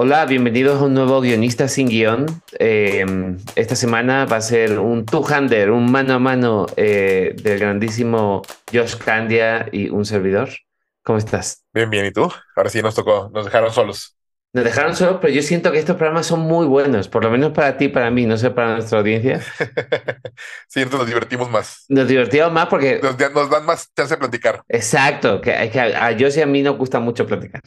Hola, 0.00 0.26
bienvenidos 0.26 0.80
a 0.80 0.84
un 0.84 0.94
nuevo 0.94 1.20
guionista 1.20 1.66
sin 1.66 1.88
guion. 1.88 2.26
Eh, 2.60 3.04
esta 3.56 3.74
semana 3.74 4.26
va 4.26 4.36
a 4.36 4.40
ser 4.40 4.78
un 4.78 5.04
two-hander, 5.04 5.72
un 5.72 5.90
mano 5.90 6.14
a 6.14 6.18
mano 6.20 6.66
eh, 6.76 7.34
del 7.42 7.58
grandísimo 7.58 8.42
Josh 8.72 8.94
Candia 8.94 9.68
y 9.72 9.88
un 9.88 10.04
servidor. 10.04 10.50
¿Cómo 11.02 11.18
estás? 11.18 11.64
Bien, 11.74 11.90
bien. 11.90 12.06
¿Y 12.06 12.12
tú? 12.12 12.30
Ahora 12.54 12.70
sí 12.70 12.80
nos 12.80 12.94
tocó, 12.94 13.28
nos 13.34 13.46
dejaron 13.46 13.72
solos. 13.72 14.16
Nos 14.52 14.64
dejaron 14.64 14.94
solos, 14.94 15.18
pero 15.20 15.34
yo 15.34 15.42
siento 15.42 15.72
que 15.72 15.80
estos 15.80 15.96
programas 15.96 16.26
son 16.26 16.40
muy 16.42 16.66
buenos, 16.66 17.08
por 17.08 17.24
lo 17.24 17.30
menos 17.32 17.50
para 17.50 17.76
ti, 17.76 17.88
para 17.88 18.08
mí, 18.12 18.24
no 18.24 18.36
sé, 18.36 18.52
para 18.52 18.74
nuestra 18.74 19.00
audiencia. 19.00 19.40
sí, 20.68 20.80
entonces 20.80 21.00
nos 21.00 21.06
divertimos 21.08 21.50
más. 21.50 21.86
Nos 21.88 22.06
divertimos 22.06 22.52
más 22.52 22.68
porque... 22.68 23.00
Nos, 23.02 23.18
nos 23.34 23.50
dan 23.50 23.66
más 23.66 23.92
chance 23.96 24.14
de 24.14 24.18
platicar. 24.18 24.62
Exacto, 24.68 25.40
que, 25.40 25.50
que 25.72 25.80
a 25.80 26.16
Josh 26.16 26.38
y 26.38 26.42
a 26.42 26.46
mí 26.46 26.62
nos 26.62 26.78
gusta 26.78 27.00
mucho 27.00 27.26
platicar. 27.26 27.62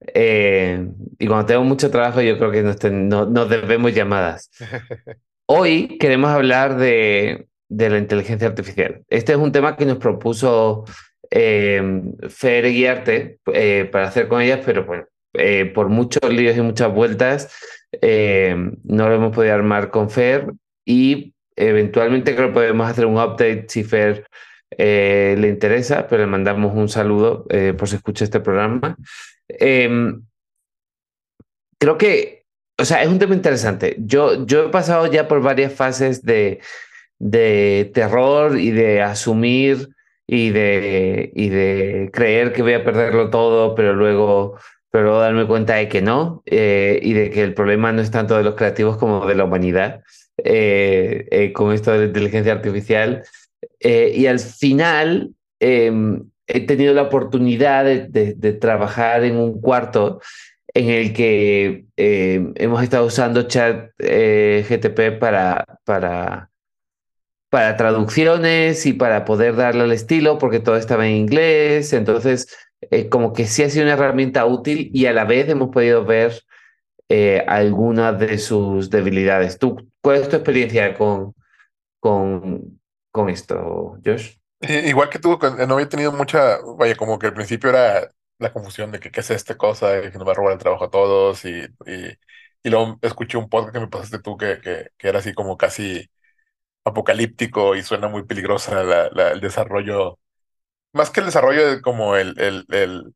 Eh, 0.00 0.88
y 1.18 1.26
cuando 1.26 1.46
tengo 1.46 1.64
mucho 1.64 1.90
trabajo, 1.90 2.20
yo 2.20 2.38
creo 2.38 2.50
que 2.50 2.62
nos, 2.62 2.82
nos 3.30 3.48
debemos 3.48 3.94
llamadas. 3.94 4.50
Hoy 5.46 5.98
queremos 5.98 6.30
hablar 6.30 6.76
de, 6.76 7.46
de, 7.68 7.90
la 7.90 7.98
inteligencia 7.98 8.48
artificial. 8.48 9.02
Este 9.08 9.32
es 9.32 9.38
un 9.38 9.52
tema 9.52 9.76
que 9.76 9.86
nos 9.86 9.98
propuso 9.98 10.84
eh, 11.30 12.02
Fer 12.28 12.66
y 12.66 12.86
Arte 12.86 13.38
eh, 13.52 13.88
para 13.90 14.08
hacer 14.08 14.28
con 14.28 14.42
ellas, 14.42 14.60
pero 14.64 14.84
bueno, 14.84 15.06
eh, 15.38 15.66
por 15.66 15.88
muchos 15.88 16.32
líos 16.32 16.56
y 16.56 16.60
muchas 16.62 16.92
vueltas 16.92 17.54
eh, 18.00 18.56
no 18.84 19.08
lo 19.08 19.14
hemos 19.14 19.34
podido 19.34 19.54
armar 19.54 19.90
con 19.90 20.10
Fer 20.10 20.52
y 20.84 21.34
eventualmente 21.56 22.34
creo 22.34 22.48
que 22.48 22.54
podemos 22.54 22.88
hacer 22.88 23.06
un 23.06 23.16
update 23.16 23.66
si 23.68 23.84
Fer 23.84 24.26
eh, 24.78 25.36
le 25.38 25.48
interesa, 25.48 26.06
pero 26.08 26.22
le 26.22 26.26
mandamos 26.26 26.74
un 26.74 26.88
saludo 26.88 27.46
por 27.76 27.88
si 27.88 27.96
escucha 27.96 28.24
este 28.24 28.40
programa. 28.40 28.96
Eh, 29.58 30.14
creo 31.78 31.98
que, 31.98 32.44
o 32.78 32.84
sea, 32.84 33.02
es 33.02 33.08
un 33.08 33.18
tema 33.18 33.34
interesante. 33.34 33.96
Yo, 33.98 34.46
yo 34.46 34.66
he 34.66 34.68
pasado 34.68 35.06
ya 35.06 35.28
por 35.28 35.40
varias 35.42 35.72
fases 35.72 36.22
de, 36.22 36.60
de 37.18 37.90
terror 37.94 38.58
y 38.58 38.70
de 38.70 39.02
asumir 39.02 39.88
y 40.26 40.50
de, 40.50 41.30
y 41.34 41.48
de 41.48 42.10
creer 42.12 42.52
que 42.52 42.62
voy 42.62 42.74
a 42.74 42.84
perderlo 42.84 43.30
todo, 43.30 43.74
pero 43.74 43.94
luego, 43.94 44.58
pero 44.90 45.04
luego 45.04 45.20
darme 45.20 45.46
cuenta 45.46 45.74
de 45.76 45.88
que 45.88 46.02
no, 46.02 46.42
eh, 46.46 46.98
y 47.02 47.12
de 47.12 47.30
que 47.30 47.42
el 47.42 47.54
problema 47.54 47.92
no 47.92 48.02
es 48.02 48.10
tanto 48.10 48.36
de 48.36 48.42
los 48.42 48.54
creativos 48.54 48.96
como 48.96 49.26
de 49.26 49.36
la 49.36 49.44
humanidad, 49.44 50.02
eh, 50.38 51.26
eh, 51.30 51.52
con 51.52 51.72
esto 51.72 51.92
de 51.92 51.98
la 51.98 52.04
inteligencia 52.06 52.52
artificial. 52.52 53.24
y 53.80 54.26
al 54.26 54.38
final, 54.40 55.32
em, 55.60 56.28
he 56.46 56.60
tenido 56.66 56.94
la 56.94 57.02
oportunidad 57.02 57.84
de, 57.84 58.52
trabajar 58.54 59.24
en 59.24 59.36
un 59.36 59.60
cuarto 59.60 60.20
en 60.74 60.90
el 60.90 61.12
que 61.12 61.86
eh, 61.96 62.52
hemos 62.56 62.82
estado 62.82 63.06
usando 63.06 63.42
chat 63.48 63.90
eh, 63.98 64.64
GTP 64.68 65.18
para, 65.18 65.64
para, 65.84 66.50
para 67.50 67.76
traducciones 67.76 68.84
y 68.86 68.92
para 68.92 69.24
poder 69.24 69.56
darle 69.56 69.84
el 69.84 69.92
estilo, 69.92 70.38
porque 70.38 70.60
todo 70.60 70.76
estaba 70.76 71.06
en 71.06 71.16
inglés. 71.16 71.92
Entonces, 71.92 72.48
eh, 72.90 73.08
como 73.08 73.32
que 73.32 73.46
sí 73.46 73.62
ha 73.62 73.70
sido 73.70 73.84
una 73.84 73.94
herramienta 73.94 74.44
útil 74.46 74.90
y 74.92 75.06
a 75.06 75.12
la 75.12 75.24
vez 75.24 75.48
hemos 75.48 75.70
podido 75.70 76.04
ver 76.04 76.42
eh, 77.08 77.44
algunas 77.46 78.18
de 78.18 78.38
sus 78.38 78.90
debilidades. 78.90 79.58
¿Tú, 79.58 79.90
¿Cuál 80.02 80.16
es 80.16 80.28
tu 80.28 80.36
experiencia 80.36 80.94
con, 80.94 81.34
con, 82.00 82.80
con 83.10 83.28
esto, 83.28 83.98
Josh? 84.04 84.36
Igual 84.60 85.10
que 85.10 85.18
tú, 85.18 85.38
no 85.68 85.74
había 85.74 85.88
tenido 85.88 86.12
mucha, 86.12 86.58
vaya, 86.78 86.96
como 86.96 87.18
que 87.18 87.26
al 87.26 87.34
principio 87.34 87.70
era 87.70 88.10
la 88.38 88.52
confusión 88.52 88.90
de 88.90 89.00
que 89.00 89.10
qué 89.10 89.20
es 89.20 89.30
esta 89.30 89.56
cosa, 89.56 89.98
y 89.98 90.10
que 90.10 90.18
nos 90.18 90.26
va 90.26 90.32
a 90.32 90.34
robar 90.34 90.54
el 90.54 90.58
trabajo 90.58 90.84
a 90.84 90.90
todos, 90.90 91.44
y, 91.44 91.50
y, 91.86 92.08
y 92.62 92.70
luego 92.70 92.98
escuché 93.02 93.36
un 93.38 93.48
podcast 93.50 93.74
que 93.74 93.80
me 93.80 93.88
pasaste 93.88 94.18
tú 94.18 94.36
que, 94.36 94.60
que, 94.60 94.88
que, 94.96 95.08
era 95.08 95.18
así 95.18 95.34
como 95.34 95.56
casi 95.58 96.10
apocalíptico 96.84 97.76
y 97.76 97.82
suena 97.82 98.08
muy 98.08 98.24
peligrosa 98.26 98.84
la, 98.84 99.10
la, 99.12 99.32
el 99.32 99.40
desarrollo, 99.40 100.18
más 100.92 101.10
que 101.10 101.20
el 101.20 101.26
desarrollo, 101.26 101.82
como 101.82 102.16
el, 102.16 102.38
el, 102.40 102.66
el 102.70 103.14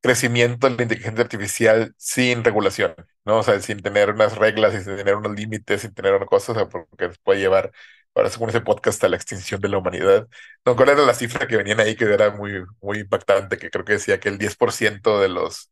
crecimiento 0.00 0.68
de 0.68 0.76
la 0.76 0.82
inteligencia 0.84 1.22
artificial 1.24 1.94
sin 1.98 2.44
regulación, 2.44 2.94
¿no? 3.24 3.38
O 3.38 3.42
sea, 3.42 3.60
sin 3.60 3.82
tener 3.82 4.10
unas 4.10 4.36
reglas, 4.36 4.72
sin 4.74 4.96
tener 4.96 5.16
unos 5.16 5.32
límites, 5.34 5.82
sin 5.82 5.94
tener 5.94 6.14
una 6.14 6.26
cosa, 6.26 6.52
o 6.52 6.54
sea, 6.54 6.68
porque 6.68 7.10
puede 7.24 7.40
llevar 7.40 7.72
ahora 8.16 8.30
según 8.30 8.48
ese 8.50 8.60
podcast, 8.62 9.02
a 9.04 9.08
la 9.08 9.16
extinción 9.16 9.60
de 9.60 9.68
la 9.68 9.78
humanidad. 9.78 10.28
No, 10.64 10.76
¿cuál 10.76 10.90
era 10.90 11.02
la 11.04 11.14
cifra 11.14 11.46
que 11.46 11.56
venían 11.56 11.80
ahí 11.80 11.96
que 11.96 12.04
era 12.06 12.30
muy, 12.30 12.64
muy 12.80 12.98
impactante? 13.00 13.58
Que 13.58 13.70
creo 13.70 13.84
que 13.84 13.94
decía 13.94 14.20
que 14.20 14.28
el 14.28 14.38
10% 14.38 15.20
de 15.20 15.28
los 15.28 15.70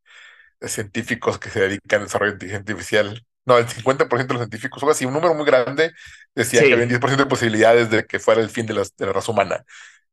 científicos 0.63 1.39
que 1.39 1.51
se 1.51 1.61
dedican 1.61 2.01
al 2.01 2.07
desarrollo 2.07 2.33
de 2.33 2.37
inteligencia 2.37 2.73
artificial, 2.73 3.27
no, 3.47 3.59
el 3.59 3.69
50% 3.69 4.35
de 4.35 4.35
los 4.35 4.43
científicos, 4.49 4.83
o 4.83 4.91
así, 4.91 5.05
un 5.05 5.15
número 5.15 5.35
muy 5.35 5.47
grande, 5.47 5.93
decía 6.35 6.61
sí. 6.61 6.67
que 6.67 6.73
había 6.75 6.85
un 6.85 6.91
10% 6.91 7.25
de 7.25 7.29
posibilidades 7.29 7.91
de 7.91 8.07
que 8.07 8.19
fuera 8.19 8.41
el 8.41 8.51
fin 8.51 8.67
de, 8.67 8.75
los, 8.75 8.97
de 8.97 9.07
la 9.07 9.13
raza 9.13 9.33
humana. 9.33 9.65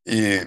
Y 0.06 0.38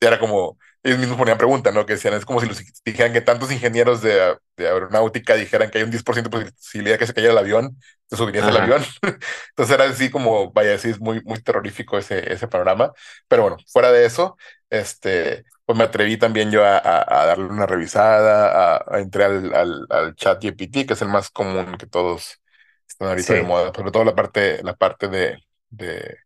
era 0.00 0.18
como, 0.18 0.58
ellos 0.86 1.00
mismos 1.00 1.18
ponían 1.18 1.36
pregunta, 1.36 1.72
¿no? 1.72 1.84
Que 1.84 1.94
decían, 1.94 2.14
es 2.14 2.24
como 2.24 2.40
si 2.40 2.46
los 2.46 2.62
dijeran 2.84 3.12
que 3.12 3.20
tantos 3.20 3.50
ingenieros 3.50 4.02
de, 4.02 4.36
de 4.56 4.68
aeronáutica 4.68 5.34
dijeran 5.34 5.68
que 5.70 5.78
hay 5.78 5.84
un 5.84 5.90
10% 5.90 6.30
de 6.30 6.52
posibilidad 6.52 6.98
que 6.98 7.06
se 7.06 7.12
cayera 7.14 7.32
el 7.32 7.38
avión, 7.38 7.76
te 8.08 8.16
subirías 8.16 8.44
al 8.46 8.56
avión. 8.56 8.84
Entonces 9.50 9.74
era 9.74 9.84
así 9.84 10.10
como, 10.10 10.52
vaya, 10.52 10.74
así 10.76 10.90
es 10.90 11.00
muy, 11.00 11.20
muy 11.24 11.42
terrorífico 11.42 11.98
ese, 11.98 12.32
ese 12.32 12.46
panorama. 12.46 12.92
Pero 13.26 13.42
bueno, 13.42 13.56
fuera 13.66 13.90
de 13.90 14.06
eso, 14.06 14.36
este, 14.70 15.44
pues 15.64 15.76
me 15.76 15.84
atreví 15.84 16.16
también 16.18 16.52
yo 16.52 16.64
a, 16.64 16.78
a, 16.78 17.22
a 17.22 17.26
darle 17.26 17.46
una 17.46 17.66
revisada, 17.66 18.76
a, 18.76 18.84
a 18.88 19.00
entrar 19.00 19.30
al, 19.32 19.54
al, 19.54 19.86
al, 19.90 20.14
chat 20.14 20.40
GPT, 20.40 20.86
que 20.86 20.92
es 20.94 21.02
el 21.02 21.08
más 21.08 21.30
común 21.30 21.76
que 21.78 21.86
todos 21.86 22.40
están 22.88 23.08
ahorita 23.08 23.26
sí. 23.26 23.34
de 23.34 23.42
moda, 23.42 23.72
sobre 23.74 23.90
todo 23.90 24.04
la 24.04 24.14
parte, 24.14 24.62
la 24.62 24.76
parte 24.76 25.08
de, 25.08 25.38
de, 25.68 25.86
de 25.96 26.18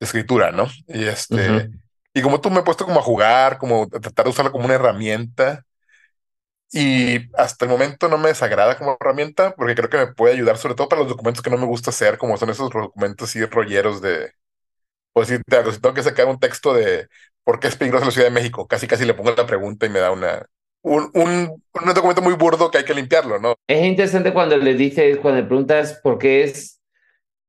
escritura, 0.00 0.52
¿no? 0.52 0.66
Y 0.86 1.04
este... 1.06 1.34
Uh 1.34 1.38
-huh. 1.38 1.85
Y 2.16 2.22
como 2.22 2.40
tú 2.42 2.50
me 2.50 2.60
he 2.60 2.64
puesto 2.64 2.86
como 2.86 3.00
a 3.00 3.04
jugar, 3.04 3.58
como 3.58 3.84
a 3.84 3.88
tratar 4.00 4.24
de 4.26 4.30
usarla 4.32 4.50
como 4.52 4.64
una 4.66 4.74
herramienta. 4.74 5.64
Y 6.72 7.30
hasta 7.36 7.64
el 7.64 7.70
momento 7.70 8.08
no 8.08 8.18
me 8.18 8.28
desagrada 8.28 8.76
como 8.76 8.96
herramienta, 9.00 9.54
porque 9.56 9.74
creo 9.74 9.88
que 9.88 9.98
me 9.98 10.06
puede 10.08 10.34
ayudar, 10.34 10.58
sobre 10.58 10.74
todo 10.74 10.88
para 10.88 11.00
los 11.02 11.08
documentos 11.10 11.42
que 11.42 11.50
no 11.50 11.56
me 11.58 11.66
gusta 11.66 11.90
hacer, 11.90 12.18
como 12.18 12.36
son 12.36 12.50
esos 12.50 12.70
documentos 12.70 13.30
así 13.30 13.44
rolleros 13.46 14.02
de. 14.02 14.32
Pues 15.12 15.28
si, 15.28 15.38
te, 15.42 15.72
si 15.72 15.80
tengo 15.80 15.94
que 15.94 16.02
sacar 16.04 16.26
un 16.28 16.40
texto 16.40 16.74
de 16.74 17.08
por 17.44 17.60
qué 17.60 17.68
es 17.68 17.76
peligrosa 17.76 18.06
la 18.06 18.12
Ciudad 18.12 18.28
de 18.28 18.34
México, 18.34 18.66
casi 18.68 18.88
casi 18.88 19.04
le 19.06 19.14
pongo 19.14 19.32
la 19.32 19.46
pregunta 19.46 19.86
y 19.86 19.90
me 19.90 20.00
da 20.00 20.12
una. 20.12 20.46
Un, 20.82 21.10
un, 21.14 21.64
un 21.74 21.94
documento 21.94 22.22
muy 22.22 22.34
burdo 22.34 22.70
que 22.70 22.78
hay 22.78 22.84
que 22.84 22.94
limpiarlo, 22.94 23.40
¿no? 23.40 23.56
Es 23.68 23.84
interesante 23.84 24.32
cuando 24.32 24.56
le 24.56 24.74
dices, 24.74 25.18
cuando 25.18 25.40
le 25.40 25.46
preguntas 25.46 26.00
por 26.02 26.18
qué 26.18 26.44
es 26.44 26.75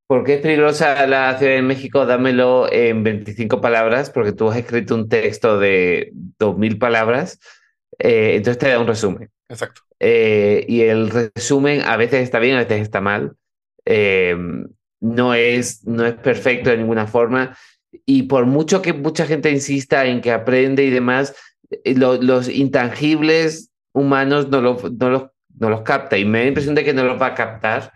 ¿Por 0.08 0.24
qué 0.24 0.36
es 0.36 0.40
peligrosa 0.40 1.06
la 1.06 1.36
Ciudad 1.36 1.52
de 1.52 1.60
México? 1.60 2.06
Dámelo 2.06 2.66
en 2.72 3.04
25 3.04 3.60
palabras, 3.60 4.08
porque 4.08 4.32
tú 4.32 4.48
has 4.48 4.56
escrito 4.56 4.94
un 4.94 5.06
texto 5.10 5.58
de 5.58 6.12
2.000 6.38 6.78
palabras, 6.78 7.38
eh, 7.98 8.36
entonces 8.36 8.56
te 8.56 8.70
da 8.70 8.80
un 8.80 8.86
resumen. 8.86 9.30
Exacto. 9.50 9.82
Eh, 10.00 10.64
y 10.66 10.80
el 10.80 11.10
resumen 11.10 11.82
a 11.82 11.98
veces 11.98 12.22
está 12.22 12.38
bien, 12.38 12.56
a 12.56 12.64
veces 12.64 12.80
está 12.80 13.02
mal. 13.02 13.36
Eh, 13.84 14.34
no, 15.00 15.34
es, 15.34 15.86
no 15.86 16.06
es 16.06 16.14
perfecto 16.14 16.70
de 16.70 16.78
ninguna 16.78 17.06
forma. 17.06 17.54
Y 18.06 18.22
por 18.22 18.46
mucho 18.46 18.80
que 18.80 18.94
mucha 18.94 19.26
gente 19.26 19.50
insista 19.50 20.06
en 20.06 20.22
que 20.22 20.32
aprende 20.32 20.84
y 20.84 20.90
demás, 20.90 21.34
lo, 21.84 22.16
los 22.16 22.48
intangibles 22.48 23.72
humanos 23.92 24.48
no, 24.48 24.62
lo, 24.62 24.78
no, 24.98 25.10
los, 25.10 25.24
no 25.54 25.68
los 25.68 25.82
capta. 25.82 26.16
Y 26.16 26.24
me 26.24 26.38
da 26.38 26.44
la 26.44 26.48
impresión 26.48 26.74
de 26.74 26.84
que 26.84 26.94
no 26.94 27.04
los 27.04 27.20
va 27.20 27.26
a 27.26 27.34
captar 27.34 27.92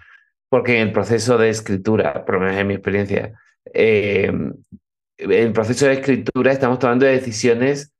porque 0.52 0.74
en 0.74 0.88
el 0.88 0.92
proceso 0.92 1.38
de 1.38 1.48
escritura, 1.48 2.26
por 2.26 2.34
lo 2.34 2.42
menos 2.42 2.58
en 2.58 2.66
mi 2.66 2.74
experiencia, 2.74 3.32
eh, 3.72 4.26
en 4.26 5.32
el 5.32 5.52
proceso 5.54 5.86
de 5.86 5.94
escritura 5.94 6.52
estamos 6.52 6.78
tomando 6.78 7.06
decisiones 7.06 7.94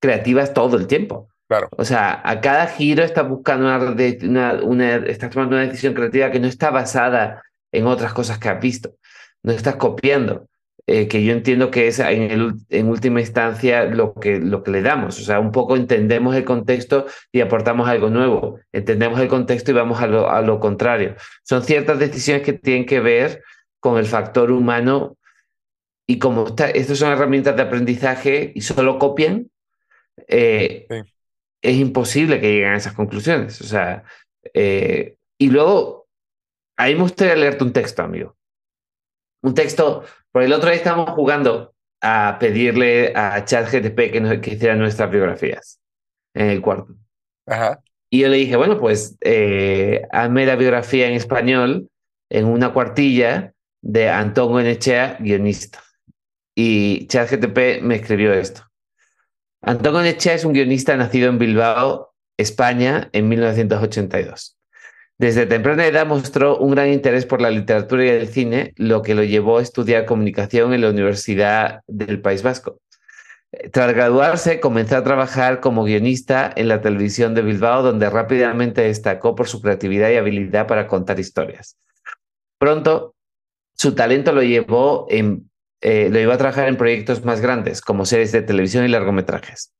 creativas 0.00 0.54
todo 0.54 0.78
el 0.78 0.86
tiempo. 0.86 1.28
Claro. 1.46 1.68
O 1.72 1.84
sea, 1.84 2.22
a 2.24 2.40
cada 2.40 2.66
giro 2.66 3.04
estás 3.04 3.28
buscando 3.28 3.66
una, 3.66 3.94
una, 4.22 4.54
una, 4.62 4.94
estás 5.06 5.28
tomando 5.28 5.56
una 5.56 5.66
decisión 5.66 5.92
creativa 5.92 6.30
que 6.30 6.40
no 6.40 6.46
está 6.46 6.70
basada 6.70 7.42
en 7.70 7.86
otras 7.86 8.14
cosas 8.14 8.38
que 8.38 8.48
has 8.48 8.58
visto. 8.58 8.94
No 9.42 9.52
estás 9.52 9.76
copiando. 9.76 10.48
Eh, 10.86 11.06
que 11.08 11.24
yo 11.24 11.32
entiendo 11.32 11.70
que 11.70 11.86
es 11.86 11.98
en, 12.00 12.30
el, 12.30 12.54
en 12.68 12.88
última 12.88 13.20
instancia 13.20 13.84
lo 13.84 14.14
que, 14.14 14.40
lo 14.40 14.62
que 14.62 14.72
le 14.72 14.82
damos. 14.82 15.20
O 15.20 15.22
sea, 15.22 15.38
un 15.38 15.52
poco 15.52 15.76
entendemos 15.76 16.34
el 16.34 16.44
contexto 16.44 17.06
y 17.30 17.40
aportamos 17.40 17.88
algo 17.88 18.10
nuevo. 18.10 18.58
Entendemos 18.72 19.20
el 19.20 19.28
contexto 19.28 19.70
y 19.70 19.74
vamos 19.74 20.00
a 20.00 20.06
lo, 20.06 20.30
a 20.30 20.42
lo 20.42 20.58
contrario. 20.58 21.14
Son 21.44 21.62
ciertas 21.62 21.98
decisiones 21.98 22.42
que 22.42 22.52
tienen 22.52 22.86
que 22.86 23.00
ver 23.00 23.42
con 23.78 23.98
el 23.98 24.06
factor 24.06 24.50
humano 24.50 25.16
y 26.06 26.18
como 26.18 26.48
está, 26.48 26.68
estas 26.70 26.98
son 26.98 27.12
herramientas 27.12 27.56
de 27.56 27.62
aprendizaje 27.62 28.52
y 28.54 28.60
solo 28.60 28.98
copian, 28.98 29.50
eh, 30.28 30.86
es 31.62 31.76
imposible 31.76 32.40
que 32.40 32.52
lleguen 32.52 32.72
a 32.72 32.76
esas 32.76 32.94
conclusiones. 32.94 33.60
O 33.60 33.64
sea, 33.64 34.04
eh, 34.52 35.16
y 35.38 35.50
luego, 35.50 36.08
ahí 36.76 36.94
me 36.94 37.02
gustaría 37.02 37.36
leerte 37.36 37.64
un 37.64 37.72
texto, 37.72 38.02
amigo. 38.02 38.36
Un 39.42 39.54
texto, 39.54 40.04
por 40.32 40.42
el 40.42 40.52
otro 40.52 40.70
día 40.70 40.78
estamos 40.78 41.10
jugando 41.10 41.74
a 42.00 42.36
pedirle 42.40 43.12
a 43.14 43.44
ChatGTP 43.44 43.96
que, 43.96 44.40
que 44.42 44.54
hiciera 44.54 44.74
nuestras 44.74 45.10
biografías 45.10 45.78
en 46.34 46.48
el 46.48 46.60
cuarto. 46.60 46.94
Y 48.10 48.20
yo 48.20 48.28
le 48.28 48.36
dije, 48.38 48.56
bueno, 48.56 48.78
pues 48.78 49.16
eh, 49.20 50.02
hazme 50.10 50.44
la 50.46 50.56
biografía 50.56 51.06
en 51.06 51.14
español 51.14 51.88
en 52.30 52.46
una 52.46 52.72
cuartilla 52.72 53.54
de 53.82 54.08
Antonio 54.08 54.60
Enechea, 54.60 55.16
guionista. 55.20 55.82
Y 56.54 57.06
ChatGTP 57.06 57.82
me 57.82 57.96
escribió 57.96 58.32
esto. 58.32 58.62
Antonio 59.62 60.00
Enechea 60.00 60.34
es 60.34 60.44
un 60.44 60.52
guionista 60.52 60.96
nacido 60.96 61.28
en 61.28 61.38
Bilbao, 61.38 62.14
España, 62.36 63.08
en 63.12 63.28
1982. 63.28 64.56
Desde 65.22 65.46
temprana 65.46 65.86
edad 65.86 66.04
mostró 66.04 66.58
un 66.58 66.72
gran 66.72 66.88
interés 66.88 67.26
por 67.26 67.40
la 67.40 67.48
literatura 67.48 68.04
y 68.04 68.08
el 68.08 68.26
cine, 68.26 68.74
lo 68.76 69.02
que 69.02 69.14
lo 69.14 69.22
llevó 69.22 69.58
a 69.58 69.62
estudiar 69.62 70.04
comunicación 70.04 70.74
en 70.74 70.80
la 70.80 70.90
Universidad 70.90 71.82
del 71.86 72.20
País 72.20 72.42
Vasco. 72.42 72.80
Tras 73.70 73.94
graduarse, 73.94 74.58
comenzó 74.58 74.96
a 74.96 75.04
trabajar 75.04 75.60
como 75.60 75.84
guionista 75.84 76.52
en 76.56 76.66
la 76.66 76.80
televisión 76.80 77.36
de 77.36 77.42
Bilbao, 77.42 77.84
donde 77.84 78.10
rápidamente 78.10 78.82
destacó 78.82 79.36
por 79.36 79.46
su 79.46 79.62
creatividad 79.62 80.10
y 80.10 80.16
habilidad 80.16 80.66
para 80.66 80.88
contar 80.88 81.20
historias. 81.20 81.76
Pronto, 82.58 83.14
su 83.76 83.94
talento 83.94 84.32
lo 84.32 84.42
llevó, 84.42 85.06
eh, 85.08 85.38
a 85.80 86.36
trabajar 86.36 86.66
en 86.66 86.76
proyectos 86.76 87.24
más 87.24 87.40
grandes, 87.40 87.80
como 87.80 88.06
series 88.06 88.32
de 88.32 88.42
televisión 88.42 88.84
y 88.84 88.88
largometrajes. 88.88 89.72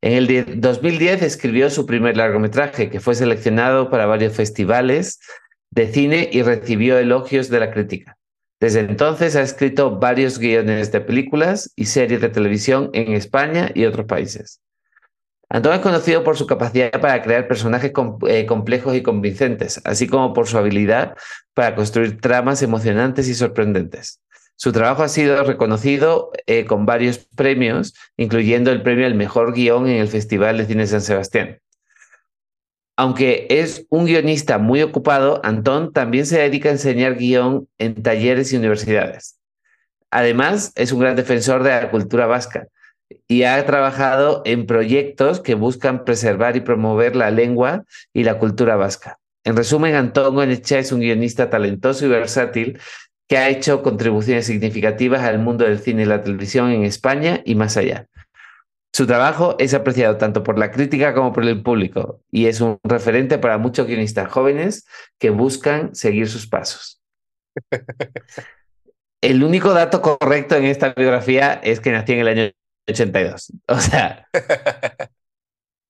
En 0.00 0.12
el 0.12 0.60
2010 0.60 1.22
escribió 1.22 1.70
su 1.70 1.84
primer 1.84 2.16
largometraje, 2.16 2.88
que 2.88 3.00
fue 3.00 3.14
seleccionado 3.14 3.90
para 3.90 4.06
varios 4.06 4.34
festivales 4.34 5.18
de 5.70 5.92
cine 5.92 6.28
y 6.32 6.42
recibió 6.42 6.98
elogios 6.98 7.48
de 7.48 7.60
la 7.60 7.72
crítica. 7.72 8.16
Desde 8.60 8.80
entonces 8.80 9.36
ha 9.36 9.42
escrito 9.42 9.98
varios 9.98 10.38
guiones 10.38 10.90
de 10.92 11.00
películas 11.00 11.72
y 11.76 11.86
series 11.86 12.20
de 12.20 12.28
televisión 12.28 12.90
en 12.92 13.12
España 13.12 13.70
y 13.74 13.84
otros 13.84 14.06
países. 14.06 14.60
Antonio 15.48 15.76
es 15.76 15.82
conocido 15.82 16.24
por 16.24 16.36
su 16.36 16.46
capacidad 16.46 16.90
para 17.00 17.22
crear 17.22 17.48
personajes 17.48 17.92
eh, 18.28 18.46
complejos 18.46 18.94
y 18.94 19.02
convincentes, 19.02 19.80
así 19.84 20.06
como 20.06 20.34
por 20.34 20.46
su 20.46 20.58
habilidad 20.58 21.16
para 21.54 21.74
construir 21.74 22.20
tramas 22.20 22.62
emocionantes 22.62 23.28
y 23.28 23.34
sorprendentes. 23.34 24.20
Su 24.60 24.72
trabajo 24.72 25.04
ha 25.04 25.08
sido 25.08 25.44
reconocido 25.44 26.32
eh, 26.46 26.64
con 26.64 26.84
varios 26.84 27.18
premios, 27.18 27.94
incluyendo 28.16 28.72
el 28.72 28.82
premio 28.82 29.06
al 29.06 29.14
mejor 29.14 29.54
guion 29.54 29.86
en 29.86 29.98
el 30.00 30.08
Festival 30.08 30.58
de 30.58 30.66
Cine 30.66 30.88
San 30.88 31.00
Sebastián. 31.00 31.60
Aunque 32.96 33.46
es 33.50 33.86
un 33.88 34.06
guionista 34.06 34.58
muy 34.58 34.82
ocupado, 34.82 35.40
Antón 35.44 35.92
también 35.92 36.26
se 36.26 36.40
dedica 36.40 36.70
a 36.70 36.72
enseñar 36.72 37.14
guion 37.14 37.68
en 37.78 38.02
talleres 38.02 38.52
y 38.52 38.56
universidades. 38.56 39.38
Además, 40.10 40.72
es 40.74 40.90
un 40.90 40.98
gran 40.98 41.14
defensor 41.14 41.62
de 41.62 41.70
la 41.70 41.90
cultura 41.92 42.26
vasca 42.26 42.66
y 43.28 43.44
ha 43.44 43.64
trabajado 43.64 44.42
en 44.44 44.66
proyectos 44.66 45.38
que 45.38 45.54
buscan 45.54 46.04
preservar 46.04 46.56
y 46.56 46.62
promover 46.62 47.14
la 47.14 47.30
lengua 47.30 47.84
y 48.12 48.24
la 48.24 48.40
cultura 48.40 48.74
vasca. 48.74 49.20
En 49.44 49.56
resumen, 49.56 49.94
Antón 49.94 50.34
Gonecha 50.34 50.80
es 50.80 50.90
un 50.90 50.98
guionista 50.98 51.48
talentoso 51.48 52.04
y 52.04 52.08
versátil 52.08 52.80
que 53.28 53.36
ha 53.36 53.48
hecho 53.48 53.82
contribuciones 53.82 54.46
significativas 54.46 55.22
al 55.22 55.38
mundo 55.38 55.64
del 55.64 55.78
cine 55.78 56.02
y 56.02 56.06
la 56.06 56.22
televisión 56.22 56.70
en 56.70 56.84
España 56.84 57.42
y 57.44 57.54
más 57.54 57.76
allá. 57.76 58.08
Su 58.92 59.06
trabajo 59.06 59.54
es 59.58 59.74
apreciado 59.74 60.16
tanto 60.16 60.42
por 60.42 60.58
la 60.58 60.70
crítica 60.70 61.14
como 61.14 61.32
por 61.32 61.44
el 61.44 61.62
público 61.62 62.22
y 62.30 62.46
es 62.46 62.60
un 62.60 62.78
referente 62.82 63.38
para 63.38 63.58
muchos 63.58 63.86
guionistas 63.86 64.32
jóvenes 64.32 64.86
que 65.18 65.30
buscan 65.30 65.94
seguir 65.94 66.28
sus 66.28 66.46
pasos. 66.46 67.00
El 69.20 69.42
único 69.42 69.74
dato 69.74 70.00
correcto 70.00 70.54
en 70.54 70.64
esta 70.64 70.94
biografía 70.94 71.54
es 71.54 71.80
que 71.80 71.90
nací 71.90 72.12
en 72.12 72.20
el 72.20 72.28
año 72.28 72.50
82. 72.88 73.52
O 73.66 73.78
sea, 73.78 74.28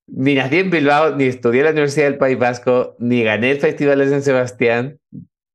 ni 0.07 0.33
nací 0.33 0.57
en 0.57 0.71
Bilbao, 0.71 1.15
ni 1.15 1.25
estudié 1.25 1.59
en 1.59 1.65
la 1.65 1.71
Universidad 1.71 2.05
del 2.05 2.17
País 2.17 2.39
Vasco, 2.39 2.95
ni 2.97 3.23
gané 3.23 3.51
el 3.51 3.59
Festival 3.59 3.99
de 3.99 4.09
San 4.09 4.23
Sebastián, 4.23 4.99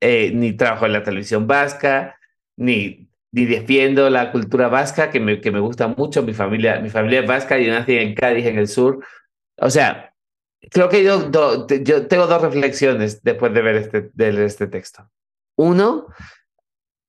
eh, 0.06 0.32
ni 0.34 0.52
trabajo 0.52 0.84
en 0.84 0.92
la 0.92 1.02
televisión 1.02 1.46
vasca, 1.46 2.20
ni, 2.58 3.08
ni 3.32 3.46
defiendo 3.46 4.10
la 4.10 4.32
cultura 4.32 4.68
vasca, 4.68 5.10
que 5.10 5.18
me, 5.18 5.40
que 5.40 5.50
me 5.50 5.60
gusta 5.60 5.88
mucho. 5.88 6.22
Mi 6.22 6.34
familia, 6.34 6.78
mi 6.78 6.90
familia 6.90 7.20
es 7.20 7.26
vasca, 7.26 7.56
yo 7.56 7.72
nací 7.72 7.96
en 7.96 8.14
Cádiz, 8.14 8.44
en 8.44 8.58
el 8.58 8.68
sur. 8.68 9.02
O 9.56 9.70
sea, 9.70 10.12
creo 10.70 10.90
que 10.90 11.02
yo, 11.02 11.30
yo 11.30 12.06
tengo 12.06 12.26
dos 12.26 12.42
reflexiones 12.42 13.22
después 13.22 13.54
de 13.54 13.62
ver 13.62 13.76
este, 13.76 14.10
de 14.12 14.44
este 14.44 14.66
texto. 14.66 15.08
Uno, 15.56 16.08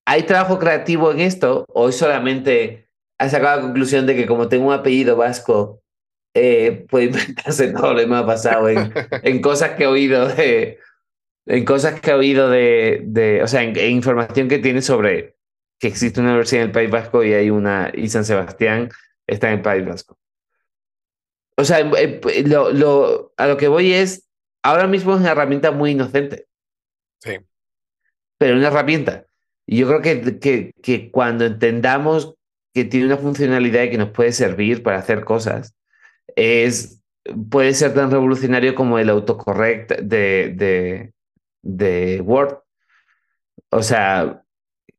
¿hay 0.05 0.23
trabajo 0.23 0.57
creativo 0.57 1.11
en 1.11 1.19
esto 1.19 1.65
o 1.67 1.91
solamente 1.91 2.87
ha 3.19 3.27
sacado 3.27 3.57
la 3.57 3.63
conclusión 3.63 4.05
de 4.05 4.15
que 4.15 4.25
como 4.25 4.47
tengo 4.47 4.67
un 4.67 4.73
apellido 4.73 5.17
vasco, 5.17 5.81
eh, 6.33 6.85
inventarse 6.93 7.67
todo 7.73 7.93
lo 7.93 7.99
que 7.99 8.07
me 8.07 8.15
ha 8.15 8.25
pasado 8.25 8.69
en, 8.69 8.93
en 9.21 9.41
cosas 9.41 9.71
que 9.71 9.83
he 9.83 9.87
oído 9.87 10.29
de, 10.29 10.79
en 11.45 11.65
cosas 11.65 11.99
que 11.99 12.11
he 12.11 12.13
oído 12.13 12.49
de, 12.49 13.01
de 13.03 13.43
o 13.43 13.47
sea, 13.47 13.63
en, 13.63 13.77
información 13.77 14.47
que 14.47 14.59
tiene 14.59 14.81
sobre 14.81 15.35
que 15.79 15.87
existe 15.87 16.19
una 16.19 16.29
universidad 16.29 16.63
en 16.63 16.67
el 16.69 16.73
País 16.73 16.89
Vasco 16.89 17.23
y 17.23 17.33
hay 17.33 17.49
una, 17.49 17.91
y 17.93 18.09
San 18.09 18.25
Sebastián 18.25 18.89
está 19.27 19.47
en 19.47 19.55
el 19.55 19.61
País 19.61 19.85
Vasco. 19.85 20.17
O 21.57 21.63
sea, 21.63 21.79
lo, 22.45 22.71
lo, 22.71 23.33
a 23.37 23.47
lo 23.47 23.57
que 23.57 23.67
voy 23.67 23.93
es, 23.93 24.27
ahora 24.63 24.87
mismo 24.87 25.13
es 25.13 25.21
una 25.21 25.31
herramienta 25.31 25.71
muy 25.71 25.91
inocente. 25.91 26.47
Sí. 27.21 27.37
Pero 28.37 28.57
una 28.57 28.67
herramienta. 28.67 29.25
Y 29.65 29.77
yo 29.77 29.87
creo 29.87 30.01
que, 30.01 30.39
que, 30.39 30.73
que 30.81 31.11
cuando 31.11 31.45
entendamos 31.45 32.35
que 32.73 32.83
tiene 32.83 33.05
una 33.05 33.17
funcionalidad 33.17 33.83
y 33.83 33.91
que 33.91 33.97
nos 33.97 34.09
puede 34.09 34.33
servir 34.33 34.83
para 34.83 34.97
hacer 34.97 35.23
cosas, 35.23 35.75
es, 36.35 37.01
puede 37.49 37.73
ser 37.73 37.93
tan 37.93 38.11
revolucionario 38.11 38.75
como 38.75 38.99
el 38.99 39.09
autocorrect 39.09 39.99
de, 40.01 40.53
de, 40.55 41.13
de 41.65 42.21
Word. 42.21 42.59
O 43.71 43.81
sea, 43.81 44.43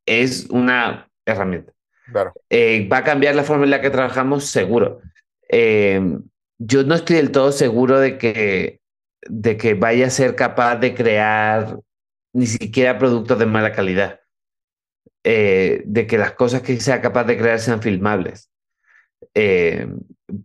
es 0.05 0.47
una 0.51 1.09
herramienta. 1.25 1.73
Claro. 2.11 2.35
Eh, 2.51 2.87
va 2.93 2.99
a 2.99 3.05
cambiar 3.05 3.35
la 3.35 3.45
forma 3.45 3.65
en 3.65 3.71
la 3.71 3.81
que 3.81 3.91
trabajamos, 3.91 4.45
seguro. 4.45 5.01
Eh, 5.49 6.01
yo 6.59 6.85
no 6.85 6.95
estoy 6.95 7.17
del 7.17 7.31
todo 7.31 7.53
seguro 7.53 7.99
de 7.99 8.19
que, 8.19 8.81
de 9.29 9.57
que 9.57 9.75
vaya 9.75 10.07
a 10.07 10.11
ser 10.11 10.35
capaz 10.35 10.77
de 10.77 10.95
crear 10.95 11.79
ni 12.33 12.47
siquiera 12.47 12.99
productos 12.99 13.39
de 13.39 13.47
mala 13.47 13.73
calidad. 13.73 14.21
Eh, 15.25 15.83
de 15.87 16.07
que 16.07 16.19
las 16.19 16.33
cosas 16.33 16.63
que 16.63 16.79
sea 16.81 17.01
capaz 17.01 17.25
de 17.25 17.37
crear 17.37 17.59
sean 17.59 17.83
filmables. 17.83 18.51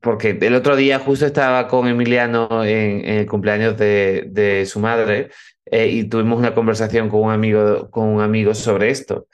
porque 0.02 0.38
el 0.42 0.56
otro 0.56 0.76
día 0.76 1.00
justo 1.00 1.26
estaba 1.26 1.68
con 1.68 1.88
Emiliano 1.88 2.64
en, 2.64 3.06
en 3.06 3.20
el 3.20 3.26
cumpleaños 3.28 3.78
de, 3.78 4.26
de 4.28 4.66
su 4.66 4.80
madre 4.80 5.30
eh, 5.72 5.88
y 5.88 6.04
tuvimos 6.04 6.38
una 6.38 6.54
conversación 6.54 7.10
con 7.10 7.22
un 7.22 7.32
amigo, 7.32 7.90
con 7.90 8.08
un 8.10 8.22
amigo 8.22 8.54
sobre 8.54 8.90
esto. 8.90 9.28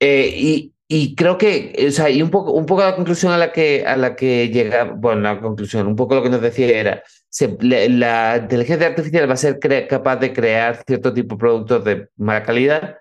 Eh, 0.00 0.32
y, 0.32 0.72
y, 0.88 1.14
creo 1.16 1.36
que, 1.36 1.86
o 1.88 1.90
sea, 1.90 2.08
y 2.08 2.22
un 2.22 2.30
poco, 2.30 2.52
un 2.52 2.66
poco 2.66 2.82
la 2.82 2.94
conclusión 2.94 3.32
a 3.32 3.38
la 3.38 3.52
que, 3.52 3.84
a 3.84 3.96
la 3.96 4.14
que 4.16 4.48
llega, 4.48 4.84
bueno, 4.84 5.22
la 5.22 5.40
conclusión, 5.40 5.88
un 5.88 5.96
poco 5.96 6.14
lo 6.14 6.22
que 6.22 6.30
nos 6.30 6.40
decía 6.40 6.68
era, 6.68 7.02
se, 7.28 7.56
la 7.60 8.38
inteligencia 8.42 8.86
artificial 8.86 9.28
va 9.28 9.34
a 9.34 9.36
ser 9.36 9.58
capaz 9.88 10.16
de 10.16 10.32
crear 10.32 10.82
cierto 10.86 11.12
tipo 11.12 11.34
de 11.34 11.40
productos 11.40 11.84
de 11.84 12.08
mala 12.16 12.44
calidad, 12.44 12.98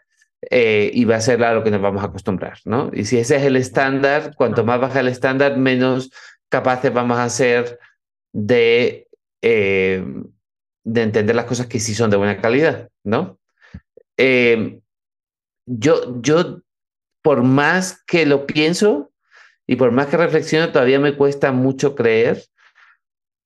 eh, 0.49 0.91
y 0.93 1.05
va 1.05 1.17
a 1.17 1.21
ser 1.21 1.43
a 1.43 1.53
lo 1.53 1.63
que 1.63 1.71
nos 1.71 1.81
vamos 1.81 2.03
a 2.03 2.07
acostumbrar, 2.07 2.57
¿no? 2.65 2.89
Y 2.93 3.05
si 3.05 3.17
ese 3.17 3.37
es 3.37 3.43
el 3.43 3.55
estándar, 3.55 4.33
cuanto 4.35 4.63
más 4.63 4.79
baja 4.79 4.99
el 4.99 5.07
estándar, 5.07 5.57
menos 5.57 6.11
capaces 6.49 6.91
vamos 6.91 7.17
a 7.17 7.29
ser 7.29 7.79
de, 8.33 9.07
eh, 9.41 10.03
de 10.83 11.01
entender 11.01 11.35
las 11.35 11.45
cosas 11.45 11.67
que 11.67 11.79
sí 11.79 11.95
son 11.95 12.09
de 12.09 12.17
buena 12.17 12.41
calidad, 12.41 12.89
¿no? 13.03 13.39
Eh, 14.17 14.81
yo, 15.65 16.21
yo, 16.21 16.61
por 17.21 17.43
más 17.43 18.03
que 18.05 18.25
lo 18.25 18.45
pienso 18.45 19.11
y 19.65 19.77
por 19.77 19.91
más 19.91 20.07
que 20.07 20.17
reflexiono, 20.17 20.71
todavía 20.71 20.99
me 20.99 21.15
cuesta 21.15 21.51
mucho 21.51 21.95
creer 21.95 22.43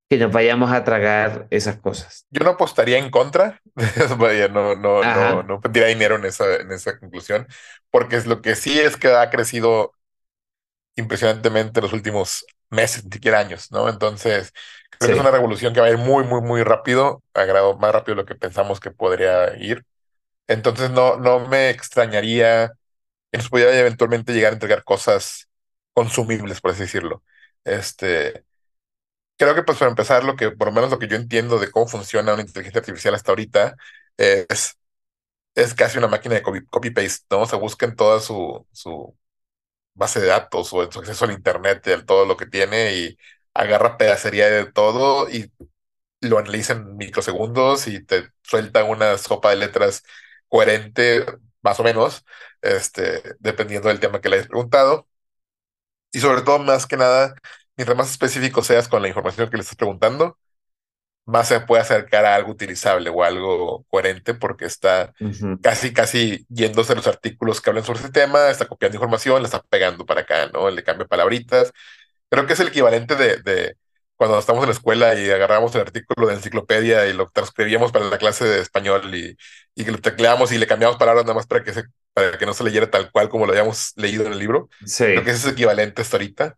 que 0.10 0.18
nos 0.18 0.32
vayamos 0.32 0.72
a 0.72 0.84
tragar 0.84 1.48
esas 1.50 1.78
cosas. 1.78 2.26
Yo 2.32 2.44
no 2.44 2.52
apostaría 2.52 2.98
en 2.98 3.12
contra, 3.12 3.62
vaya, 4.18 4.48
no, 4.48 4.76
no, 4.76 5.04
no, 5.04 5.44
no 5.44 5.60
pondría 5.60 5.88
dinero 5.88 6.16
en 6.16 6.26
esa, 6.26 6.56
en 6.56 6.72
esa 6.72 6.98
conclusión, 6.98 7.46
porque 7.92 8.16
es 8.16 8.26
lo 8.26 8.42
que 8.42 8.56
sí 8.56 8.80
es 8.80 8.96
que 8.96 9.10
ha 9.10 9.30
crecido 9.30 9.94
impresionantemente 10.96 11.82
los 11.82 11.94
últimos 11.94 12.46
meses, 12.70 13.04
ni 13.06 13.12
siquiera 13.12 13.40
años, 13.40 13.72
¿no? 13.72 13.90
Entonces, 13.90 14.54
creo 14.98 15.10
que 15.10 15.16
es 15.16 15.20
una 15.22 15.32
revolución 15.32 15.74
que 15.74 15.80
va 15.82 15.88
a 15.88 15.90
ir 15.92 15.98
muy, 15.98 16.24
muy, 16.24 16.42
muy 16.42 16.64
rápido, 16.64 17.24
a 17.34 17.44
grado 17.46 17.78
más 17.78 17.92
rápido 17.94 18.16
de 18.16 18.22
lo 18.24 18.26
que 18.28 18.36
pensamos 18.36 18.80
que 18.80 18.92
podría 18.92 19.56
ir. 19.58 19.86
Entonces, 20.48 20.92
no, 20.92 21.18
no 21.18 21.48
me 21.48 21.70
extrañaría 21.72 22.74
que 23.32 23.38
nos 23.40 23.50
pudiera 23.50 23.78
eventualmente 23.80 24.34
llegar 24.34 24.52
a 24.54 24.56
entregar 24.56 24.84
cosas 24.86 25.50
consumibles, 25.94 26.62
por 26.62 26.72
así 26.72 26.82
decirlo. 26.84 27.24
Este, 27.66 28.46
creo 29.38 29.56
que, 29.56 29.64
pues, 29.64 29.78
para 29.78 29.90
empezar, 29.92 30.24
lo 30.24 30.36
que, 30.36 30.52
por 30.52 30.68
lo 30.68 30.74
menos 30.74 30.90
lo 30.92 31.00
que 31.00 31.08
yo 31.08 31.16
entiendo 31.16 31.60
de 31.60 31.72
cómo 31.72 31.88
funciona 31.88 32.34
una 32.34 32.42
inteligencia 32.44 32.80
artificial 32.80 33.16
hasta 33.16 33.32
ahorita, 33.32 33.76
es, 34.18 34.78
es 35.56 35.74
casi 35.74 35.98
una 35.98 36.08
máquina 36.08 36.36
de 36.36 36.44
copy- 36.44 36.66
copy-paste, 36.70 37.26
¿no? 37.32 37.42
O 37.44 37.46
sea, 37.48 37.60
buscan 37.60 37.96
toda 37.96 38.20
su, 38.22 38.68
su 38.72 39.18
base 39.94 40.20
de 40.22 40.28
datos 40.28 40.74
o 40.74 40.92
su 40.92 41.00
acceso 41.00 41.26
al 41.26 41.32
internet, 41.34 41.84
de 41.86 42.04
todo 42.04 42.26
lo 42.26 42.38
que 42.38 42.46
tiene 42.48 42.96
y 42.96 43.18
agarra 43.58 43.98
pedacería 43.98 44.50
de 44.50 44.66
todo 44.72 45.30
y 45.30 45.52
lo 46.22 46.40
analiza 46.40 46.74
en 46.74 46.98
microsegundos 46.98 47.88
y 47.88 48.04
te 48.06 48.30
suelta 48.44 48.84
una 48.84 49.18
sopa 49.18 49.52
de 49.52 49.58
letras 49.58 50.04
coherente, 50.50 51.26
más 51.62 51.80
o 51.80 51.84
menos, 51.84 52.26
este, 52.62 53.24
dependiendo 53.40 53.90
del 53.90 54.00
tema 54.00 54.22
que 54.22 54.30
le 54.30 54.38
hayas 54.38 54.48
preguntado. 54.48 55.08
Y 56.12 56.20
sobre 56.20 56.42
todo, 56.42 56.60
más 56.60 56.88
que 56.88 56.98
nada, 56.98 57.36
mientras 57.76 57.98
más 57.98 58.10
específico 58.12 58.64
seas 58.64 58.88
con 58.88 59.02
la 59.02 59.08
información 59.08 59.50
que 59.50 59.58
le 59.58 59.62
estás 59.62 59.76
preguntando, 59.78 60.38
más 61.26 61.48
se 61.50 61.62
puede 61.62 61.82
acercar 61.84 62.26
a 62.26 62.36
algo 62.36 62.52
utilizable 62.52 63.10
o 63.10 63.24
algo 63.24 63.86
coherente 63.90 64.34
porque 64.36 64.66
está 64.66 65.14
casi, 65.62 65.94
casi 65.94 66.46
yéndose 66.50 66.94
a 66.94 66.96
los 66.98 67.08
artículos 67.08 67.62
que 67.62 67.70
hablan 67.72 67.86
sobre 67.86 68.00
ese 68.02 68.12
tema, 68.12 68.50
está 68.50 68.68
copiando 68.68 68.98
información, 68.98 69.42
le 69.42 69.48
está 69.48 69.62
pegando 69.64 70.06
para 70.06 70.22
acá, 70.22 70.50
¿no? 70.54 70.70
Le 70.72 70.84
cambia 70.84 71.08
palabritas. 71.08 71.74
Creo 72.30 72.46
que 72.46 72.54
es 72.54 72.60
el 72.60 72.68
equivalente 72.70 73.16
de, 73.16 73.38
de 73.38 73.78
cuando 74.16 74.38
estamos 74.40 74.64
en 74.64 74.70
la 74.70 74.74
escuela 74.76 75.16
y 75.16 75.30
agarramos 75.30 75.74
el 75.76 75.82
artículo 75.82 76.28
de 76.28 76.34
enciclopedia 76.36 77.08
y 77.08 77.14
lo 77.14 77.30
transcribíamos 77.30 77.92
para 77.92 78.06
la 78.10 78.18
clase 78.18 78.46
de 78.46 78.62
español 78.62 79.14
y, 79.16 79.38
y 79.76 79.86
lo 79.86 80.00
tecleamos 80.00 80.52
y 80.52 80.58
le 80.58 80.68
cambiamos 80.68 80.98
palabras 80.98 81.24
nada 81.26 81.36
más 81.36 81.48
para 81.48 81.64
que, 81.64 81.74
se, 81.74 81.84
para 82.14 82.38
que 82.38 82.46
no 82.46 82.54
se 82.54 82.64
leyera 82.64 82.90
tal 82.90 83.12
cual 83.12 83.30
como 83.30 83.46
lo 83.46 83.52
habíamos 83.54 83.94
leído 83.96 84.26
en 84.26 84.34
el 84.34 84.40
libro. 84.40 84.70
Sí. 84.86 85.06
Creo 85.14 85.24
que 85.24 85.32
ese 85.32 85.40
es 85.40 85.46
el 85.46 85.52
equivalente 85.54 86.02
hasta 86.02 86.18
ahorita. 86.18 86.58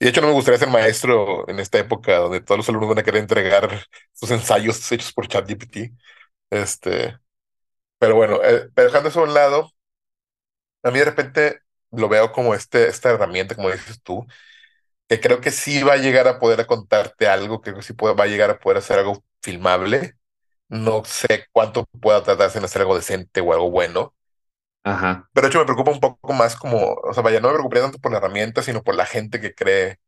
Y 0.00 0.04
de 0.06 0.10
hecho 0.10 0.20
no 0.20 0.28
me 0.28 0.34
gustaría 0.34 0.58
ser 0.58 0.68
maestro 0.68 1.48
en 1.48 1.60
esta 1.60 1.78
época 1.78 2.16
donde 2.18 2.40
todos 2.40 2.58
los 2.58 2.68
alumnos 2.68 2.90
van 2.90 2.98
a 3.00 3.02
querer 3.04 3.20
entregar 3.22 3.84
sus 4.12 4.30
ensayos 4.30 4.90
hechos 4.92 5.12
por 5.12 5.28
ChatGPT. 5.28 5.92
Este, 6.50 7.18
pero 7.98 8.16
bueno, 8.16 8.40
eh, 8.44 8.68
dejando 8.76 9.08
eso 9.10 9.20
a 9.20 9.24
un 9.24 9.34
lado, 9.34 9.72
a 10.82 10.90
mí 10.90 10.98
de 10.98 11.04
repente 11.04 11.60
lo 11.92 12.08
veo 12.08 12.32
como 12.32 12.54
este, 12.54 12.88
esta 12.88 13.10
herramienta, 13.10 13.54
como 13.54 13.70
dices 13.70 14.00
tú, 14.02 14.26
que 15.08 15.20
creo 15.20 15.40
que 15.40 15.50
sí 15.50 15.82
va 15.82 15.94
a 15.94 15.96
llegar 15.96 16.28
a 16.28 16.38
poder 16.38 16.66
contarte 16.66 17.28
algo, 17.28 17.60
creo 17.60 17.76
que 17.76 17.82
sí 17.82 17.92
puede, 17.94 18.14
va 18.14 18.24
a 18.24 18.26
llegar 18.28 18.50
a 18.50 18.58
poder 18.60 18.78
hacer 18.78 18.98
algo 18.98 19.24
filmable. 19.42 20.16
No 20.68 21.04
sé 21.04 21.46
cuánto 21.52 21.86
pueda 21.86 22.22
tratarse 22.24 22.58
en 22.58 22.64
hacer 22.66 22.82
algo 22.82 22.96
decente 22.96 23.40
o 23.40 23.52
algo 23.54 23.70
bueno, 23.70 24.14
Ajá. 24.84 25.28
pero 25.32 25.46
de 25.46 25.50
hecho 25.50 25.58
me 25.60 25.64
preocupa 25.66 25.90
un 25.92 26.00
poco 26.00 26.32
más 26.32 26.56
como, 26.56 26.94
o 26.94 27.12
sea, 27.14 27.22
vaya, 27.22 27.40
no 27.40 27.48
me 27.48 27.54
preocuparía 27.54 27.84
tanto 27.84 27.98
por 27.98 28.12
la 28.12 28.18
herramienta, 28.18 28.62
sino 28.62 28.82
por 28.82 28.94
la 28.96 29.06
gente 29.06 29.40
que 29.40 29.54
cree 29.54 29.98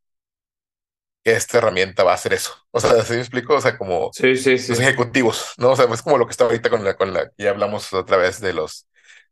que 1.24 1.32
esta 1.32 1.58
herramienta 1.58 2.04
va 2.04 2.12
a 2.12 2.14
hacer 2.14 2.32
eso. 2.32 2.52
O 2.70 2.80
sea, 2.80 3.02
¿sí 3.04 3.14
me 3.14 3.20
explico? 3.20 3.54
O 3.56 3.60
sea, 3.60 3.76
como 3.78 4.16
Sí, 4.18 4.36
sí, 4.36 4.58
sí. 4.58 4.74
los 4.74 4.80
ejecutivos, 4.80 5.52
¿no? 5.58 5.70
O 5.72 5.76
sea, 5.76 5.86
es 5.92 6.02
como 6.02 6.18
lo 6.18 6.26
que 6.26 6.32
está 6.32 6.44
ahorita 6.44 6.70
con 6.70 6.84
la, 6.84 6.96
con 6.96 7.12
la, 7.14 7.30
ya 7.38 7.50
hablamos 7.50 7.92
otra 7.92 8.16
vez 8.16 8.40
de 8.40 8.52
los, 8.52 8.86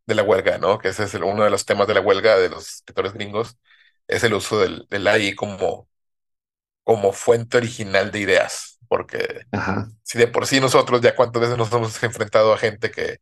de 0.07 0.15
la 0.15 0.23
huelga, 0.25 0.59
¿no? 0.59 0.79
Que 0.79 0.89
ese 0.89 1.05
es 1.05 1.15
el- 1.15 1.25
uno 1.25 1.45
de 1.45 1.51
los 1.51 1.65
temas 1.67 1.87
de 1.89 1.95
la 1.95 2.01
huelga 2.01 2.37
de 2.39 2.51
los 2.51 2.69
escritores 2.77 3.13
gringos, 3.15 3.57
es 4.09 4.25
el 4.25 4.35
uso 4.35 4.61
del, 4.61 4.87
del 4.91 5.09
AI 5.09 5.35
como, 5.37 5.89
como 6.85 7.13
fuente 7.13 7.57
original 7.59 8.11
de 8.13 8.21
ideas, 8.21 8.79
porque 8.89 9.47
Ajá. 9.53 9.89
si 10.03 10.19
de 10.19 10.29
por 10.29 10.47
sí 10.47 10.61
nosotros 10.61 11.01
ya 11.03 11.17
cuántas 11.17 11.43
veces 11.43 11.59
nos 11.59 11.73
hemos 11.73 12.03
enfrentado 12.03 12.53
a 12.55 12.59
gente 12.59 12.91
que, 12.91 13.21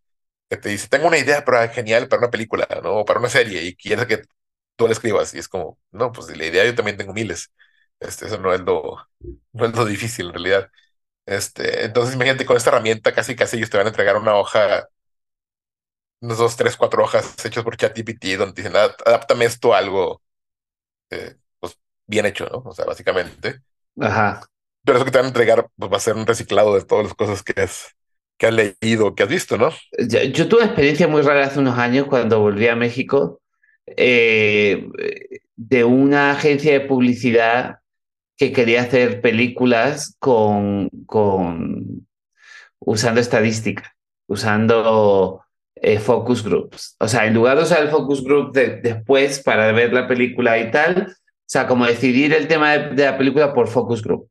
que 0.50 0.56
te 0.58 0.70
dice, 0.70 0.88
tengo 0.88 1.08
una 1.08 1.18
idea 1.18 1.44
para, 1.44 1.68
genial 1.68 2.08
para 2.08 2.20
una 2.22 2.30
película, 2.30 2.68
¿no? 2.82 2.98
O 3.00 3.04
para 3.04 3.20
una 3.20 3.28
serie 3.30 3.62
y 3.64 3.76
quiere 3.76 4.06
que 4.06 4.24
tú 4.76 4.86
la 4.86 4.92
escribas 4.94 5.34
y 5.34 5.38
es 5.40 5.48
como, 5.48 5.78
no, 5.92 6.12
pues 6.12 6.36
la 6.36 6.46
idea 6.46 6.64
yo 6.66 6.74
también 6.74 6.96
tengo 6.96 7.12
miles. 7.14 7.52
Este, 8.00 8.26
eso 8.26 8.38
no 8.38 8.54
es 8.54 8.60
lo, 8.62 8.98
no 9.52 9.66
es 9.66 9.76
lo 9.76 9.84
difícil 9.86 10.26
en 10.28 10.32
realidad. 10.34 10.70
Este, 11.26 11.84
entonces 11.86 12.14
imagínate 12.16 12.46
con 12.46 12.56
esta 12.56 12.70
herramienta 12.70 13.14
casi 13.14 13.36
casi 13.36 13.56
ellos 13.58 13.70
te 13.70 13.78
van 13.78 13.86
a 13.86 13.90
entregar 13.90 14.16
una 14.18 14.36
hoja, 14.36 14.88
unos 16.20 16.38
dos, 16.38 16.56
tres, 16.56 16.76
cuatro 16.76 17.02
hojas 17.04 17.34
hechas 17.44 17.64
por 17.64 17.76
ChatGPT 17.76 18.36
donde 18.38 18.54
te 18.54 18.62
dicen, 18.62 18.76
"Ad- 18.76 18.94
adáptame 19.04 19.44
esto 19.46 19.74
a 19.74 19.78
algo 19.78 20.22
eh, 21.10 21.36
pues, 21.60 21.78
bien 22.06 22.26
hecho, 22.26 22.46
¿no? 22.50 22.62
O 22.64 22.72
sea, 22.72 22.84
básicamente. 22.84 23.60
Ajá. 24.00 24.46
Pero 24.84 24.98
eso 24.98 25.04
que 25.04 25.10
te 25.10 25.18
van 25.18 25.26
a 25.26 25.28
entregar 25.28 25.68
pues, 25.76 25.92
va 25.92 25.96
a 25.96 26.00
ser 26.00 26.16
un 26.16 26.26
reciclado 26.26 26.74
de 26.74 26.84
todas 26.84 27.04
las 27.04 27.14
cosas 27.14 27.42
que 27.42 27.60
has, 27.60 27.96
que 28.38 28.46
has 28.46 28.54
leído, 28.54 29.14
que 29.14 29.22
has 29.22 29.28
visto, 29.28 29.56
¿no? 29.56 29.70
Yo, 29.98 30.22
yo 30.22 30.48
tuve 30.48 30.60
una 30.60 30.68
experiencia 30.68 31.08
muy 31.08 31.22
rara 31.22 31.46
hace 31.46 31.58
unos 31.58 31.78
años 31.78 32.06
cuando 32.06 32.40
volví 32.40 32.68
a 32.68 32.76
México 32.76 33.40
eh, 33.86 34.88
de 35.56 35.84
una 35.84 36.32
agencia 36.32 36.72
de 36.72 36.80
publicidad 36.80 37.78
que 38.36 38.52
quería 38.52 38.82
hacer 38.82 39.20
películas 39.20 40.16
con, 40.18 40.90
con 41.06 42.06
usando 42.78 43.20
estadística, 43.20 43.94
usando 44.26 45.45
eh, 45.76 45.98
focus 45.98 46.42
groups. 46.44 46.96
O 47.00 47.08
sea, 47.08 47.26
en 47.26 47.34
lugar 47.34 47.56
de 47.56 47.64
usar 47.64 47.82
el 47.82 47.90
focus 47.90 48.24
group 48.24 48.52
de- 48.52 48.80
después 48.82 49.40
para 49.42 49.72
ver 49.72 49.92
la 49.92 50.08
película 50.08 50.58
y 50.58 50.70
tal, 50.70 51.08
o 51.10 51.14
sea, 51.48 51.66
como 51.66 51.86
decidir 51.86 52.32
el 52.34 52.48
tema 52.48 52.72
de, 52.78 52.94
de 52.94 53.04
la 53.04 53.18
película 53.18 53.54
por 53.54 53.68
focus 53.68 54.02
group. 54.02 54.28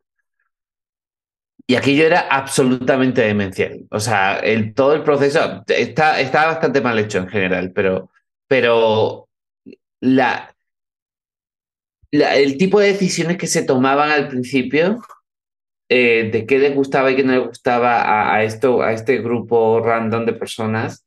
Y 1.67 1.75
aquello 1.75 2.05
era 2.05 2.21
absolutamente 2.29 3.21
demencial. 3.21 3.85
O 3.89 3.99
sea, 3.99 4.37
el, 4.39 4.73
todo 4.75 4.93
el 4.93 5.03
proceso 5.03 5.63
está, 5.67 6.19
está 6.19 6.45
bastante 6.47 6.81
mal 6.81 6.99
hecho 6.99 7.17
en 7.17 7.27
general, 7.27 7.71
pero, 7.73 8.11
pero 8.47 9.27
la, 10.01 10.55
la- 12.11 12.35
el 12.35 12.57
tipo 12.57 12.79
de 12.79 12.87
decisiones 12.93 13.37
que 13.37 13.47
se 13.47 13.63
tomaban 13.63 14.09
al 14.11 14.27
principio, 14.29 15.01
eh, 15.89 16.29
de 16.31 16.45
qué 16.47 16.59
les 16.59 16.75
gustaba 16.75 17.11
y 17.11 17.15
qué 17.17 17.23
no 17.23 17.33
les 17.33 17.47
gustaba 17.47 18.01
a, 18.01 18.35
a 18.35 18.43
esto, 18.43 18.81
a 18.83 18.93
este 18.93 19.19
grupo 19.19 19.81
random 19.81 20.25
de 20.25 20.33
personas, 20.33 21.04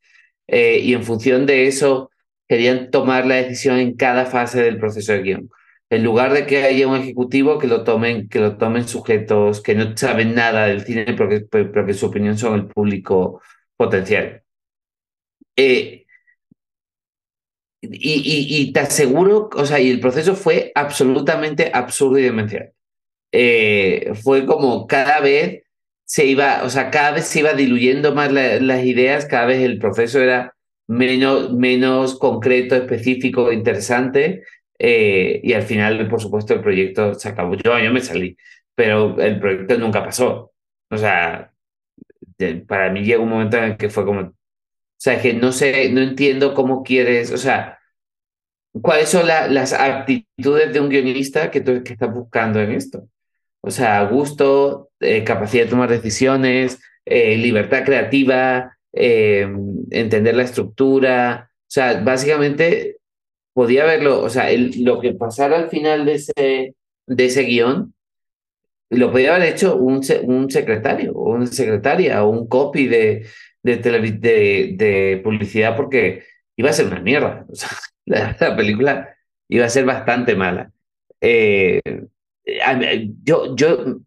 eh, 0.48 0.80
y 0.82 0.94
en 0.94 1.04
función 1.04 1.46
de 1.46 1.66
eso 1.66 2.10
querían 2.48 2.90
tomar 2.90 3.26
la 3.26 3.36
decisión 3.36 3.78
en 3.78 3.94
cada 3.96 4.26
fase 4.26 4.62
del 4.62 4.78
proceso 4.78 5.12
de 5.12 5.22
guion. 5.22 5.50
En 5.90 6.04
lugar 6.04 6.32
de 6.32 6.46
que 6.46 6.64
haya 6.64 6.88
un 6.88 6.96
ejecutivo 6.96 7.58
que 7.58 7.66
lo 7.66 7.84
tomen, 7.84 8.28
que 8.28 8.40
lo 8.40 8.56
tomen 8.58 8.88
sujetos 8.88 9.62
que 9.62 9.74
no 9.74 9.96
saben 9.96 10.34
nada 10.34 10.66
del 10.66 10.84
cine, 10.84 11.04
que, 11.04 11.40
pero 11.50 11.86
que 11.86 11.94
su 11.94 12.06
opinión 12.06 12.36
son 12.36 12.54
el 12.54 12.66
público 12.66 13.40
potencial. 13.76 14.42
Eh, 15.56 16.06
y, 17.80 17.88
y, 17.90 18.62
y 18.62 18.72
te 18.72 18.80
aseguro, 18.80 19.48
o 19.54 19.64
sea, 19.64 19.80
y 19.80 19.90
el 19.90 20.00
proceso 20.00 20.34
fue 20.34 20.72
absolutamente 20.74 21.70
absurdo 21.72 22.18
y 22.18 22.22
demencial. 22.22 22.72
Eh, 23.32 24.12
fue 24.22 24.46
como 24.46 24.86
cada 24.86 25.20
vez 25.20 25.62
se 26.08 26.26
iba, 26.26 26.64
o 26.64 26.70
sea, 26.70 26.90
cada 26.90 27.12
vez 27.12 27.26
se 27.26 27.40
iba 27.40 27.54
diluyendo 27.54 28.14
más 28.14 28.32
la- 28.32 28.60
las 28.60 28.84
ideas, 28.84 29.26
cada 29.26 29.46
vez 29.46 29.60
el 29.62 29.78
proceso 29.78 30.20
era 30.20 30.54
menos, 30.88 31.52
menos 31.54 32.18
concreto, 32.18 32.76
específico, 32.76 33.52
interesante, 33.52 34.44
eh, 34.78 35.40
y 35.44 35.52
al 35.54 35.62
final, 35.64 36.08
por 36.08 36.20
supuesto, 36.22 36.54
el 36.54 36.62
proyecto 36.62 37.14
se 37.14 37.28
acabó. 37.30 37.54
Yo, 37.56 37.78
yo 37.78 37.92
me 37.92 38.00
salí, 38.00 38.36
pero 38.74 39.18
el 39.20 39.40
proyecto 39.40 39.78
nunca 39.78 40.04
pasó. 40.04 40.52
O 40.90 40.98
sea, 40.98 41.52
para 42.66 42.90
mí 42.90 43.02
llegó 43.02 43.22
un 43.24 43.30
momento 43.30 43.56
en 43.58 43.64
el 43.64 43.76
que 43.76 43.90
fue 43.90 44.04
como, 44.04 44.20
o 44.20 44.34
sea, 44.98 45.20
que 45.22 45.34
no 45.34 45.52
sé, 45.52 45.90
no 45.92 46.00
entiendo 46.02 46.54
cómo 46.54 46.82
quieres, 46.84 47.32
o 47.32 47.38
sea, 47.38 47.78
cuáles 48.82 49.08
son 49.10 49.26
la- 49.26 49.48
las 49.48 49.72
aptitudes 49.72 50.72
de 50.72 50.80
un 50.80 50.88
guionista 50.88 51.50
que 51.50 51.60
tú 51.60 51.82
que 51.84 51.92
estás 51.94 52.12
buscando 52.12 52.60
en 52.60 52.72
esto. 52.72 53.08
O 53.60 53.70
sea, 53.70 54.04
gusto, 54.06 54.90
eh, 55.00 55.24
capacidad 55.24 55.64
de 55.64 55.70
tomar 55.70 55.90
decisiones, 55.90 56.80
eh, 57.04 57.36
libertad 57.36 57.84
creativa, 57.84 58.76
eh, 58.92 59.48
entender 59.90 60.36
la 60.36 60.44
estructura. 60.44 61.50
O 61.62 61.70
sea, 61.70 62.00
básicamente 62.02 62.96
podía 63.54 63.84
verlo, 63.86 64.22
o 64.22 64.30
sea, 64.30 64.50
el- 64.50 64.84
lo 64.84 65.00
que 65.00 65.14
pasara 65.14 65.56
al 65.58 65.70
final 65.70 66.04
de 66.06 66.14
ese, 66.14 66.74
de 67.06 67.24
ese 67.26 67.42
guion, 67.44 67.94
lo 68.90 69.10
podía 69.12 69.34
haber 69.36 69.48
hecho 69.48 69.76
un, 69.76 70.00
un 70.24 70.50
secretario 70.50 71.12
o 71.14 71.32
una 71.34 71.46
secretaria 71.46 72.24
o 72.24 72.30
un 72.30 72.46
copy 72.48 72.86
de, 72.88 73.26
de, 73.62 73.76
de, 73.78 74.74
de 74.76 75.20
publicidad 75.22 75.76
porque 75.76 76.24
iba 76.56 76.70
a 76.70 76.72
ser 76.72 76.86
una 76.86 77.00
mierda. 77.00 77.46
O 77.52 77.54
sea, 77.54 77.68
la, 78.06 78.36
la 78.40 78.56
película 78.56 79.14
iba 79.48 79.66
a 79.66 79.68
ser 79.68 79.84
bastante 79.84 80.34
mala. 80.34 80.72
Eh, 81.20 81.80
yo, 83.24 83.54
yo 83.56 84.00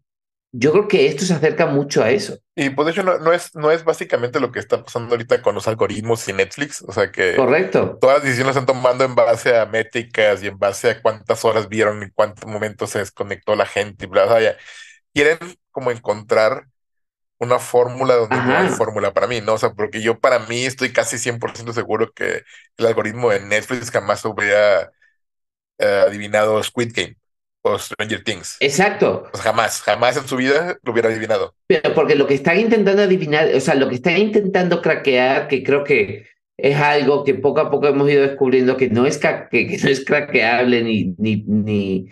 yo 0.52 0.72
creo 0.72 0.88
que 0.88 1.06
esto 1.06 1.24
se 1.24 1.34
acerca 1.34 1.66
mucho 1.66 2.02
a 2.02 2.10
eso. 2.10 2.36
Y 2.54 2.68
pues 2.70 2.84
de 2.86 2.92
hecho 2.92 3.02
no, 3.02 3.18
no, 3.18 3.32
es, 3.32 3.54
no 3.54 3.70
es 3.70 3.84
básicamente 3.84 4.38
lo 4.38 4.52
que 4.52 4.58
está 4.58 4.84
pasando 4.84 5.12
ahorita 5.14 5.40
con 5.40 5.54
los 5.54 5.66
algoritmos 5.66 6.28
y 6.28 6.34
Netflix. 6.34 6.82
O 6.86 6.92
sea 6.92 7.10
que 7.10 7.36
Correcto. 7.36 7.96
todas 8.00 8.16
las 8.18 8.24
decisiones 8.24 8.50
están 8.56 8.66
tomando 8.66 9.04
en 9.04 9.14
base 9.14 9.56
a 9.56 9.64
métricas 9.66 10.42
y 10.42 10.48
en 10.48 10.58
base 10.58 10.90
a 10.90 11.02
cuántas 11.02 11.44
horas 11.46 11.68
vieron 11.68 12.02
y 12.02 12.10
cuántos 12.10 12.46
momentos 12.50 12.90
se 12.90 12.98
desconectó 12.98 13.56
la 13.56 13.64
gente 13.66 14.04
y 14.04 14.08
bla, 14.08 14.26
bla, 14.26 14.38
bla. 14.38 14.56
Quieren 15.14 15.38
como 15.70 15.90
encontrar 15.90 16.66
una 17.38 17.58
fórmula 17.58 18.14
donde 18.16 18.42
no 18.42 18.58
hay 18.58 18.68
Ajá. 18.68 18.76
fórmula 18.76 19.12
para 19.14 19.26
mí, 19.28 19.40
¿no? 19.40 19.54
O 19.54 19.58
sea, 19.58 19.72
porque 19.74 20.02
yo 20.02 20.20
para 20.20 20.40
mí 20.40 20.64
estoy 20.66 20.92
casi 20.92 21.18
100% 21.18 21.72
seguro 21.72 22.12
que 22.12 22.42
el 22.78 22.86
algoritmo 22.86 23.30
de 23.30 23.40
Netflix 23.40 23.90
jamás 23.90 24.24
hubiera 24.24 24.92
eh, 25.78 26.04
adivinado 26.06 26.62
Squid 26.62 26.92
Game 26.94 27.16
o 27.62 27.78
Stranger 27.78 28.22
Things. 28.22 28.56
Exacto. 28.60 29.24
O 29.32 29.36
sea, 29.36 29.52
jamás, 29.52 29.80
jamás 29.82 30.16
en 30.16 30.26
su 30.26 30.36
vida 30.36 30.76
lo 30.82 30.92
hubiera 30.92 31.08
adivinado. 31.08 31.54
Pero 31.66 31.94
porque 31.94 32.14
lo 32.14 32.26
que 32.26 32.34
están 32.34 32.58
intentando 32.58 33.02
adivinar, 33.02 33.48
o 33.54 33.60
sea, 33.60 33.74
lo 33.74 33.88
que 33.88 33.94
están 33.94 34.18
intentando 34.18 34.82
craquear, 34.82 35.48
que 35.48 35.62
creo 35.62 35.84
que 35.84 36.26
es 36.56 36.76
algo 36.76 37.24
que 37.24 37.34
poco 37.34 37.60
a 37.60 37.70
poco 37.70 37.86
hemos 37.86 38.10
ido 38.10 38.22
descubriendo 38.22 38.76
que 38.76 38.90
no 38.90 39.06
es, 39.06 39.18
que, 39.18 39.48
que 39.50 39.78
no 39.82 39.88
es 39.88 40.04
craqueable 40.04 40.82
ni, 40.82 41.14
ni, 41.18 41.44
ni, 41.46 42.08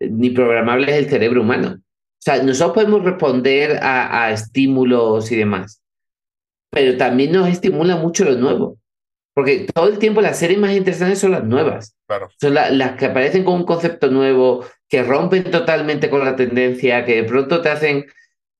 ni 0.00 0.30
programable 0.30 0.90
es 0.90 0.98
el 0.98 1.10
cerebro 1.10 1.42
humano. 1.42 1.76
O 1.78 2.22
sea, 2.22 2.42
nosotros 2.42 2.74
podemos 2.74 3.04
responder 3.04 3.78
a, 3.82 4.24
a 4.24 4.32
estímulos 4.32 5.30
y 5.32 5.36
demás, 5.36 5.82
pero 6.70 6.96
también 6.96 7.32
nos 7.32 7.48
estimula 7.48 7.96
mucho 7.96 8.24
lo 8.24 8.32
nuevo. 8.36 8.79
Porque 9.40 9.66
todo 9.72 9.88
el 9.88 9.98
tiempo 9.98 10.20
las 10.20 10.38
series 10.38 10.58
más 10.60 10.72
interesantes 10.76 11.18
son 11.18 11.30
las 11.30 11.44
nuevas. 11.44 11.96
Claro. 12.06 12.28
Son 12.38 12.52
la- 12.52 12.68
las 12.68 12.98
que 12.98 13.06
aparecen 13.06 13.42
con 13.42 13.54
un 13.54 13.64
concepto 13.64 14.10
nuevo, 14.10 14.66
que 14.86 15.02
rompen 15.02 15.44
totalmente 15.44 16.10
con 16.10 16.22
la 16.22 16.36
tendencia, 16.36 17.06
que 17.06 17.16
de 17.16 17.24
pronto 17.24 17.62
te 17.62 17.70
hacen, 17.70 18.04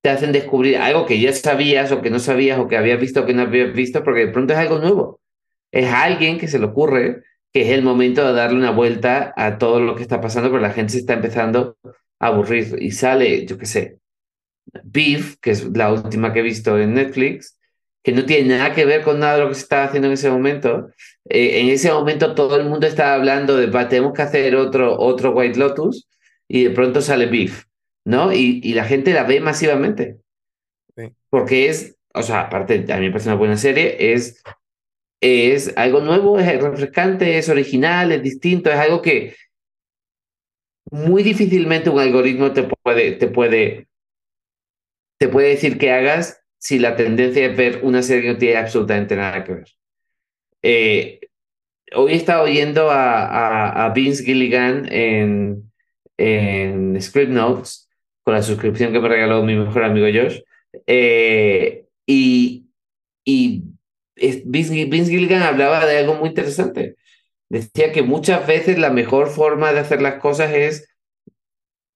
te 0.02 0.08
hacen 0.08 0.32
descubrir 0.32 0.78
algo 0.78 1.04
que 1.04 1.20
ya 1.20 1.34
sabías 1.34 1.92
o 1.92 2.00
que 2.00 2.08
no 2.08 2.18
sabías 2.18 2.58
o 2.58 2.66
que 2.66 2.78
habías 2.78 2.98
visto 2.98 3.20
o 3.20 3.26
que 3.26 3.34
no 3.34 3.42
habías 3.42 3.74
visto, 3.74 4.02
porque 4.02 4.24
de 4.24 4.32
pronto 4.32 4.54
es 4.54 4.58
algo 4.58 4.78
nuevo. 4.78 5.20
Es 5.70 5.84
a 5.86 6.04
alguien 6.04 6.38
que 6.38 6.48
se 6.48 6.58
le 6.58 6.64
ocurre 6.64 7.24
que 7.52 7.60
es 7.60 7.68
el 7.68 7.82
momento 7.82 8.26
de 8.26 8.32
darle 8.32 8.56
una 8.56 8.70
vuelta 8.70 9.34
a 9.36 9.58
todo 9.58 9.80
lo 9.80 9.94
que 9.96 10.02
está 10.02 10.22
pasando, 10.22 10.48
pero 10.48 10.62
la 10.62 10.70
gente 10.72 10.94
se 10.94 11.00
está 11.00 11.12
empezando 11.12 11.76
a 12.18 12.28
aburrir 12.28 12.78
y 12.80 12.92
sale, 12.92 13.44
yo 13.44 13.58
qué 13.58 13.66
sé, 13.66 13.98
Beef, 14.82 15.36
que 15.42 15.50
es 15.50 15.64
la 15.76 15.92
última 15.92 16.32
que 16.32 16.38
he 16.40 16.42
visto 16.42 16.78
en 16.78 16.94
Netflix, 16.94 17.58
que 18.02 18.12
no 18.12 18.24
tiene 18.24 18.56
nada 18.56 18.74
que 18.74 18.84
ver 18.84 19.02
con 19.02 19.18
nada 19.20 19.34
de 19.36 19.40
lo 19.42 19.48
que 19.48 19.54
se 19.54 19.62
estaba 19.62 19.84
haciendo 19.84 20.08
en 20.08 20.14
ese 20.14 20.30
momento. 20.30 20.90
Eh, 21.28 21.60
en 21.60 21.68
ese 21.68 21.92
momento 21.92 22.34
todo 22.34 22.56
el 22.56 22.66
mundo 22.68 22.86
estaba 22.86 23.14
hablando 23.14 23.56
de, 23.56 23.66
"Va, 23.66 23.88
tenemos 23.88 24.14
que 24.14 24.22
hacer 24.22 24.56
otro, 24.56 24.98
otro 24.98 25.32
White 25.32 25.58
Lotus, 25.58 26.08
y 26.48 26.64
de 26.64 26.70
pronto 26.70 27.00
sale 27.02 27.26
Beef, 27.26 27.64
¿no? 28.04 28.32
Y, 28.32 28.60
y 28.64 28.74
la 28.74 28.84
gente 28.84 29.12
la 29.12 29.24
ve 29.24 29.40
masivamente. 29.40 30.18
Sí. 30.96 31.12
Porque 31.28 31.68
es, 31.68 31.96
o 32.14 32.22
sea, 32.22 32.42
aparte, 32.42 32.84
a 32.92 32.96
mí 32.96 33.06
me 33.06 33.10
parece 33.12 33.28
una 33.28 33.38
buena 33.38 33.56
serie, 33.56 34.12
es, 34.14 34.42
es 35.20 35.76
algo 35.76 36.00
nuevo, 36.00 36.38
es 36.40 36.60
refrescante, 36.60 37.38
es 37.38 37.48
original, 37.48 38.10
es 38.12 38.22
distinto, 38.22 38.70
es 38.70 38.76
algo 38.76 39.02
que 39.02 39.36
muy 40.90 41.22
difícilmente 41.22 41.90
un 41.90 42.00
algoritmo 42.00 42.52
te 42.52 42.64
puede, 42.64 43.12
te 43.12 43.28
puede, 43.28 43.86
te 45.18 45.28
puede 45.28 45.50
decir 45.50 45.78
que 45.78 45.92
hagas 45.92 46.39
si 46.60 46.78
la 46.78 46.94
tendencia 46.94 47.46
es 47.46 47.56
ver 47.56 47.80
una 47.82 48.02
serie 48.02 48.22
que 48.22 48.32
no 48.34 48.38
tiene 48.38 48.56
absolutamente 48.58 49.16
nada 49.16 49.42
que 49.42 49.52
ver. 49.54 49.68
Eh, 50.62 51.20
hoy 51.94 52.12
he 52.12 52.16
estado 52.16 52.44
oyendo 52.44 52.90
a, 52.90 53.24
a, 53.24 53.86
a 53.86 53.92
Vince 53.92 54.22
Gilligan 54.24 54.86
en, 54.92 55.72
en 56.18 57.00
Script 57.00 57.30
Notes 57.32 57.88
con 58.22 58.34
la 58.34 58.42
suscripción 58.42 58.92
que 58.92 59.00
me 59.00 59.08
regaló 59.08 59.42
mi 59.42 59.56
mejor 59.56 59.84
amigo 59.84 60.06
Josh. 60.06 60.40
Eh, 60.86 61.86
y 62.06 62.66
y 63.24 63.62
Vince, 64.44 64.84
Vince 64.84 65.10
Gilligan 65.10 65.42
hablaba 65.42 65.86
de 65.86 65.98
algo 65.98 66.14
muy 66.14 66.28
interesante. 66.28 66.96
Decía 67.48 67.90
que 67.90 68.02
muchas 68.02 68.46
veces 68.46 68.78
la 68.78 68.90
mejor 68.90 69.30
forma 69.30 69.72
de 69.72 69.80
hacer 69.80 70.02
las 70.02 70.20
cosas 70.20 70.52
es 70.52 70.88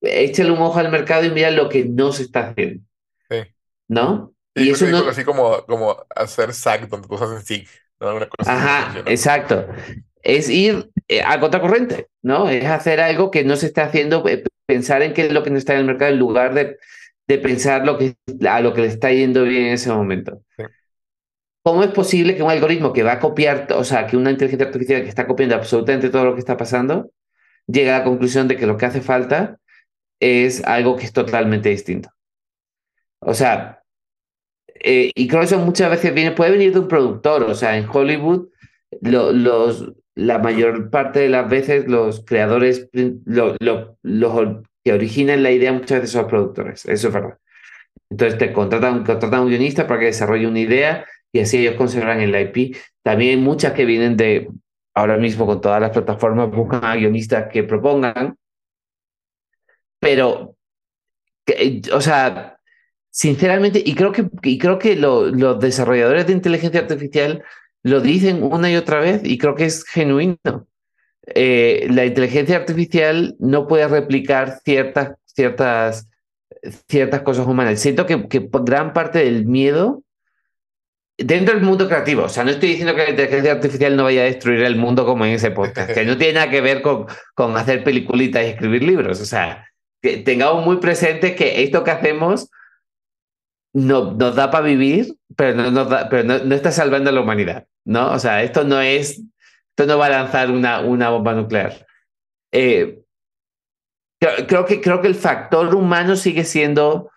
échale 0.01 0.51
un 0.51 0.59
ojo 0.59 0.79
al 0.79 0.91
mercado 0.91 1.25
y 1.25 1.31
mira 1.31 1.51
lo 1.51 1.69
que 1.69 1.85
no 1.85 2.11
se 2.11 2.23
está 2.23 2.49
haciendo, 2.49 2.83
Sí. 3.29 3.37
¿no? 3.87 4.34
Sí, 4.55 4.63
dijo 4.63 5.09
así 5.09 5.23
como, 5.23 5.65
como 5.65 6.05
hacer 6.15 6.53
SAG 6.53 6.87
donde 6.87 7.07
tú 7.07 7.15
haces 7.15 7.43
SIG, 7.43 7.67
¿no? 7.99 8.15
Una 8.15 8.27
cosa 8.27 8.53
Ajá, 8.53 9.03
exacto. 9.05 9.67
Es 10.21 10.49
ir 10.49 10.89
eh, 11.07 11.21
a 11.21 11.39
contracorriente, 11.39 12.07
¿no? 12.21 12.49
Es 12.49 12.65
hacer 12.65 12.99
algo 13.01 13.31
que 13.31 13.43
no 13.43 13.57
se 13.57 13.67
está 13.67 13.83
haciendo, 13.83 14.27
eh, 14.27 14.43
pensar 14.65 15.01
en 15.01 15.13
qué 15.13 15.25
es 15.27 15.33
lo 15.33 15.43
que 15.43 15.51
no 15.51 15.57
está 15.57 15.73
en 15.73 15.79
el 15.79 15.85
mercado 15.85 16.11
en 16.11 16.19
lugar 16.19 16.53
de, 16.53 16.77
de 17.27 17.37
pensar 17.37 17.85
lo 17.85 17.97
que, 17.97 18.15
a 18.49 18.61
lo 18.61 18.73
que 18.73 18.81
le 18.81 18.87
está 18.87 19.11
yendo 19.11 19.43
bien 19.43 19.67
en 19.67 19.73
ese 19.73 19.91
momento. 19.91 20.41
Sí. 20.57 20.63
¿Cómo 21.65 21.83
es 21.83 21.89
posible 21.89 22.35
que 22.35 22.43
un 22.43 22.51
algoritmo 22.51 22.93
que 22.93 23.01
va 23.01 23.13
a 23.13 23.19
copiar, 23.19 23.67
o 23.73 23.83
sea, 23.83 24.05
que 24.05 24.15
una 24.15 24.29
inteligencia 24.29 24.67
artificial 24.67 25.01
que 25.01 25.09
está 25.09 25.25
copiando 25.25 25.55
absolutamente 25.55 26.11
todo 26.11 26.23
lo 26.23 26.33
que 26.35 26.39
está 26.39 26.57
pasando, 26.57 27.09
llegue 27.65 27.91
a 27.91 27.99
la 27.99 28.03
conclusión 28.03 28.47
de 28.47 28.55
que 28.55 28.67
lo 28.67 28.77
que 28.77 28.85
hace 28.85 29.01
falta 29.01 29.57
es 30.19 30.63
algo 30.63 30.95
que 30.95 31.05
es 31.05 31.13
totalmente 31.13 31.69
distinto? 31.69 32.09
O 33.19 33.33
sea, 33.33 33.81
eh, 34.85 35.11
y 35.15 35.27
creo 35.27 35.41
que 35.41 35.45
eso 35.47 35.59
muchas 35.59 35.89
veces 35.91 36.13
viene, 36.13 36.31
puede 36.31 36.51
venir 36.51 36.73
de 36.73 36.79
un 36.79 36.87
productor, 36.87 37.43
o 37.43 37.55
sea, 37.55 37.77
en 37.77 37.87
Hollywood, 37.91 38.49
lo- 39.01 39.31
los, 39.33 39.93
la 40.15 40.39
mayor 40.39 40.89
parte 40.89 41.19
de 41.21 41.29
las 41.29 41.49
veces 41.49 41.87
los 41.87 42.23
creadores, 42.25 42.89
lo- 43.25 43.55
lo- 43.59 43.97
los 44.03 44.57
que 44.83 44.93
originan 44.93 45.43
la 45.43 45.51
idea 45.51 45.73
muchas 45.73 45.99
veces 46.01 46.11
son 46.11 46.23
los 46.23 46.29
productores, 46.31 46.85
eso 46.85 47.07
es 47.09 47.13
verdad. 47.13 47.37
Entonces 48.09 48.37
te 48.39 48.53
contratan, 48.53 49.03
contratan 49.05 49.39
a 49.39 49.43
un 49.43 49.49
guionista 49.49 49.87
para 49.87 49.99
que 50.01 50.07
desarrolle 50.07 50.47
una 50.47 50.59
idea 50.59 51.05
y 51.31 51.39
así 51.41 51.57
ellos 51.59 51.75
conservan 51.75 52.21
el 52.21 52.35
IP. 52.39 52.75
También 53.03 53.39
hay 53.39 53.43
muchas 53.45 53.73
que 53.73 53.85
vienen 53.85 54.17
de, 54.17 54.49
ahora 54.95 55.17
mismo 55.17 55.45
con 55.45 55.61
todas 55.61 55.81
las 55.81 55.91
plataformas, 55.91 56.51
buscan 56.51 56.83
a 56.85 56.95
guionistas 56.95 57.47
que 57.51 57.63
propongan, 57.63 58.37
pero, 59.99 60.55
que, 61.45 61.81
o 61.93 62.01
sea, 62.01 62.54
sinceramente, 63.15 63.81
y 63.83 63.95
creo 63.95 64.11
que, 64.11 64.27
y 64.43 64.57
creo 64.57 64.77
que 64.77 64.97
lo- 64.97 65.27
los 65.27 65.57
desarrolladores 65.61 66.27
de 66.27 66.33
inteligencia 66.33 66.81
artificial 66.81 67.43
lo 67.81 68.01
dicen 68.01 68.43
una 68.43 68.69
y 68.69 68.75
otra 68.75 68.99
vez 68.99 69.21
y 69.23 69.37
creo 69.37 69.55
que 69.55 69.63
es 69.65 69.85
genuino. 69.85 70.67
Eh, 71.27 71.87
la 71.91 72.05
inteligencia 72.05 72.57
artificial 72.57 73.35
no 73.39 73.67
puede 73.67 73.87
replicar 73.87 74.59
ciertas, 74.65 75.13
ciertas, 75.25 76.09
ciertas 76.89 77.21
cosas 77.21 77.47
humanas. 77.47 77.79
Siento 77.79 78.05
que, 78.05 78.27
que 78.27 78.49
gran 78.51 78.91
parte 78.91 79.19
del 79.19 79.45
miedo 79.45 80.03
dentro 81.17 81.55
del 81.55 81.63
mundo 81.63 81.87
creativo, 81.87 82.23
o 82.23 82.29
sea, 82.29 82.43
no 82.43 82.51
estoy 82.51 82.69
diciendo 82.69 82.95
que 82.95 83.03
la 83.03 83.11
inteligencia 83.11 83.53
artificial 83.53 83.95
no 83.95 84.03
vaya 84.03 84.23
a 84.23 84.25
destruir 84.25 84.61
el 84.63 84.75
mundo 84.75 85.05
como 85.05 85.25
en 85.25 85.31
ese 85.31 85.51
podcast, 85.51 85.93
que 85.93 86.03
no 86.03 86.17
tiene 86.17 86.33
nada 86.33 86.49
que 86.49 86.59
ver 86.59 86.81
con, 86.81 87.05
con 87.33 87.55
hacer 87.55 87.81
peliculitas 87.85 88.43
y 88.43 88.47
escribir 88.47 88.83
libros, 88.83 89.21
o 89.21 89.25
sea, 89.25 89.69
que 90.01 90.17
tengamos 90.17 90.65
muy 90.65 90.77
presente 90.77 91.33
que 91.33 91.63
esto 91.63 91.85
que 91.85 91.91
hacemos 91.91 92.49
no, 93.75 94.13
nos 94.13 94.35
da 94.35 94.49
para 94.49 94.65
vivir, 94.65 95.17
pero, 95.35 95.53
no, 95.55 95.69
nos 95.69 95.89
da- 95.89 96.07
pero 96.09 96.23
no, 96.23 96.39
no 96.39 96.55
está 96.55 96.71
salvando 96.71 97.09
a 97.09 97.13
la 97.13 97.19
humanidad, 97.21 97.67
¿no? 97.83 98.11
O 98.13 98.19
sea, 98.19 98.41
esto 98.41 98.63
no 98.63 98.79
es, 98.79 99.19
esto 99.69 99.85
no 99.85 99.97
va 99.97 100.05
a 100.05 100.11
lanzar 100.11 100.49
una, 100.49 100.79
una 100.79 101.09
bomba 101.09 101.33
nuclear. 101.33 101.85
Eh, 102.53 103.01
creo, 104.19 104.47
creo 104.47 104.65
que, 104.65 104.79
creo 104.79 105.01
que 105.01 105.09
el 105.09 105.15
factor 105.15 105.75
humano 105.75 106.15
sigue 106.15 106.45
siendo, 106.45 107.11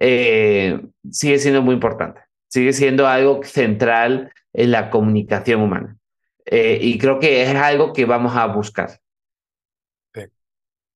eh, 0.00 0.80
sigue 1.10 1.38
siendo 1.38 1.60
muy 1.60 1.74
importante, 1.74 2.22
sigue 2.48 2.72
siendo 2.72 3.06
algo 3.06 3.42
central 3.44 4.32
en 4.54 4.70
la 4.70 4.88
comunicación 4.88 5.60
humana. 5.60 5.98
Eh, 6.46 6.78
y 6.80 6.96
creo 6.96 7.20
que 7.20 7.42
es 7.42 7.54
algo 7.54 7.92
que 7.92 8.06
vamos 8.06 8.34
a 8.36 8.46
buscar. 8.46 8.98
Sí. 10.14 10.22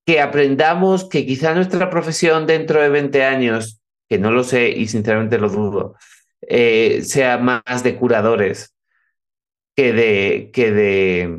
Que 0.06 0.22
aprendamos 0.22 1.06
que 1.06 1.26
quizá 1.26 1.54
nuestra 1.54 1.90
profesión 1.90 2.46
dentro 2.46 2.80
de 2.80 2.88
20 2.88 3.22
años, 3.22 3.82
que 4.08 4.18
no 4.18 4.30
lo 4.30 4.44
sé 4.44 4.70
y 4.70 4.86
sinceramente 4.88 5.38
lo 5.38 5.48
dudo, 5.48 5.96
eh, 6.42 7.02
sea 7.02 7.38
más 7.38 7.82
de 7.82 7.96
curadores 7.96 8.74
que 9.76 9.92
de, 9.92 10.50
que 10.52 10.70
de, 10.72 11.36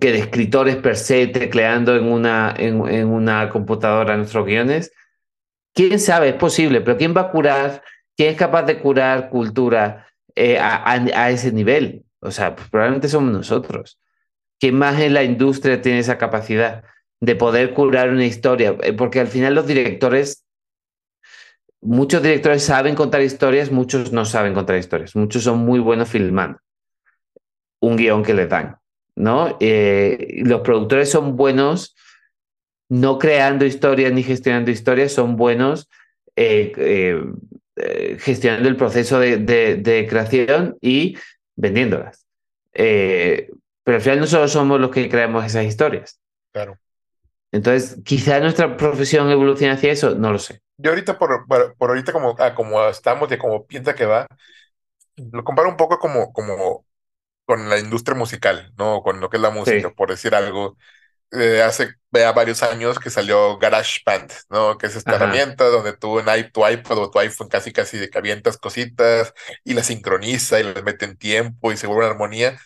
que 0.00 0.12
de 0.12 0.18
escritores 0.18 0.76
per 0.76 0.96
se 0.96 1.26
tecleando 1.26 1.96
en 1.96 2.04
una, 2.04 2.54
en, 2.56 3.06
una 3.06 3.50
computadora 3.50 4.16
nuestros 4.16 4.46
guiones. 4.46 4.92
¿Quién 5.74 5.98
sabe? 5.98 6.30
Es 6.30 6.34
posible, 6.36 6.80
pero 6.80 6.96
¿quién 6.96 7.14
va 7.16 7.22
a 7.22 7.30
curar? 7.30 7.82
¿Quién 8.16 8.30
es 8.30 8.36
capaz 8.36 8.62
de 8.64 8.78
curar 8.80 9.28
cultura 9.28 10.06
eh, 10.34 10.58
a, 10.58 10.76
a, 10.76 10.94
a 10.94 11.30
ese 11.30 11.52
nivel? 11.52 12.04
O 12.20 12.30
sea, 12.30 12.54
pues 12.56 12.68
probablemente 12.70 13.08
somos 13.08 13.32
nosotros. 13.32 13.98
¿Quién 14.60 14.76
más 14.76 15.00
en 15.00 15.14
la 15.14 15.24
industria 15.24 15.82
tiene 15.82 15.98
esa 15.98 16.18
capacidad 16.18 16.84
de 17.20 17.36
poder 17.36 17.74
curar 17.74 18.10
una 18.10 18.24
historia? 18.24 18.76
Eh, 18.82 18.92
Porque 18.92 19.20
al 19.20 19.26
final 19.26 19.54
los 19.54 19.66
directores, 19.66 20.43
muchos 21.84 22.22
directores 22.22 22.64
saben 22.64 22.94
contar 22.94 23.22
historias, 23.22 23.70
muchos 23.70 24.12
no 24.12 24.24
saben 24.24 24.54
contar 24.54 24.76
historias, 24.76 25.14
muchos 25.14 25.44
son 25.44 25.58
muy 25.60 25.78
buenos 25.78 26.08
filmando 26.08 26.58
un 27.80 27.96
guion 27.96 28.22
que 28.22 28.34
les 28.34 28.48
dan, 28.48 28.78
¿no? 29.14 29.56
Eh, 29.60 30.40
los 30.44 30.62
productores 30.62 31.10
son 31.10 31.36
buenos 31.36 31.94
no 32.88 33.18
creando 33.18 33.64
historias 33.64 34.12
ni 34.12 34.22
gestionando 34.22 34.70
historias, 34.70 35.12
son 35.12 35.36
buenos 35.36 35.88
eh, 36.36 36.72
eh, 36.76 37.22
eh, 37.76 38.16
gestionando 38.20 38.68
el 38.68 38.76
proceso 38.76 39.18
de, 39.18 39.38
de, 39.38 40.06
creación 40.08 40.76
y 40.80 41.16
vendiéndolas. 41.56 42.26
pero 42.72 43.96
al 43.96 44.00
final 44.00 44.20
nosotros 44.20 44.52
somos 44.52 44.80
los 44.80 44.90
que 44.90 45.08
creamos 45.08 45.44
esas 45.44 45.64
historias. 45.64 46.20
Claro. 46.52 46.78
Entonces, 47.54 48.00
quizá 48.04 48.40
nuestra 48.40 48.76
profesión 48.76 49.30
evolucione 49.30 49.72
hacia 49.72 49.92
eso, 49.92 50.16
no 50.16 50.32
lo 50.32 50.40
sé. 50.40 50.60
Yo 50.76 50.90
ahorita, 50.90 51.16
por, 51.16 51.46
por, 51.46 51.88
ahorita 51.88 52.12
como, 52.12 52.34
ah, 52.40 52.52
como 52.52 52.84
estamos 52.88 53.30
y 53.30 53.38
como 53.38 53.64
piensa 53.64 53.94
que 53.94 54.06
va, 54.06 54.26
lo 55.14 55.44
comparo 55.44 55.68
un 55.68 55.76
poco 55.76 56.00
como, 56.00 56.32
como 56.32 56.84
con 57.44 57.68
la 57.68 57.78
industria 57.78 58.18
musical, 58.18 58.72
¿no? 58.76 59.02
Con 59.02 59.20
lo 59.20 59.30
que 59.30 59.36
es 59.36 59.40
la 59.40 59.50
música, 59.50 59.90
por 59.90 60.10
decir 60.10 60.34
algo. 60.34 60.76
Eh, 61.30 61.62
hace 61.62 61.94
ya 62.10 62.32
varios 62.32 62.64
años 62.64 62.98
que 62.98 63.08
salió 63.08 63.56
GarageBand, 63.58 64.32
¿no? 64.50 64.76
Que 64.76 64.88
es 64.88 64.96
esta 64.96 65.14
herramienta 65.14 65.66
donde 65.66 65.96
tú 65.96 66.18
en 66.18 66.50
tu 66.50 66.64
o 66.64 67.10
tu 67.10 67.18
iPhone 67.20 67.48
casi 67.48 67.72
casi 67.72 67.98
de 67.98 68.10
que 68.10 68.18
avientas 68.18 68.56
cositas 68.56 69.32
y 69.62 69.74
la 69.74 69.84
sincroniza 69.84 70.58
y 70.58 70.64
le 70.64 70.82
mete 70.82 71.04
en 71.04 71.16
tiempo 71.16 71.70
y 71.70 71.76
se 71.76 71.86
vuelve 71.86 72.04
una 72.06 72.14
armonía. 72.14 72.58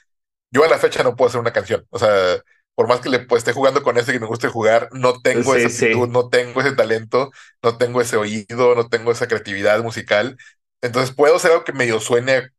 Yo 0.51 0.65
a 0.65 0.69
la 0.69 0.79
fecha 0.79 1.03
no 1.03 1.15
puedo 1.15 1.29
hacer 1.29 1.41
una 1.43 1.53
canción. 1.53 1.87
O 1.91 1.99
sea, 1.99 2.43
por 2.79 2.87
más 2.87 3.01
que 3.01 3.09
le 3.09 3.19
pues, 3.19 3.41
esté 3.41 3.53
jugando 3.53 3.83
con 3.83 3.99
ese 3.99 4.13
que 4.13 4.21
me 4.21 4.29
guste 4.29 4.47
jugar, 4.47 4.89
no 4.93 5.21
tengo 5.21 5.57
esa 5.57 5.67
actitud, 5.67 6.09
no 6.11 6.29
tengo 6.29 6.61
ese 6.61 6.77
talento, 6.77 7.33
no 7.61 7.77
tengo 7.77 8.01
ese 8.01 8.17
oído, 8.17 8.77
no 8.77 8.89
tengo 8.89 9.11
esa 9.11 9.27
creatividad 9.27 9.83
musical. 9.83 10.37
Entonces 10.81 11.13
puedo 11.13 11.35
hacer 11.35 11.51
algo 11.51 11.65
que 11.65 11.73
medio 11.73 11.99
suene 11.99 12.51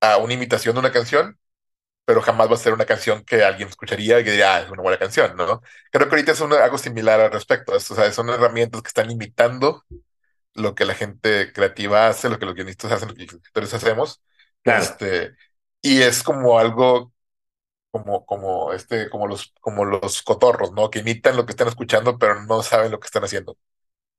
a 0.00 0.18
una 0.18 0.34
imitación 0.34 0.76
de 0.76 0.78
una 0.78 0.92
canción, 0.92 1.40
pero 2.04 2.22
jamás 2.22 2.48
va 2.48 2.54
a 2.54 2.56
ser 2.56 2.72
una 2.72 2.84
canción 2.84 3.24
que 3.24 3.42
alguien 3.42 3.68
escucharía 3.68 4.20
y 4.20 4.24
que 4.24 4.30
diría, 4.30 4.54
ah, 4.54 4.60
es 4.60 4.70
una 4.70 4.82
buena 4.82 5.00
canción, 5.00 5.36
¿no? 5.36 5.60
Creo 5.90 6.08
que 6.08 6.14
ahorita 6.14 6.30
es 6.30 6.40
algo 6.40 6.78
similar 6.78 7.18
al 7.18 7.32
respecto. 7.32 7.72
O 7.72 7.80
sea, 7.80 8.12
son 8.12 8.28
herramientas 8.30 8.80
que 8.80 8.88
están 8.88 9.10
imitando 9.10 9.84
lo 10.54 10.76
que 10.76 10.84
la 10.84 10.94
gente 10.94 11.52
creativa 11.52 12.06
hace, 12.06 12.28
lo 12.28 12.38
que 12.38 12.46
los 12.46 12.54
guionistas 12.54 12.92
hacen, 12.92 13.08
lo 13.08 13.14
que 13.16 13.24
los 13.24 13.34
escritores 13.34 13.74
hacemos. 13.74 14.22
Este, 14.62 15.34
y 15.80 16.02
es 16.02 16.22
como 16.22 16.60
algo 16.60 17.11
como, 17.92 18.26
como, 18.26 18.72
este, 18.72 19.08
como, 19.08 19.28
los, 19.28 19.52
como 19.60 19.84
los 19.84 20.22
cotorros, 20.22 20.72
¿no? 20.72 20.90
Que 20.90 21.00
imitan 21.00 21.36
lo 21.36 21.46
que 21.46 21.52
están 21.52 21.68
escuchando, 21.68 22.18
pero 22.18 22.42
no 22.44 22.62
saben 22.62 22.90
lo 22.90 22.98
que 22.98 23.06
están 23.06 23.22
haciendo. 23.22 23.56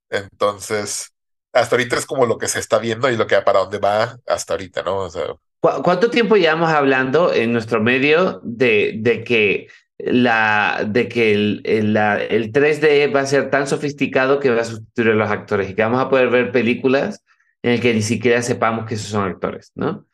Entonces, 0.10 1.12
hasta 1.52 1.76
ahorita 1.76 1.98
es 1.98 2.06
como 2.06 2.26
lo 2.26 2.38
que 2.38 2.48
se 2.48 2.60
está 2.60 2.78
viendo 2.78 3.10
y 3.10 3.18
lo 3.18 3.28
que 3.28 3.42
para 3.42 3.60
dónde 3.60 3.80
va 3.80 4.18
hasta 4.28 4.54
ahorita, 4.54 4.84
¿no? 4.84 4.98
O 5.00 5.10
sea, 5.10 5.24
¿Cuánto 5.60 6.10
tiempo 6.10 6.36
llevamos 6.36 6.70
hablando 6.70 7.34
en 7.34 7.54
nuestro 7.54 7.82
medio 7.82 8.42
de, 8.44 8.96
de 8.98 9.24
que, 9.24 9.68
la, 9.98 10.86
de 10.86 11.08
que 11.08 11.34
el, 11.34 11.62
el, 11.64 11.96
el, 11.96 12.52
3D 12.52 13.16
va 13.16 13.22
a 13.22 13.26
ser 13.26 13.50
tan 13.50 13.66
sofisticado 13.66 14.42
que 14.42 14.50
va 14.50 14.62
a 14.62 14.66
sustituir 14.66 15.12
a 15.12 15.16
los 15.16 15.32
actores 15.32 15.70
y 15.70 15.74
que 15.74 15.82
vamos 15.82 16.02
a 16.02 16.10
poder 16.10 16.30
ver 16.30 16.52
películas 16.52 17.24
en 17.62 17.72
las 17.72 17.80
que 17.80 17.94
ni 17.94 18.02
siquiera 18.02 18.42
sepamos 18.42 18.86
que 18.86 18.96
esos 18.96 19.08
son 19.08 19.24
actores, 19.24 19.72
¿no? 19.74 20.06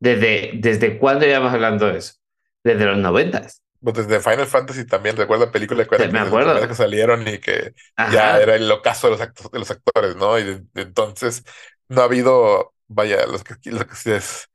Desde, 0.00 0.52
¿Desde 0.54 0.98
cuándo 0.98 1.26
llevamos 1.26 1.52
hablando 1.52 1.86
de 1.86 1.98
eso? 1.98 2.14
Desde 2.64 2.86
los 2.86 2.98
noventas. 2.98 3.62
Pues 3.80 3.96
desde 3.96 4.18
Final 4.18 4.46
Fantasy 4.46 4.86
también, 4.86 5.16
recuerdo 5.16 5.52
películas 5.52 5.86
que, 5.86 6.08
me 6.08 6.18
acuerdo. 6.18 6.66
que 6.66 6.74
salieron 6.74 7.28
y 7.28 7.38
que 7.38 7.74
ya 8.10 8.40
era 8.40 8.56
el 8.56 8.70
ocaso 8.72 9.10
de 9.10 9.18
los, 9.18 9.52
de 9.52 9.58
los 9.58 9.70
actores, 9.70 10.16
¿no? 10.16 10.38
Y 10.38 10.66
entonces 10.74 11.44
no 11.88 12.00
ha 12.00 12.04
habido, 12.04 12.72
vaya, 12.88 13.26
los 13.26 13.44
que, 13.44 13.54
los 13.70 13.84
que 13.84 14.16
es, 14.16 14.48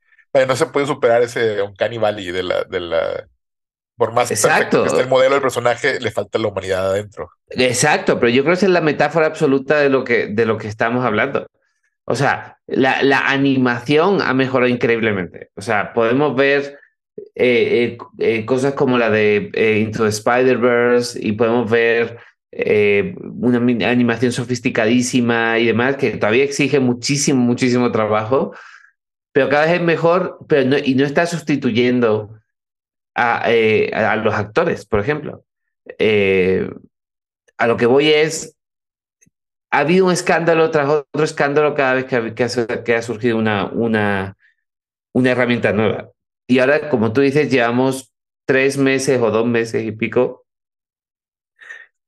no 0.48 0.56
se 0.56 0.66
puede 0.66 0.86
superar 0.86 1.22
ese 1.22 1.62
Uncanny 1.62 1.98
Valley 1.98 2.32
de 2.32 2.42
la, 2.42 2.64
de 2.64 2.80
la, 2.80 3.28
por 3.96 4.12
más 4.12 4.32
Exacto. 4.32 4.82
que 4.82 4.88
esté 4.88 5.02
el 5.02 5.08
modelo 5.08 5.34
del 5.34 5.42
personaje, 5.42 6.00
le 6.00 6.10
falta 6.10 6.38
la 6.40 6.48
humanidad 6.48 6.90
adentro. 6.90 7.30
Exacto, 7.50 8.18
pero 8.18 8.30
yo 8.30 8.42
creo 8.42 8.54
que 8.54 8.58
esa 8.58 8.66
es 8.66 8.72
la 8.72 8.80
metáfora 8.80 9.26
absoluta 9.26 9.78
de 9.78 9.90
lo 9.90 10.02
que, 10.02 10.26
de 10.26 10.44
lo 10.44 10.58
que 10.58 10.66
estamos 10.66 11.04
hablando. 11.04 11.46
O 12.04 12.16
sea, 12.16 12.58
la, 12.66 13.00
la 13.04 13.28
animación 13.28 14.22
ha 14.22 14.34
mejorado 14.34 14.68
increíblemente. 14.68 15.50
O 15.54 15.62
sea, 15.62 15.92
podemos 15.92 16.34
ver 16.34 16.79
eh, 17.40 17.84
eh, 17.84 17.98
eh, 18.18 18.44
cosas 18.44 18.74
como 18.74 18.98
la 18.98 19.10
de 19.10 19.50
Into 19.82 20.04
the 20.04 20.10
Spider-Verse 20.10 21.18
y 21.22 21.32
podemos 21.32 21.70
ver 21.70 22.18
una 22.52 23.88
animación 23.88 24.32
sofisticadísima 24.32 25.58
y 25.58 25.66
demás 25.66 25.96
que 25.96 26.10
todavía 26.16 26.44
exige 26.44 26.80
muchísimo, 26.80 27.40
muchísimo 27.40 27.92
trabajo, 27.92 28.52
pero 29.32 29.48
cada 29.48 29.66
vez 29.66 29.74
es 29.74 29.82
mejor, 29.82 30.38
pero 30.48 30.68
no, 30.68 30.76
y 30.76 30.94
no 30.94 31.04
está 31.04 31.26
sustituyendo 31.26 32.40
a, 33.14 33.44
eh, 33.46 33.90
a 33.94 34.16
los 34.16 34.34
actores, 34.34 34.86
por 34.86 35.00
ejemplo. 35.00 35.44
Eh, 35.98 36.68
a 37.58 37.66
lo 37.66 37.76
que 37.76 37.86
voy 37.86 38.08
es, 38.08 38.56
ha 39.70 39.80
habido 39.80 40.06
un 40.06 40.12
escándalo 40.12 40.70
tras 40.70 40.88
otro 40.88 41.24
escándalo 41.24 41.74
cada 41.74 41.94
vez 41.94 42.04
que, 42.06 42.34
que, 42.34 42.82
que 42.84 42.94
ha, 42.94 43.02
surgido 43.02 43.36
una, 43.38 43.66
una, 43.66 44.36
una 45.12 45.30
herramienta 45.30 45.72
nueva. 45.72 46.10
Y 46.50 46.58
ahora, 46.58 46.88
como 46.88 47.12
tú 47.12 47.20
dices, 47.20 47.48
llevamos 47.48 48.12
tres 48.44 48.76
meses 48.76 49.20
o 49.20 49.30
dos 49.30 49.46
meses 49.46 49.84
y 49.84 49.92
pico 49.92 50.44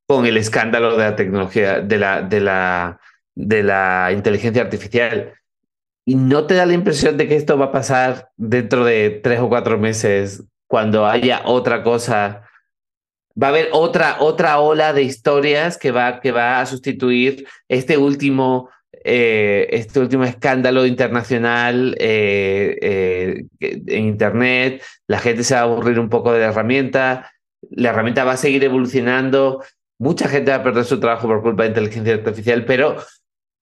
con 0.09 0.27
el 0.27 0.37
escándalo 0.37 0.97
de 0.97 1.05
la 1.05 1.15
tecnología, 1.15 1.81
de 1.81 1.97
la, 1.97 2.23
de 2.23 2.41
la, 2.41 3.01
de 3.37 3.63
la 3.63 4.11
inteligencia 4.13 4.63
artificial 4.63 5.33
y 6.05 6.17
no 6.17 6.45
te 6.49 6.55
da 6.55 6.67
la 6.67 6.73
impresión 6.73 7.17
de 7.17 7.29
que 7.29 7.37
esto 7.37 7.57
va 7.57 7.67
a 7.67 7.73
pasar 7.73 8.31
dentro 8.37 8.85
de 8.85 9.21
tres 9.23 9.39
o 9.39 9.49
cuatro 9.49 9.79
meses 9.79 10.43
cuando 10.67 11.07
haya 11.07 11.43
otra 11.45 11.85
cosa. 11.85 12.49
Va 13.41 13.47
a 13.47 13.51
haber 13.51 13.69
otra, 13.71 14.17
otra 14.19 14.59
ola 14.59 14.93
de 14.93 15.05
historias 15.05 15.79
que 15.79 15.93
va, 15.93 16.21
que 16.21 16.33
va 16.33 16.59
a 16.59 16.67
sustituir 16.67 17.47
este 17.69 17.97
último, 17.97 18.71
eh, 19.05 19.69
este 19.71 20.01
último 20.01 20.25
escándalo 20.25 20.87
internacional 20.87 21.97
eh, 21.99 22.79
eh, 22.81 23.47
en 23.61 24.05
Internet. 24.05 24.83
La 25.07 25.19
gente 25.19 25.45
se 25.45 25.55
va 25.55 25.61
a 25.61 25.65
aburrir 25.65 25.99
un 25.99 26.09
poco 26.09 26.33
de 26.33 26.41
la 26.41 26.47
herramienta. 26.47 27.33
La 27.71 27.91
herramienta 27.91 28.25
va 28.25 28.33
a 28.33 28.37
seguir 28.37 28.63
evolucionando. 28.65 29.63
Mucha 29.99 30.29
gente 30.29 30.51
va 30.51 30.59
a 30.59 30.63
perder 30.63 30.85
su 30.85 31.01
trabajo 31.01 31.29
por 31.29 31.43
culpa 31.43 31.63
de 31.63 31.71
inteligencia 31.71 32.15
artificial, 32.15 32.65
pero 32.65 32.97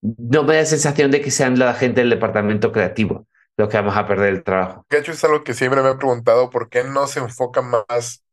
no 0.03 0.43
me 0.45 0.55
da 0.55 0.61
la 0.61 0.67
sensación 0.67 1.11
de 1.11 1.21
que 1.21 1.31
sean 1.31 1.59
la 1.59 1.75
gente 1.75 2.01
del 2.01 2.11
departamento 2.11 2.73
creativo 2.73 3.27
los 3.61 3.69
que 3.69 3.77
vamos 3.77 3.97
a 3.97 4.07
perder 4.07 4.35
el 4.35 4.43
trabajo. 4.43 4.87
De 4.89 4.99
hecho, 4.99 5.13
es 5.13 5.23
algo 5.23 5.45
que 5.45 5.55
siempre 5.55 5.83
me 5.83 5.91
he 5.91 5.95
preguntado, 5.95 6.51
¿por 6.51 6.69
qué 6.69 6.83
no 6.83 7.07
se 7.07 7.21
enfoca 7.21 7.63
más 7.63 8.25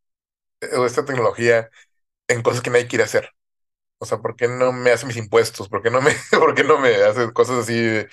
eh, 0.61 0.67
esta 0.85 1.05
tecnología 1.05 1.69
en 2.27 2.41
cosas 2.41 2.61
que 2.61 2.69
nadie 2.69 2.87
quiere 2.87 3.03
hacer? 3.03 3.31
O 3.99 4.05
sea, 4.05 4.19
¿por 4.19 4.35
qué 4.35 4.47
no 4.47 4.71
me 4.71 4.91
hace 4.91 5.05
mis 5.05 5.17
impuestos? 5.17 5.69
¿Por 5.69 5.81
qué 5.81 5.89
no 5.89 6.01
me, 6.01 6.11
por 6.31 6.53
qué 6.55 6.63
no 6.63 6.79
me 6.79 6.89
hace 6.95 7.31
cosas 7.33 7.57
así 7.57 7.73
de, 7.73 8.07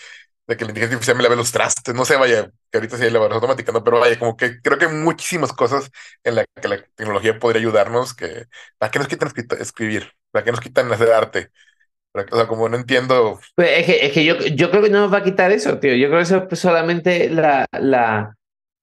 que 0.46 0.64
la 0.64 0.70
inteligencia 0.70 0.96
artificial 0.96 1.16
me 1.16 1.22
lave 1.22 1.36
los 1.36 1.52
trastes? 1.52 1.94
No 1.94 2.04
sé, 2.04 2.16
vaya, 2.16 2.50
que 2.70 2.78
ahorita 2.78 2.96
sí 2.96 3.04
hay 3.04 3.10
la 3.10 3.18
automática, 3.20 3.72
¿no? 3.72 3.84
Pero 3.84 4.00
vaya, 4.00 4.18
como 4.18 4.36
que 4.36 4.60
creo 4.60 4.78
que 4.78 4.86
hay 4.86 4.94
muchísimas 4.94 5.52
cosas 5.52 5.90
en 6.22 6.36
las 6.36 6.46
que 6.60 6.68
la 6.68 6.82
tecnología 6.94 7.38
podría 7.38 7.60
ayudarnos 7.60 8.14
que, 8.14 8.46
¿para 8.78 8.90
qué 8.90 8.98
nos 8.98 9.08
quitan 9.08 9.30
escribir? 9.60 10.10
¿Para 10.30 10.44
qué 10.44 10.50
nos 10.50 10.60
quitan 10.60 10.90
hacer 10.92 11.12
arte? 11.12 11.50
O 12.14 12.36
sea, 12.36 12.46
como 12.46 12.68
no 12.68 12.76
entiendo. 12.76 13.40
Pues 13.56 13.70
es 13.80 13.86
que, 13.86 14.06
es 14.06 14.12
que 14.12 14.24
yo, 14.24 14.38
yo 14.38 14.70
creo 14.70 14.82
que 14.82 14.90
no 14.90 15.00
nos 15.00 15.12
va 15.12 15.18
a 15.18 15.24
quitar 15.24 15.50
eso, 15.50 15.78
tío. 15.80 15.94
Yo 15.96 16.06
creo 16.06 16.18
que 16.18 16.22
eso 16.22 16.46
es 16.48 16.58
solamente 16.60 17.28
la. 17.28 17.66
la 17.72 18.36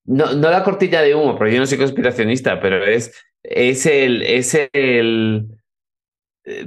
no, 0.04 0.34
no 0.34 0.50
la 0.50 0.64
cortilla 0.64 1.02
de 1.02 1.16
humo, 1.16 1.38
porque 1.38 1.54
yo 1.54 1.60
no 1.60 1.66
soy 1.66 1.78
conspiracionista, 1.78 2.60
pero 2.60 2.86
es, 2.86 3.14
es 3.44 3.86
el. 3.86 4.22
Es 4.24 4.58
el 4.74 5.61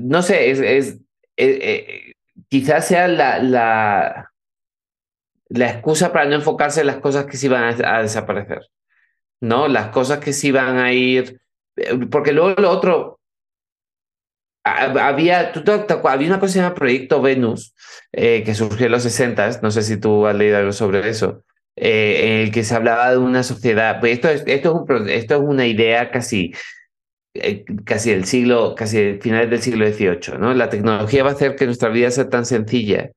no 0.01 0.23
sé, 0.23 0.51
es. 0.51 0.61
es 0.61 1.01
eh, 1.37 1.59
eh, 1.61 2.15
quizás 2.49 2.87
sea 2.87 3.09
la, 3.09 3.41
la, 3.41 4.33
la 5.49 5.71
excusa 5.71 6.13
para 6.13 6.27
no 6.27 6.35
enfocarse 6.35 6.81
en 6.81 6.89
las 6.89 6.99
cosas 6.99 7.27
que 7.27 7.37
sí 7.37 7.49
van 7.49 7.85
a, 7.85 8.03
desaparecer. 8.03 8.69
¿No? 9.41 9.69
Las 9.69 9.89
cosas 9.89 10.19
que 10.21 10.33
sí 10.33 10.53
van 10.53 10.79
a 10.79 10.93
ir. 10.93 11.41
Eh, 11.77 12.07
porque 12.11 12.33
luego 12.33 12.61
lo 12.61 12.71
otro, 12.71 13.21
había, 14.65 15.53
tú, 15.53 15.63
había 16.09 16.29
una 16.29 16.41
cosa 16.41 16.47
que 16.47 16.53
se 16.53 16.59
llama 16.61 16.75
Proyecto 16.75 17.21
Venus, 17.21 17.75
eh, 18.13 18.43
que 18.45 18.55
surgió 18.55 18.87
en 18.87 18.93
los 18.93 19.03
60, 19.03 19.61
no 19.63 19.71
sé 19.71 19.83
si 19.83 19.99
tú 19.99 20.27
has 20.27 20.35
leído 20.35 20.57
algo 20.57 20.73
sobre 20.73 21.09
eso, 21.09 21.45
eh, 21.77 22.21
en 22.23 22.41
el 22.47 22.53
que 22.53 22.65
se 22.65 22.75
hablaba 22.75 23.11
de 23.11 23.19
una 23.19 23.43
sociedad, 23.43 24.01
pues 24.01 24.15
esto 24.15 24.31
es, 24.31 24.43
esto 24.47 24.87
es, 24.89 25.09
esto 25.09 25.35
es 25.35 25.41
una 25.41 25.67
idea 25.67 26.11
casi, 26.11 26.55
eh, 27.35 27.65
casi 27.85 28.11
del 28.11 28.25
siglo, 28.25 28.75
casi 28.75 29.19
finales 29.21 29.51
del 29.51 29.61
siglo 29.63 29.87
XVIII, 29.87 30.39
¿no? 30.39 30.55
La 30.55 30.69
tecnología 30.69 31.25
va 31.25 31.31
a 31.31 31.35
hacer 31.35 31.57
que 31.57 31.67
nuestra 31.67 31.89
vida 31.89 32.11
sea 32.11 32.31
tan 32.31 32.47
sencilla 32.47 33.11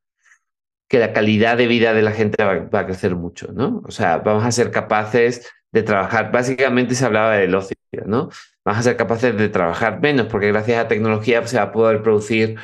que 0.89 0.99
la 0.99 1.13
calidad 1.13 1.57
de 1.57 1.67
vida 1.67 1.93
de 1.93 2.01
la 2.01 2.11
gente 2.11 2.43
va, 2.43 2.59
va 2.59 2.79
a 2.79 2.85
crecer 2.85 3.15
mucho, 3.15 3.51
¿no? 3.53 3.81
O 3.85 3.91
sea, 3.91 4.17
vamos 4.19 4.45
a 4.45 4.51
ser 4.51 4.71
capaces 4.71 5.47
de 5.71 5.83
trabajar, 5.83 6.31
básicamente 6.31 6.95
se 6.95 7.05
hablaba 7.05 7.35
del 7.35 7.53
ocio, 7.53 7.75
¿no? 8.05 8.29
Vamos 8.65 8.79
a 8.79 8.83
ser 8.83 8.97
capaces 8.97 9.37
de 9.37 9.49
trabajar 9.49 10.01
menos 10.01 10.27
porque 10.27 10.47
gracias 10.47 10.79
a 10.79 10.83
la 10.83 10.87
tecnología 10.87 11.45
se 11.45 11.57
va 11.57 11.63
a 11.63 11.71
poder 11.71 12.01
producir 12.01 12.57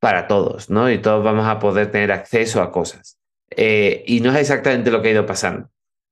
para 0.00 0.26
todos, 0.26 0.70
¿no? 0.70 0.90
Y 0.90 0.98
todos 0.98 1.24
vamos 1.24 1.46
a 1.46 1.58
poder 1.58 1.90
tener 1.90 2.12
acceso 2.12 2.62
a 2.62 2.70
cosas. 2.72 3.18
Eh, 3.50 4.04
y 4.06 4.20
no 4.20 4.32
es 4.32 4.40
exactamente 4.40 4.90
lo 4.90 5.02
que 5.02 5.08
ha 5.08 5.12
ido 5.12 5.26
pasando, 5.26 5.68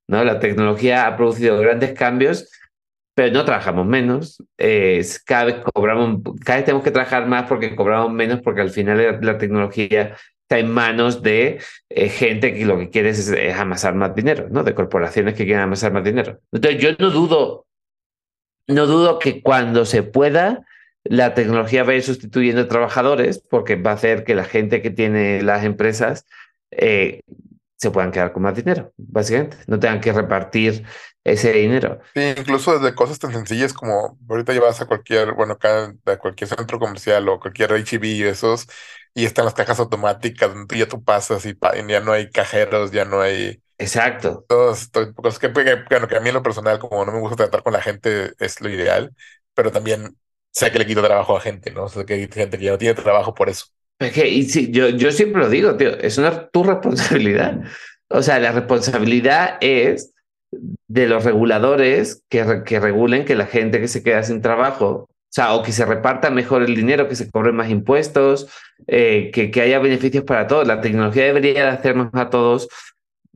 ¿no? 0.07 0.23
La 0.23 0.39
tecnología 0.39 1.07
ha 1.07 1.15
producido 1.17 1.57
grandes 1.59 1.93
cambios, 1.93 2.49
pero 3.13 3.33
no 3.33 3.45
trabajamos 3.45 3.85
menos. 3.85 4.41
eh, 4.57 5.05
cada 5.25 5.45
vez 5.45 5.55
cobramos, 5.73 6.21
cada 6.43 6.57
vez 6.57 6.65
tenemos 6.65 6.83
que 6.83 6.91
trabajar 6.91 7.27
más 7.27 7.47
porque 7.47 7.75
cobramos 7.75 8.11
menos, 8.11 8.41
porque 8.41 8.61
al 8.61 8.69
final 8.69 9.19
la, 9.21 9.37
tecnología 9.37 10.15
está 10.43 10.59
en 10.59 10.71
manos 10.71 11.21
de 11.21 11.59
eh, 11.89 12.09
gente 12.09 12.53
que 12.53 12.65
lo 12.65 12.77
que 12.77 12.89
quiere 12.89 13.09
es, 13.09 13.27
es 13.29 13.55
amasar 13.55 13.95
más 13.95 14.15
dinero, 14.15 14.47
¿no? 14.49 14.63
De 14.63 14.75
corporaciones 14.75 15.35
que 15.35 15.45
quieren 15.45 15.63
amasar 15.63 15.91
más 15.91 16.03
dinero. 16.03 16.39
Entonces, 16.51 16.81
yo 16.81 16.89
no 16.99 17.09
dudo, 17.09 17.65
no 18.67 18.85
dudo 18.85 19.19
que 19.19 19.41
cuando 19.41 19.85
se 19.85 20.03
pueda, 20.03 20.65
la 21.03 21.33
tecnología 21.33 21.83
va 21.83 21.93
a 21.93 21.95
ir 21.95 22.03
sustituyendo 22.03 22.67
trabajadores, 22.67 23.39
porque 23.39 23.75
va 23.75 23.91
a 23.91 23.95
hacer 23.95 24.23
que 24.23 24.35
la 24.35 24.45
gente 24.45 24.81
que 24.81 24.91
tiene 24.91 25.41
las 25.41 25.63
empresas 25.63 26.25
eh, 26.71 27.21
se 27.77 27.91
puedan 27.91 28.11
quedar 28.11 28.31
con 28.31 28.43
más 28.43 28.55
dinero, 28.55 28.93
básicamente. 28.97 29.57
No 29.67 29.79
tengan 29.79 30.01
que 30.01 30.13
repartir 30.13 30.83
ese 31.23 31.53
dinero. 31.53 31.99
Sí, 32.13 32.21
incluso 32.37 32.77
desde 32.77 32.93
cosas 32.93 33.19
tan 33.19 33.31
sencillas 33.31 33.71
como 33.71 34.17
ahorita 34.29 34.51
llevas 34.51 34.81
a 34.81 34.85
cualquier, 34.85 35.31
bueno, 35.33 35.53
acá 35.53 35.93
a 36.05 36.17
cualquier 36.17 36.49
centro 36.49 36.77
comercial 36.77 37.29
o 37.29 37.39
cualquier 37.39 37.71
H-E-B 37.71 38.05
y 38.09 38.23
esos, 38.23 38.67
y 39.13 39.23
están 39.25 39.45
las 39.45 39.53
cajas 39.53 39.79
automáticas 39.79 40.49
donde 40.49 40.67
tú 40.67 40.75
ya 40.75 40.87
tú 40.89 41.01
pasas 41.01 41.45
y, 41.45 41.53
pa- 41.53 41.73
ya 41.87 42.01
no 42.01 42.11
hay 42.11 42.29
cajeros, 42.29 42.91
ya 42.91 43.05
no 43.05 43.21
hay 43.21 43.63
Exacto. 43.77 44.45
estas 44.73 45.13
cosas 45.15 45.39
que, 45.39 45.53
que, 45.53 45.75
bueno, 45.89 46.07
que 46.07 46.17
a 46.17 46.19
mí 46.21 46.29
en 46.29 46.35
lo 46.35 46.43
personal, 46.43 46.79
como 46.79 47.05
no 47.05 47.13
me 47.13 47.19
gusta 47.21 47.37
tratar 47.37 47.63
con 47.63 47.73
la 47.73 47.81
gente, 47.81 48.33
es 48.39 48.61
lo 48.61 48.69
ideal, 48.69 49.15
pero 49.53 49.71
también 49.71 50.17
sé 50.51 50.71
que 50.71 50.79
le 50.79 50.87
quito 50.87 51.03
trabajo 51.03 51.37
a 51.37 51.41
gente, 51.41 51.71
¿no? 51.71 51.85
O 51.85 51.89
sea, 51.89 52.05
que 52.05 52.15
hay 52.15 52.27
gente 52.31 52.57
que 52.57 52.65
ya 52.65 52.71
no 52.73 52.77
tiene 52.77 52.95
trabajo 53.01 53.33
por 53.33 53.49
eso. 53.49 53.67
Es 53.99 54.13
que 54.13 54.27
y 54.27 54.43
sí, 54.43 54.71
yo, 54.71 54.89
yo 54.89 55.11
siempre 55.11 55.41
lo 55.41 55.49
digo, 55.49 55.77
tío, 55.77 55.91
es 55.99 56.17
una, 56.17 56.47
tu 56.49 56.63
responsabilidad. 56.63 57.61
O 58.09 58.21
sea, 58.23 58.39
la 58.39 58.51
responsabilidad 58.51 59.57
es 59.61 60.13
de 60.87 61.07
los 61.07 61.23
reguladores 61.23 62.23
que, 62.29 62.43
re- 62.43 62.63
que 62.63 62.79
regulen 62.79 63.25
que 63.25 63.35
la 63.35 63.45
gente 63.45 63.79
que 63.79 63.87
se 63.87 64.03
queda 64.03 64.23
sin 64.23 64.41
trabajo, 64.41 64.87
o 64.87 65.33
sea, 65.33 65.53
o 65.53 65.63
que 65.63 65.71
se 65.71 65.85
reparta 65.85 66.29
mejor 66.29 66.61
el 66.61 66.75
dinero, 66.75 67.07
que 67.07 67.15
se 67.15 67.31
cobren 67.31 67.55
más 67.55 67.69
impuestos, 67.69 68.49
eh, 68.87 69.31
que, 69.33 69.49
que 69.49 69.61
haya 69.61 69.79
beneficios 69.79 70.25
para 70.25 70.47
todos. 70.47 70.67
La 70.67 70.81
tecnología 70.81 71.23
debería 71.23 71.63
de 71.63 71.69
hacernos 71.69 72.09
a 72.13 72.29
todos, 72.29 72.67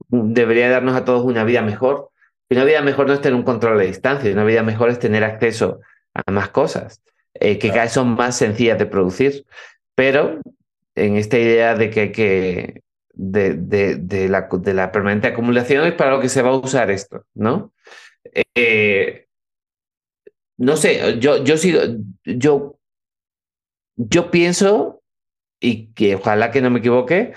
debería 0.09 0.69
darnos 0.69 0.95
a 0.95 1.05
todos 1.05 1.23
una 1.23 1.45
vida 1.45 1.61
mejor. 1.61 2.09
Y 2.49 2.55
una 2.55 2.65
vida 2.65 2.81
mejor 2.81 3.07
no 3.07 3.13
es 3.13 3.21
tener 3.21 3.33
un 3.35 3.43
control 3.43 3.79
a 3.79 3.83
distancia, 3.83 4.31
una 4.31 4.43
vida 4.43 4.61
mejor 4.61 4.89
es 4.89 4.99
tener 4.99 5.23
acceso 5.23 5.79
a 6.13 6.31
más 6.31 6.49
cosas, 6.49 7.01
eh, 7.33 7.57
que 7.57 7.69
cada 7.69 7.83
vez 7.83 7.93
son 7.93 8.09
más 8.09 8.37
sencillas 8.37 8.77
de 8.77 8.85
producir. 8.85 9.45
Pero 9.95 10.41
en 10.95 11.15
esta 11.15 11.39
idea 11.39 11.75
de 11.75 11.89
que, 11.89 12.01
hay 12.01 12.11
que 12.11 12.81
de, 13.15 13.53
de, 13.53 13.95
de 13.95 14.29
la, 14.29 14.47
de 14.51 14.73
la 14.73 14.91
permanente 14.91 15.27
acumulación 15.27 15.85
es 15.85 15.93
para 15.93 16.11
lo 16.11 16.19
que 16.19 16.29
se 16.29 16.41
va 16.41 16.49
a 16.49 16.57
usar 16.57 16.91
esto, 16.91 17.25
¿no? 17.33 17.73
Eh, 18.55 19.27
no 20.57 20.77
sé, 20.77 21.19
yo, 21.19 21.43
yo 21.43 21.57
sigo, 21.57 21.79
yo, 22.23 22.79
yo 23.97 24.31
pienso, 24.31 25.01
y 25.59 25.93
que 25.93 26.15
ojalá 26.15 26.51
que 26.51 26.61
no 26.61 26.69
me 26.69 26.79
equivoque, 26.79 27.33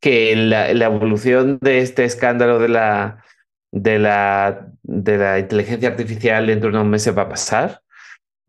que 0.00 0.36
la, 0.36 0.72
la 0.74 0.86
evolución 0.86 1.58
de 1.60 1.80
este 1.80 2.04
escándalo 2.04 2.58
de 2.58 2.68
la, 2.68 3.24
de 3.72 3.98
la, 3.98 4.68
de 4.82 5.18
la 5.18 5.38
inteligencia 5.38 5.88
artificial 5.88 6.46
dentro 6.46 6.70
de 6.70 6.76
unos 6.76 6.88
meses 6.88 7.16
va 7.16 7.22
a 7.22 7.28
pasar. 7.28 7.82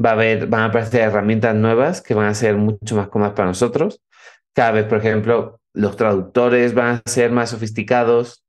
Va 0.03 0.11
a 0.11 0.13
haber, 0.13 0.45
van 0.45 0.61
a 0.61 0.65
aparecer 0.65 1.01
herramientas 1.01 1.55
nuevas 1.55 2.01
que 2.01 2.13
van 2.13 2.27
a 2.27 2.35
ser 2.35 2.55
mucho 2.55 2.95
más 2.95 3.07
cómodas 3.07 3.33
para 3.33 3.47
nosotros. 3.47 3.99
Cada 4.53 4.71
vez, 4.71 4.85
por 4.85 4.99
ejemplo, 4.99 5.59
los 5.77 5.95
traductores 5.95 6.73
van 6.73 7.01
a 7.05 7.09
ser 7.09 7.31
más 7.31 7.51
sofisticados. 7.51 8.43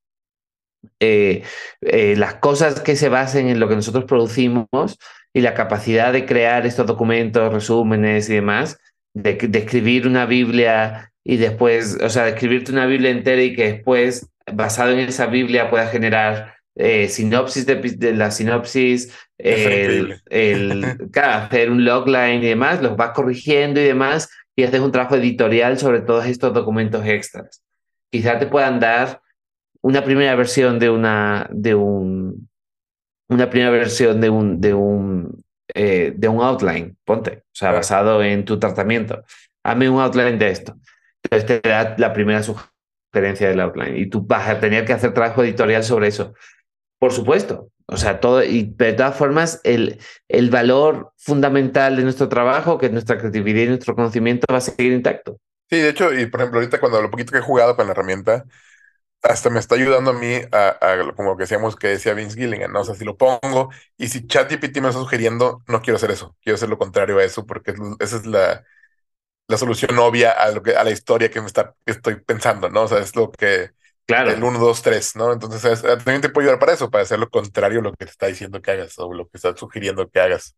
Eh, 1.00 1.42
eh, 1.82 2.14
las 2.16 2.36
cosas 2.36 2.80
que 2.80 2.96
se 2.96 3.08
basen 3.08 3.48
en 3.48 3.60
lo 3.60 3.68
que 3.68 3.76
nosotros 3.76 4.04
producimos 4.04 4.98
y 5.34 5.42
la 5.42 5.54
capacidad 5.54 6.12
de 6.12 6.24
crear 6.24 6.66
estos 6.66 6.86
documentos, 6.86 7.52
resúmenes 7.52 8.30
y 8.30 8.34
demás, 8.34 8.78
de, 9.14 9.34
de 9.34 9.58
escribir 9.58 10.06
una 10.06 10.24
Biblia 10.24 11.12
y 11.22 11.36
después, 11.36 11.98
o 12.02 12.08
sea, 12.08 12.24
de 12.24 12.30
escribirte 12.30 12.72
una 12.72 12.86
Biblia 12.86 13.10
entera 13.10 13.42
y 13.42 13.54
que 13.54 13.72
después, 13.72 14.30
basado 14.50 14.92
en 14.92 15.00
esa 15.00 15.26
Biblia, 15.26 15.68
pueda 15.68 15.88
generar 15.88 16.54
eh, 16.76 17.08
sinopsis 17.08 17.66
de, 17.66 17.76
de, 17.76 18.14
la 18.14 18.30
sinopsis, 18.30 19.12
el, 19.36 20.22
el, 20.30 20.84
hacer 21.14 21.70
un 21.70 21.84
logline 21.84 22.42
y 22.42 22.48
demás, 22.48 22.80
los 22.80 22.96
vas 22.96 23.10
corrigiendo 23.10 23.80
y 23.80 23.84
demás, 23.84 24.30
y 24.58 24.64
haces 24.64 24.80
un 24.80 24.90
trabajo 24.90 25.14
editorial 25.14 25.78
sobre 25.78 26.00
todos 26.00 26.26
estos 26.26 26.52
documentos 26.52 27.06
extras. 27.06 27.62
Quizá 28.10 28.40
te 28.40 28.48
puedan 28.48 28.80
dar 28.80 29.22
una 29.82 30.02
primera 30.02 30.34
versión 30.34 30.80
de 30.80 30.90
una, 30.90 31.48
de 31.52 31.76
un, 31.76 32.48
una 33.28 33.48
primera 33.50 33.70
versión 33.70 34.20
de 34.20 34.30
un, 34.30 34.60
de 34.60 34.74
un, 34.74 35.44
eh, 35.72 36.12
de 36.16 36.26
un 36.26 36.42
outline, 36.42 36.96
ponte, 37.04 37.44
o 37.44 37.54
sea, 37.54 37.70
basado 37.70 38.20
en 38.20 38.44
tu 38.44 38.58
tratamiento. 38.58 39.22
Hazme 39.62 39.88
un 39.88 40.00
outline 40.00 40.40
de 40.40 40.50
esto. 40.50 40.74
Entonces 41.22 41.62
te 41.62 41.68
da 41.68 41.94
la 41.96 42.12
primera 42.12 42.42
sugerencia 42.42 43.48
del 43.48 43.60
outline 43.60 43.96
y 43.96 44.06
tú 44.06 44.22
vas 44.22 44.48
a 44.48 44.58
tener 44.58 44.84
que 44.84 44.92
hacer 44.92 45.14
trabajo 45.14 45.44
editorial 45.44 45.84
sobre 45.84 46.08
eso. 46.08 46.34
Por 46.98 47.12
supuesto, 47.12 47.70
o 47.88 47.96
sea, 47.96 48.20
todo, 48.20 48.44
y 48.44 48.74
de 48.76 48.92
todas 48.92 49.16
formas, 49.16 49.60
el, 49.64 49.98
el 50.28 50.50
valor 50.50 51.12
fundamental 51.16 51.96
de 51.96 52.04
nuestro 52.04 52.28
trabajo, 52.28 52.78
que 52.78 52.86
es 52.86 52.92
nuestra 52.92 53.18
creatividad 53.18 53.62
y 53.62 53.68
nuestro 53.68 53.94
conocimiento, 53.96 54.46
va 54.52 54.58
a 54.58 54.60
seguir 54.60 54.92
intacto. 54.92 55.38
Sí, 55.70 55.76
de 55.78 55.90
hecho, 55.90 56.12
y 56.14 56.26
por 56.26 56.40
ejemplo, 56.40 56.60
ahorita 56.60 56.80
cuando 56.80 57.02
lo 57.02 57.10
poquito 57.10 57.32
que 57.32 57.38
he 57.38 57.42
jugado 57.42 57.76
con 57.76 57.86
la 57.86 57.92
herramienta, 57.92 58.44
hasta 59.22 59.50
me 59.50 59.60
está 59.60 59.76
ayudando 59.76 60.12
a 60.12 60.14
mí 60.14 60.40
a, 60.52 60.78
a 60.80 61.14
como 61.14 61.36
que 61.36 61.42
decíamos 61.44 61.76
que 61.76 61.88
decía 61.88 62.14
Vince 62.14 62.36
Gilligan, 62.38 62.72
¿no? 62.72 62.82
O 62.82 62.84
sea, 62.84 62.94
si 62.96 63.04
lo 63.04 63.16
pongo 63.18 63.70
y 63.98 64.08
si 64.08 64.26
ChatGPT 64.26 64.78
me 64.80 64.88
está 64.88 65.00
sugiriendo, 65.00 65.62
no 65.68 65.82
quiero 65.82 65.96
hacer 65.96 66.10
eso, 66.12 66.36
quiero 66.42 66.56
hacer 66.56 66.68
lo 66.70 66.78
contrario 66.78 67.18
a 67.18 67.24
eso, 67.24 67.46
porque 67.46 67.74
esa 68.00 68.16
es 68.16 68.26
la, 68.26 68.64
la 69.48 69.58
solución 69.58 69.98
obvia 69.98 70.32
a, 70.32 70.50
lo 70.52 70.62
que, 70.62 70.76
a 70.76 70.84
la 70.84 70.90
historia 70.90 71.30
que 71.30 71.40
me 71.40 71.46
está, 71.48 71.74
que 71.86 71.92
estoy 71.92 72.16
pensando, 72.20 72.70
¿no? 72.70 72.82
O 72.84 72.88
sea, 72.88 72.98
es 73.00 73.16
lo 73.16 73.30
que 73.32 73.70
Claro. 74.08 74.30
el 74.30 74.42
1, 74.42 74.58
2, 74.58 74.82
3, 74.82 75.16
¿no? 75.16 75.34
Entonces 75.34 75.62
es, 75.66 75.82
también 75.82 76.22
te 76.22 76.30
puede 76.30 76.46
ayudar 76.46 76.58
para 76.58 76.72
eso, 76.72 76.90
para 76.90 77.02
hacer 77.02 77.18
lo 77.18 77.28
contrario 77.28 77.80
a 77.80 77.82
lo 77.82 77.92
que 77.92 78.06
te 78.06 78.10
está 78.10 78.26
diciendo 78.26 78.62
que 78.62 78.70
hagas 78.70 78.98
o 78.98 79.12
lo 79.12 79.28
que 79.28 79.36
está 79.36 79.54
sugiriendo 79.54 80.08
que 80.08 80.18
hagas. 80.18 80.56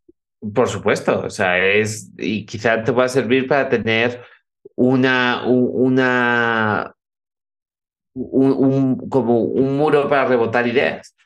Por 0.55 0.69
supuesto, 0.69 1.23
o 1.25 1.31
sea, 1.31 1.59
es, 1.59 2.13
y 2.17 2.47
quizá 2.47 2.85
te 2.85 2.93
pueda 2.93 3.09
servir 3.09 3.49
para 3.49 3.69
tener 3.69 4.23
una, 4.77 5.43
una, 5.47 6.95
un, 8.15 8.53
un, 8.53 9.09
como 9.09 9.41
un 9.41 9.77
muro 9.77 10.09
para 10.09 10.27
rebotar 10.27 10.69
ideas, 10.69 11.17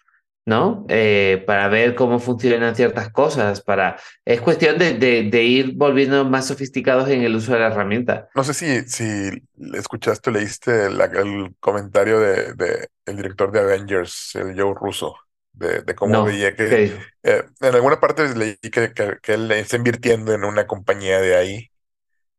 ¿no? 0.46 0.84
Eh, 0.88 1.42
para 1.46 1.68
ver 1.68 1.94
cómo 1.94 2.18
funcionan 2.18 2.76
ciertas 2.76 3.10
cosas, 3.10 3.62
para... 3.62 3.96
Es 4.24 4.40
cuestión 4.40 4.78
de, 4.78 4.94
de, 4.94 5.22
de, 5.30 5.42
ir 5.42 5.72
volviendo 5.74 6.24
más 6.24 6.46
sofisticados 6.46 7.08
en 7.08 7.22
el 7.22 7.34
uso 7.34 7.52
de 7.52 7.60
la 7.60 7.68
herramienta. 7.68 8.28
No 8.34 8.44
sé 8.44 8.52
si, 8.52 8.82
si 8.82 9.42
escuchaste 9.74 10.30
o 10.30 10.32
leíste 10.32 10.90
la, 10.90 11.06
el 11.06 11.54
comentario 11.60 12.20
de, 12.20 12.52
de, 12.54 12.88
el 13.06 13.16
director 13.16 13.50
de 13.52 13.60
Avengers, 13.60 14.34
el 14.34 14.60
Joe 14.60 14.74
Russo, 14.74 15.16
de, 15.54 15.80
de 15.80 15.94
cómo 15.94 16.12
no, 16.12 16.24
veía 16.24 16.54
que... 16.54 16.92
Eh, 17.22 17.44
en 17.60 17.74
alguna 17.74 17.98
parte 17.98 18.34
leí 18.34 18.56
que, 18.56 18.92
que, 18.92 19.18
que, 19.22 19.34
él 19.34 19.50
está 19.52 19.76
invirtiendo 19.76 20.34
en 20.34 20.44
una 20.44 20.66
compañía 20.66 21.20
de 21.20 21.36
ahí, 21.36 21.70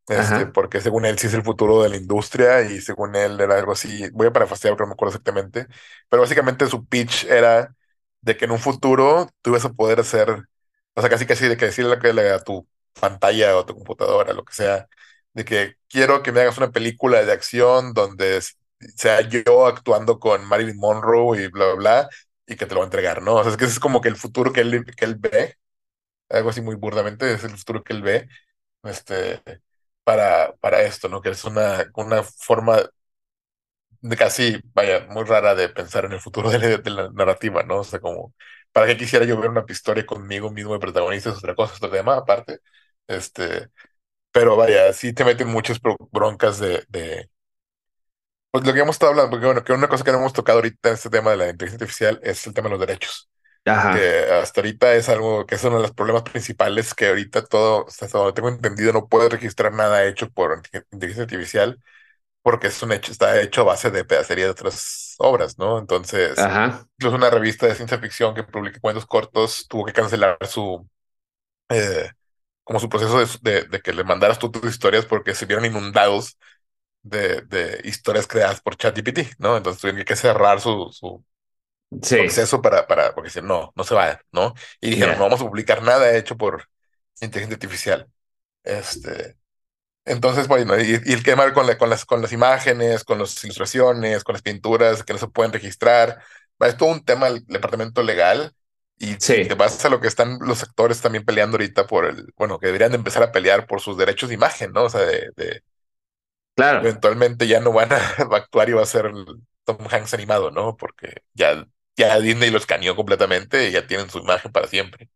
este, 0.08 0.46
porque 0.46 0.82
según 0.82 1.06
él 1.06 1.18
sí 1.18 1.26
es 1.26 1.34
el 1.34 1.42
futuro 1.42 1.82
de 1.82 1.90
la 1.90 1.98
industria 1.98 2.62
y 2.62 2.80
según 2.80 3.16
él 3.16 3.42
era 3.42 3.58
algo 3.58 3.72
así, 3.72 4.08
voy 4.12 4.28
a 4.28 4.34
parafasear 4.34 4.74
porque 4.74 4.84
no 4.84 4.90
me 4.90 4.94
acuerdo 4.94 5.14
exactamente, 5.14 5.66
pero 6.08 6.22
básicamente 6.22 6.68
su 6.68 6.86
pitch 6.86 7.26
era 7.26 7.74
de 8.26 8.38
que 8.38 8.46
en 8.46 8.52
un 8.52 8.60
futuro 8.60 9.30
tú 9.42 9.52
ibas 9.52 9.66
a 9.66 9.74
poder 9.74 10.00
hacer, 10.02 10.30
o 10.96 11.02
sea, 11.02 11.10
casi 11.10 11.26
casi 11.28 11.48
de 11.48 11.58
que 11.58 11.66
decirle 11.68 11.96
a 12.32 12.40
tu 12.44 12.68
pantalla 13.00 13.58
o 13.58 13.66
tu 13.66 13.76
computadora, 13.76 14.34
lo 14.34 14.46
que 14.46 14.54
sea, 14.54 14.88
de 15.34 15.46
que 15.46 15.76
quiero 15.90 16.24
que 16.24 16.32
me 16.32 16.42
hagas 16.42 16.58
una 16.58 16.72
película 16.72 17.24
de 17.26 17.32
acción 17.34 17.94
donde 17.94 18.42
sea 18.96 19.22
yo 19.22 19.68
actuando 19.68 20.20
con 20.20 20.46
Marilyn 20.46 20.78
Monroe 20.78 21.44
y 21.44 21.48
bla, 21.50 21.66
bla, 21.68 21.76
bla, 21.76 22.10
y 22.48 22.56
que 22.56 22.66
te 22.66 22.74
lo 22.76 22.82
va 22.82 22.86
a 22.86 22.88
entregar, 22.88 23.22
¿no? 23.22 23.36
O 23.36 23.44
sea, 23.44 23.52
es 23.52 23.58
que 23.58 23.66
ese 23.66 23.74
es 23.76 23.80
como 23.80 24.02
que 24.02 24.10
el 24.10 24.16
futuro 24.18 24.54
que 24.54 24.62
él, 24.62 24.86
que 24.96 25.06
él 25.06 25.16
ve, 25.16 25.56
algo 26.30 26.50
así 26.50 26.62
muy 26.62 26.76
burdamente, 26.76 27.34
es 27.34 27.44
el 27.44 27.58
futuro 27.58 27.84
que 27.84 27.94
él 27.94 28.02
ve, 28.04 28.28
este, 28.84 29.42
para, 30.04 30.56
para 30.58 30.82
esto, 30.84 31.10
¿no? 31.10 31.22
Que 31.22 31.30
es 31.32 31.44
una, 31.46 31.86
una 31.96 32.24
forma 32.24 32.82
casi, 34.18 34.62
vaya, 34.74 35.08
muy 35.10 35.24
rara 35.24 35.56
de 35.56 35.70
pensar 35.70 36.06
en 36.06 36.14
el 36.14 36.20
futuro 36.22 36.50
de 36.50 36.60
la, 36.60 36.78
de 36.78 36.90
la, 36.92 37.10
narrativa, 37.12 37.64
¿no? 37.64 37.80
O 37.80 37.84
sea, 37.84 38.00
como, 38.00 38.34
¿para 38.72 38.88
qué 38.88 38.98
quisiera 38.98 39.26
yo 39.26 39.40
ver 39.40 39.50
una 39.50 39.66
historia 39.68 40.06
conmigo 40.06 40.52
mismo 40.52 40.74
de 40.74 40.80
protagonista? 40.80 41.30
Es 41.30 41.38
otra 41.38 41.56
cosa, 41.56 41.74
es 41.74 41.78
otro 41.80 41.92
tema 41.92 42.18
aparte. 42.18 42.60
Este, 43.08 43.70
pero 44.32 44.56
vaya, 44.58 44.94
sí 44.94 45.14
te 45.14 45.26
meten 45.26 45.48
muchas 45.48 45.80
broncas 46.12 46.60
de, 46.60 46.86
de, 46.90 47.30
pues 48.52 48.66
lo 48.66 48.74
que 48.74 48.80
hemos 48.80 48.96
estado 48.96 49.12
hablando, 49.12 49.32
porque 49.32 49.46
bueno, 49.46 49.64
que 49.64 49.74
una 49.74 49.90
cosa 49.90 50.04
que 50.06 50.12
no 50.14 50.20
hemos 50.20 50.34
tocado 50.34 50.60
ahorita 50.60 50.90
en 50.90 50.96
este 50.96 51.10
tema 51.10 51.32
de 51.32 51.38
la 51.38 51.50
inteligencia 51.50 51.84
artificial 51.84 52.20
es 52.24 52.48
el 52.48 52.54
tema 52.54 52.70
de 52.70 52.78
los 52.78 52.80
derechos. 52.80 53.30
Ajá. 53.66 53.96
Que 53.96 54.32
hasta 54.32 54.62
ahorita 54.62 54.94
es 54.96 55.10
algo 55.10 55.46
que 55.46 55.56
es 55.56 55.64
uno 55.66 55.78
de 55.78 55.82
los 55.82 55.92
problemas 55.92 56.24
principales 56.24 56.94
que 56.94 57.10
ahorita 57.10 57.44
todo, 57.46 57.86
hasta 57.88 58.08
donde 58.08 58.34
tengo 58.34 58.50
entendido, 58.50 58.94
no 58.94 59.08
puede 59.08 59.28
registrar 59.28 59.74
nada 59.74 60.06
hecho 60.06 60.30
por 60.30 60.62
inteligencia 60.72 61.24
artificial 61.24 61.80
porque 62.46 62.70
es 62.70 62.84
un 62.84 62.94
hecho, 62.94 63.12
está 63.14 63.42
hecho 63.42 63.64
a 63.64 63.66
base 63.66 63.92
de 63.92 64.06
pedacería 64.06 64.46
de 64.46 64.52
otras 64.52 65.16
obras, 65.20 65.60
¿no? 65.60 65.80
Entonces, 65.80 66.48
Ajá. 66.48 66.88
incluso 67.00 67.18
una 67.18 67.32
revista 67.32 67.68
de 67.68 67.76
ciencia 67.76 68.00
ficción 68.00 68.36
que 68.36 68.44
publica 68.46 68.80
cuentos 68.82 69.08
cortos 69.08 69.68
tuvo 69.70 69.86
que 69.86 69.94
cancelar 69.94 70.38
su, 70.48 70.88
eh, 71.70 72.12
como 72.64 72.80
su 72.80 72.90
proceso 72.90 73.20
de, 73.20 73.28
de- 73.64 73.68
de 73.70 73.82
que 73.82 73.94
le 73.94 74.04
mandaras 74.06 74.40
tú 74.40 74.52
tus 74.52 74.66
historias 74.72 75.06
porque 75.06 75.36
se 75.36 75.46
vieron 75.48 75.66
inundados 75.66 76.38
de, 77.04 77.42
de 77.44 77.82
historias 77.86 78.28
creadas 78.28 78.62
por 78.62 78.78
ChatGPT, 78.78 79.36
¿no? 79.40 79.58
Entonces 79.58 79.82
tuvieron 79.82 80.06
que 80.06 80.16
cerrar 80.18 80.62
su, 80.62 80.90
su, 80.92 81.26
Sí. 82.02 82.18
acceso 82.18 82.62
para, 82.62 82.88
para, 82.88 83.14
porque 83.14 83.28
decían, 83.30 83.48
no, 83.48 83.72
no 83.76 83.84
se 83.84 83.96
va, 83.96 84.22
¿no? 84.32 84.54
Y 84.82 84.90
dijeron, 84.92 85.18
no 85.18 85.24
vamos 85.26 85.42
a 85.42 85.46
publicar 85.46 85.82
nada 85.84 86.16
hecho 86.18 86.38
por 86.38 86.70
inteligencia 87.22 87.56
artificial. 87.56 88.12
Este, 88.64 89.38
entonces, 90.06 90.48
bueno, 90.48 90.80
y, 90.80 91.00
y 91.06 91.14
el 91.14 91.24
tema 91.24 91.52
con, 91.54 91.68
la- 91.68 91.78
con, 91.78 91.90
las, 91.90 92.06
con 92.06 92.22
las 92.22 92.32
imágenes, 92.34 93.04
con 93.04 93.20
las 93.20 93.44
ilustraciones, 93.44 94.24
con 94.24 94.34
las 94.34 94.42
pinturas 94.44 95.04
que 95.04 95.14
no 95.14 95.20
se 95.20 95.28
pueden 95.28 95.52
registrar, 95.54 96.22
es 96.60 96.78
todo 96.78 96.90
un 96.90 97.04
tema 97.04 97.28
del 97.30 97.46
departamento 97.48 98.04
legal. 98.04 98.54
Y 98.98 99.16
Sí. 99.20 99.36
si 99.36 99.42
te 99.42 99.56
vas 99.56 99.84
a 99.84 99.90
lo 99.90 100.00
que 100.00 100.08
están 100.08 100.40
los 100.42 100.64
actores 100.64 101.02
también 101.02 101.26
peleando 101.26 101.56
ahorita 101.58 101.86
por 101.88 102.06
el, 102.06 102.34
bueno, 102.38 102.60
que 102.60 102.68
deberían 102.68 102.92
de 102.92 102.98
empezar 102.98 103.24
a 103.24 103.32
pelear 103.34 103.68
por 103.68 103.82
sus 103.82 103.98
derechos 103.98 104.30
de 104.30 104.36
imagen, 104.36 104.72
¿no? 104.72 104.84
O 104.86 104.90
sea, 104.90 105.02
de, 105.02 105.32
de- 105.36 105.62
Claro. 106.56 106.90
eventualmente 106.90 107.48
ya 107.48 107.60
no 107.60 107.72
van 107.74 107.92
a 107.94 107.98
actuar 108.36 108.70
y 108.70 108.74
va 108.74 108.84
a 108.84 108.86
ser 108.86 109.12
Tom 109.64 109.78
Hanks 109.90 110.14
animado, 110.14 110.52
¿no? 110.52 110.76
Porque 110.78 111.24
ya, 111.34 111.66
ya 111.98 112.20
Disney 112.20 112.52
lo 112.52 112.58
escaneó 112.58 112.96
completamente 112.96 113.70
y 113.70 113.72
ya 113.72 113.88
tienen 113.88 114.10
su 114.10 114.20
imagen 114.20 114.52
para 114.52 114.68
siempre. 114.68 115.10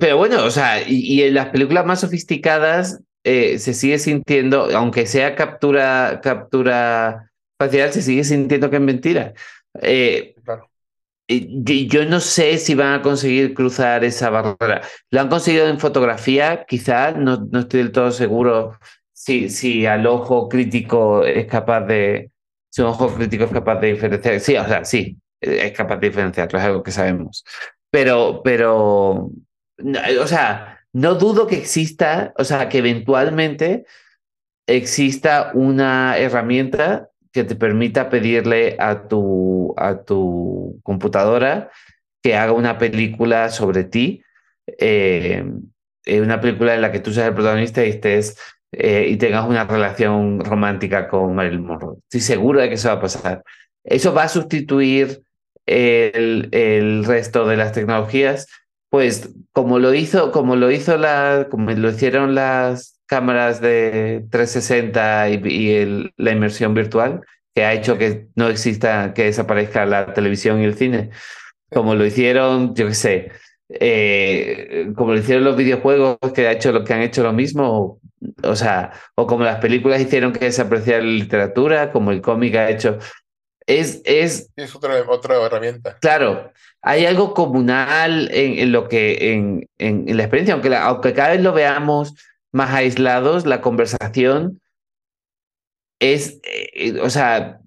Pero 0.00 0.16
bueno, 0.16 0.44
o 0.44 0.50
sea, 0.50 0.80
y, 0.82 0.94
y 1.00 1.22
en 1.24 1.34
las 1.34 1.48
películas 1.48 1.84
más 1.86 2.00
sofisticadas 2.00 3.00
eh, 3.24 3.58
se 3.58 3.74
sigue 3.74 3.98
sintiendo, 3.98 4.68
aunque 4.76 5.06
sea 5.06 5.34
captura, 5.36 6.20
captura 6.22 7.30
facial, 7.58 7.92
se 7.92 8.02
sigue 8.02 8.24
sintiendo 8.24 8.70
que 8.70 8.76
es 8.76 8.82
mentira. 8.82 9.32
Eh, 9.80 10.34
Claro. 10.44 10.68
y- 11.28 11.86
yo 11.88 12.04
no 12.06 12.20
sé 12.20 12.58
si 12.58 12.74
van 12.74 12.94
a 12.94 13.02
conseguir 13.02 13.54
cruzar 13.54 14.04
esa 14.04 14.30
barrera. 14.30 14.82
Lo 15.10 15.20
han 15.20 15.28
conseguido 15.28 15.68
en 15.68 15.78
fotografía, 15.80 16.64
quizás, 16.66 17.16
no, 17.16 17.46
no 17.50 17.60
estoy 17.60 17.80
del 17.80 17.92
todo 17.92 18.10
seguro 18.12 18.78
si, 19.12 19.48
si 19.50 19.86
al 19.86 20.06
ojo 20.06 20.48
crítico 20.48 21.24
es 21.24 21.46
capaz 21.46 21.82
de, 21.82 22.30
si 22.70 22.82
un 22.82 22.88
ojo 22.88 23.14
crítico 23.14 23.44
es 23.44 23.50
capaz 23.52 23.76
de 23.80 23.92
diferenciar. 23.92 24.40
Sí, 24.40 24.56
o 24.56 24.66
sea, 24.66 24.84
sí, 24.84 25.16
es 25.40 25.72
capaz 25.72 25.96
de 25.98 26.08
diferenciarlo, 26.08 26.58
es 26.58 26.64
algo 26.64 26.82
que 26.82 26.90
sabemos. 26.92 27.44
Pero, 27.90 28.40
pero, 28.44 29.30
o 30.20 30.26
sea, 30.26 30.71
no 30.92 31.14
dudo 31.14 31.46
que 31.46 31.56
exista, 31.56 32.34
o 32.36 32.44
sea, 32.44 32.68
que 32.68 32.78
eventualmente 32.78 33.86
exista 34.66 35.50
una 35.54 36.18
herramienta 36.18 37.08
que 37.32 37.44
te 37.44 37.56
permita 37.56 38.10
pedirle 38.10 38.76
a 38.78 39.08
tu, 39.08 39.74
a 39.76 40.02
tu 40.02 40.80
computadora 40.82 41.70
que 42.22 42.36
haga 42.36 42.52
una 42.52 42.78
película 42.78 43.48
sobre 43.50 43.84
ti, 43.84 44.22
eh, 44.78 45.44
eh, 46.04 46.20
una 46.20 46.40
película 46.40 46.74
en 46.74 46.82
la 46.82 46.92
que 46.92 47.00
tú 47.00 47.12
seas 47.12 47.28
el 47.28 47.34
protagonista 47.34 47.84
y 47.84 47.90
estés 47.90 48.38
eh, 48.72 49.06
y 49.08 49.16
tengas 49.16 49.46
una 49.48 49.64
relación 49.64 50.40
romántica 50.40 51.08
con 51.08 51.34
Marilyn 51.34 51.64
Monroe. 51.64 51.98
Estoy 52.04 52.20
seguro 52.20 52.60
de 52.60 52.68
que 52.68 52.74
eso 52.74 52.88
va 52.88 52.94
a 52.94 53.00
pasar. 53.00 53.42
Eso 53.84 54.14
va 54.14 54.24
a 54.24 54.28
sustituir 54.28 55.22
el, 55.66 56.48
el 56.52 57.04
resto 57.04 57.46
de 57.46 57.56
las 57.56 57.72
tecnologías, 57.72 58.46
pues 58.92 59.30
como 59.52 59.78
lo 59.78 59.94
hizo, 59.94 60.32
como 60.32 60.54
lo 60.54 60.70
hizo 60.70 60.98
la, 60.98 61.48
como 61.50 61.70
lo 61.70 61.88
hicieron 61.88 62.34
las 62.34 63.00
cámaras 63.06 63.62
de 63.62 64.26
360 64.30 65.30
y, 65.30 65.34
y 65.48 66.12
la 66.18 66.32
inmersión 66.32 66.74
virtual, 66.74 67.22
que 67.54 67.64
ha 67.64 67.72
hecho 67.72 67.96
que 67.96 68.26
no 68.34 68.48
exista, 68.48 69.14
que 69.14 69.24
desaparezca 69.24 69.86
la 69.86 70.12
televisión 70.12 70.60
y 70.60 70.64
el 70.64 70.74
cine, 70.74 71.08
como 71.70 71.94
lo 71.94 72.04
hicieron, 72.04 72.74
yo 72.74 72.86
qué 72.88 72.94
sé, 72.94 73.32
eh, 73.70 74.92
como 74.94 75.14
lo 75.14 75.20
hicieron 75.20 75.44
los 75.44 75.56
videojuegos 75.56 76.18
que, 76.34 76.46
ha 76.46 76.52
hecho, 76.52 76.84
que 76.84 76.92
han 76.92 77.00
hecho 77.00 77.22
lo 77.22 77.32
mismo, 77.32 77.70
o, 77.70 78.00
o 78.42 78.56
sea, 78.56 78.92
o 79.14 79.26
como 79.26 79.44
las 79.44 79.58
películas 79.58 80.02
hicieron 80.02 80.34
que 80.34 80.44
desapareciera 80.44 80.98
la 80.98 81.06
literatura, 81.06 81.92
como 81.92 82.10
el 82.10 82.20
cómic 82.20 82.56
ha 82.56 82.68
hecho. 82.68 82.98
Es, 83.66 84.02
es 84.04 84.50
otra, 84.74 85.02
otra 85.08 85.44
herramienta. 85.44 85.96
Claro, 86.00 86.52
hay 86.82 87.06
algo 87.06 87.32
comunal 87.34 88.28
en, 88.32 88.58
en 88.58 88.72
lo 88.72 88.88
que 88.88 89.32
en, 89.32 89.68
en- 89.78 90.08
en 90.08 90.16
la 90.16 90.24
experiencia, 90.24 90.54
aunque, 90.54 90.70
la- 90.70 90.84
aunque 90.84 91.12
cada 91.12 91.30
vez 91.30 91.40
lo 91.42 91.52
veamos 91.52 92.14
más 92.52 92.70
aislados, 92.70 93.46
la 93.46 93.60
conversación 93.60 94.60
es, 96.00 96.40
eh, 96.44 96.98
o 97.00 97.10
sea, 97.10 97.60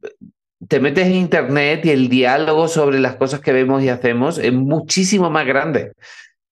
te 0.67 0.79
metes 0.79 1.07
en 1.07 1.13
internet 1.15 1.85
y 1.85 1.91
el 1.91 2.09
diálogo 2.09 2.67
sobre 2.67 2.99
las 2.99 3.15
cosas 3.15 3.39
que 3.39 3.53
vemos 3.53 3.83
y 3.83 3.89
hacemos 3.89 4.37
es 4.37 4.51
muchísimo 4.53 5.29
más 5.29 5.45
grande 5.45 5.93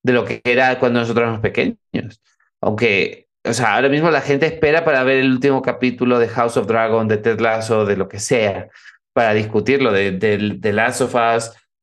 de 0.04 0.14
lo 0.14 0.26
que 0.26 0.42
era 0.44 0.80
cuando 0.80 1.00
nosotros 1.02 1.24
éramos 1.24 1.42
pequeños. 1.42 2.22
Aunque, 2.62 3.28
o 3.44 3.54
sea, 3.54 3.76
ahora 3.76 3.90
mismo 3.90 4.10
la 4.12 4.22
gente 4.22 4.46
espera 4.46 4.86
para 4.86 5.04
ver 5.04 5.18
el 5.18 5.32
último 5.32 5.62
capítulo 5.62 6.20
de 6.20 6.28
House 6.30 6.58
of 6.58 6.68
Dragon, 6.68 7.08
de 7.08 7.18
Ted 7.18 7.40
Lasso, 7.40 7.86
de 7.86 7.98
lo 7.98 8.08
que 8.08 8.20
sea, 8.20 8.68
para 9.14 9.34
discutirlo, 9.34 9.92
de, 9.92 10.12
de, 10.12 10.38
de 10.58 10.74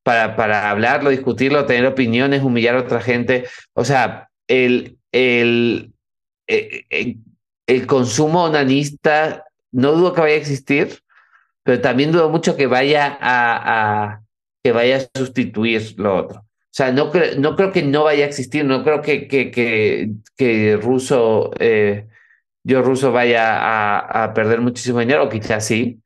para, 0.03 0.37
para 0.37 0.71
hablarlo, 0.71 1.11
discutirlo, 1.11 1.66
tener 1.66 1.87
opiniones, 1.87 2.43
humillar 2.43 2.77
a 2.77 2.81
otra 2.81 3.01
gente. 3.01 3.45
O 3.75 3.85
sea, 3.85 4.29
el, 4.49 4.99
el, 5.12 5.93
el, 6.47 6.87
el- 6.90 7.19
el 7.66 7.87
consumo 7.87 8.45
onanista 8.45 9.45
no 9.73 9.93
dudo 9.93 10.12
que 10.12 10.21
vaya 10.23 10.35
a 10.35 10.38
existir, 10.38 11.01
pero 11.62 11.81
también 11.81 12.12
dudo 12.12 12.31
mucho 12.31 12.57
que 12.57 12.66
vaya 12.66 13.19
a, 13.21 14.05
a- 14.14 14.23
que 14.62 14.73
vaya 14.73 14.97
a 14.99 15.19
sustituir 15.19 15.95
lo 15.99 16.16
otro. 16.16 16.40
O 16.40 16.73
sea, 16.73 16.93
no, 16.93 17.12
cre- 17.12 17.37
no 17.37 17.57
creo 17.57 17.73
que 17.73 17.83
no 17.83 18.05
vaya 18.05 18.25
a 18.25 18.29
existir, 18.29 18.64
no 18.64 18.85
creo 18.85 19.03
que, 19.03 19.29
que, 19.29 19.51
que, 19.51 20.12
Russo, 20.83 21.51
eh, 21.59 22.07
yo 22.64 22.83
Russo 22.83 23.12
vaya 23.12 23.59
a, 23.59 24.25
a 24.25 24.35
perder 24.35 24.61
muchísimo 24.61 25.01
dinero, 25.01 25.25
o 25.25 25.29
quizás 25.29 25.66
sí. 25.66 26.01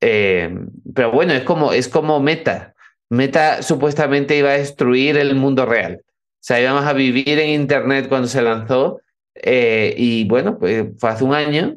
Eh, 0.00 0.54
pero 0.94 1.12
bueno, 1.12 1.32
es 1.32 1.44
como, 1.44 1.72
es 1.72 1.88
como 1.88 2.20
Meta. 2.20 2.74
Meta 3.10 3.62
supuestamente 3.62 4.36
iba 4.36 4.50
a 4.50 4.58
destruir 4.58 5.16
el 5.16 5.34
mundo 5.36 5.66
real. 5.66 6.02
O 6.06 6.08
sea, 6.40 6.60
íbamos 6.60 6.84
a 6.84 6.92
vivir 6.92 7.38
en 7.38 7.50
Internet 7.50 8.08
cuando 8.08 8.28
se 8.28 8.42
lanzó. 8.42 9.00
eh, 9.34 9.94
y 9.96 10.26
bueno, 10.28 10.58
pues 10.58 10.86
fue 10.98 11.10
hace 11.10 11.24
un 11.24 11.34
año, 11.34 11.74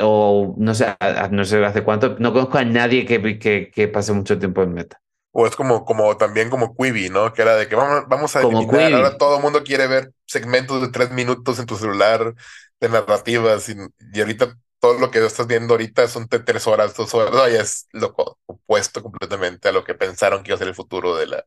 o 0.00 0.54
no 0.58 0.74
sé, 0.74 0.86
no 1.30 1.44
sé 1.44 1.64
hace 1.64 1.84
cuánto. 1.84 2.16
No 2.18 2.32
conozco 2.32 2.58
a 2.58 2.64
nadie 2.64 3.06
que, 3.06 3.38
que, 3.38 3.70
que 3.70 3.88
pase 3.88 4.12
mucho 4.12 4.38
tiempo 4.38 4.62
en 4.62 4.74
Meta. 4.74 5.00
O 5.32 5.46
es 5.46 5.54
como, 5.56 5.84
como 5.84 6.16
también 6.16 6.50
como 6.50 6.74
Quibi, 6.74 7.10
¿no? 7.10 7.32
Que 7.32 7.42
era 7.42 7.54
de 7.56 7.68
que 7.68 7.76
vamos, 7.76 8.04
vamos 8.08 8.34
a 8.36 8.40
Como 8.40 8.50
eliminar. 8.50 8.92
Quibi. 8.92 8.92
Ahora 8.94 9.16
todo 9.18 9.36
el 9.36 9.42
mundo 9.42 9.62
quiere 9.62 9.86
ver 9.86 10.12
segmentos 10.26 10.80
de 10.82 10.88
tres 10.88 11.10
minutos 11.10 11.58
en 11.58 11.66
tu 11.66 11.76
celular 11.76 12.34
de 12.80 12.88
narrativas 12.88 13.68
y, 13.68 13.74
y 14.12 14.20
ahorita 14.20 14.56
todo 14.80 14.98
lo 14.98 15.10
que 15.10 15.24
estás 15.24 15.46
viendo 15.46 15.74
ahorita 15.74 16.06
son 16.08 16.28
tres 16.28 16.66
horas, 16.66 16.94
dos 16.96 17.14
horas. 17.14 17.32
No, 17.32 17.44
es 17.46 17.88
lo 17.92 18.14
opuesto 18.46 19.02
completamente 19.02 19.68
a 19.68 19.72
lo 19.72 19.84
que 19.84 19.94
pensaron 19.94 20.42
que 20.42 20.50
iba 20.50 20.56
a 20.56 20.58
ser 20.58 20.68
el 20.68 20.74
futuro 20.74 21.16
de 21.16 21.26
la 21.26 21.44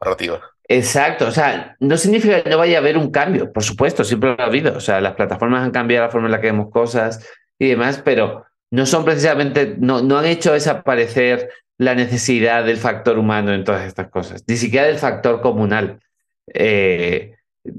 narrativa. 0.00 0.40
Exacto, 0.68 1.26
o 1.26 1.30
sea, 1.30 1.76
no 1.80 1.96
significa 1.96 2.42
que 2.42 2.50
no 2.50 2.58
vaya 2.58 2.78
a 2.78 2.80
haber 2.80 2.96
un 2.96 3.10
cambio, 3.10 3.52
por 3.52 3.62
supuesto, 3.62 4.04
siempre 4.04 4.34
lo 4.34 4.42
ha 4.42 4.46
habido, 4.46 4.76
o 4.76 4.80
sea, 4.80 5.00
las 5.00 5.14
plataformas 5.14 5.62
han 5.62 5.70
cambiado 5.70 6.06
la 6.06 6.10
forma 6.10 6.28
en 6.28 6.32
la 6.32 6.40
que 6.40 6.46
vemos 6.46 6.70
cosas 6.70 7.28
y 7.58 7.68
demás, 7.68 8.00
pero 8.02 8.46
no 8.70 8.86
son 8.86 9.04
precisamente, 9.04 9.76
no, 9.78 10.02
no 10.02 10.18
han 10.18 10.24
hecho 10.24 10.52
desaparecer 10.52 11.50
la 11.78 11.94
necesidad 11.94 12.64
del 12.64 12.78
factor 12.78 13.18
humano 13.18 13.52
en 13.52 13.64
todas 13.64 13.86
estas 13.86 14.08
cosas, 14.08 14.44
ni 14.46 14.56
siquiera 14.56 14.86
del 14.86 14.98
factor 14.98 15.40
comunal. 15.42 16.00
Eh, 16.46 17.34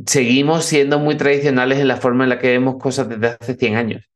seguimos 0.05 0.65
siendo 0.65 0.99
muy 0.99 1.15
tradicionales 1.15 1.79
en 1.79 1.87
la 1.87 1.97
forma 1.97 2.25
en 2.25 2.29
la 2.29 2.39
que 2.39 2.51
vemos 2.51 2.75
cosas 2.79 3.09
desde 3.09 3.37
hace 3.39 3.55
100 3.55 3.75
años. 3.75 4.12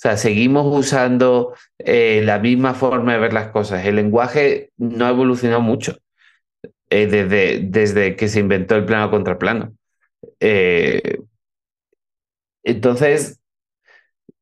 O 0.00 0.02
sea, 0.02 0.16
seguimos 0.16 0.64
usando 0.66 1.54
eh, 1.76 2.22
la 2.24 2.38
misma 2.38 2.72
forma 2.72 3.12
de 3.12 3.18
ver 3.18 3.34
las 3.34 3.48
cosas. 3.48 3.84
El 3.84 3.96
lenguaje 3.96 4.70
no 4.78 5.04
ha 5.04 5.10
evolucionado 5.10 5.60
mucho 5.60 5.98
eh, 6.88 7.06
desde, 7.06 7.60
desde 7.64 8.16
que 8.16 8.28
se 8.28 8.40
inventó 8.40 8.76
el 8.76 8.86
plano 8.86 9.10
contra 9.10 9.38
plano. 9.38 9.74
Eh, 10.40 11.18
entonces, 12.62 13.40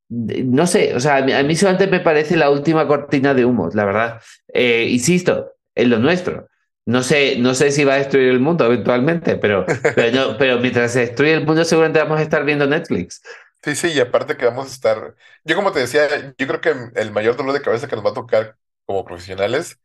no 0.09 0.69
sé, 0.69 0.95
o 0.95 1.01
sea, 1.01 1.17
a 1.17 1.43
mí, 1.43 1.57
solamente 1.57 1.89
me 1.89 1.99
parece 1.99 2.37
la 2.37 2.51
última 2.51 2.87
cortina 2.87 3.35
de 3.35 3.45
humo, 3.45 3.69
la 3.75 3.85
verdad. 3.85 4.23
Insisto, 4.55 5.55
en 5.75 5.91
lo 5.91 5.99
nuestro. 5.99 6.47
No 6.87 7.03
sé, 7.03 7.37
no 7.41 7.55
sé 7.55 7.73
si 7.73 7.83
va 7.83 7.95
a 7.95 7.99
destruir 7.99 8.29
el 8.29 8.39
mundo 8.39 8.65
eventualmente, 8.65 9.35
pero, 9.35 9.67
pero, 9.97 10.13
no, 10.13 10.39
pero 10.39 10.61
mientras 10.61 10.93
se 10.93 11.01
destruye 11.01 11.35
el 11.35 11.45
mundo, 11.45 11.65
seguramente 11.65 11.99
vamos 11.99 12.21
a 12.21 12.23
estar 12.23 12.45
viendo 12.45 12.65
Netflix. 12.65 13.21
Sí, 13.69 13.77
sí, 13.77 13.89
y 13.93 14.01
aparte 14.01 14.37
que 14.37 14.47
vamos 14.47 14.67
a 14.69 14.71
estar, 14.73 15.15
yo 15.45 15.55
como 15.55 15.73
te 15.73 15.81
decía, 15.81 16.09
yo 16.39 16.47
creo 16.47 16.61
que 16.61 16.75
el 16.95 17.13
mayor 17.13 17.37
dolor 17.37 17.53
de 17.53 17.61
cabeza 17.61 17.87
que 17.87 17.97
nos 17.97 18.05
va 18.07 18.11
a 18.11 18.15
tocar 18.15 18.57
como 18.87 19.05
profesionales 19.05 19.79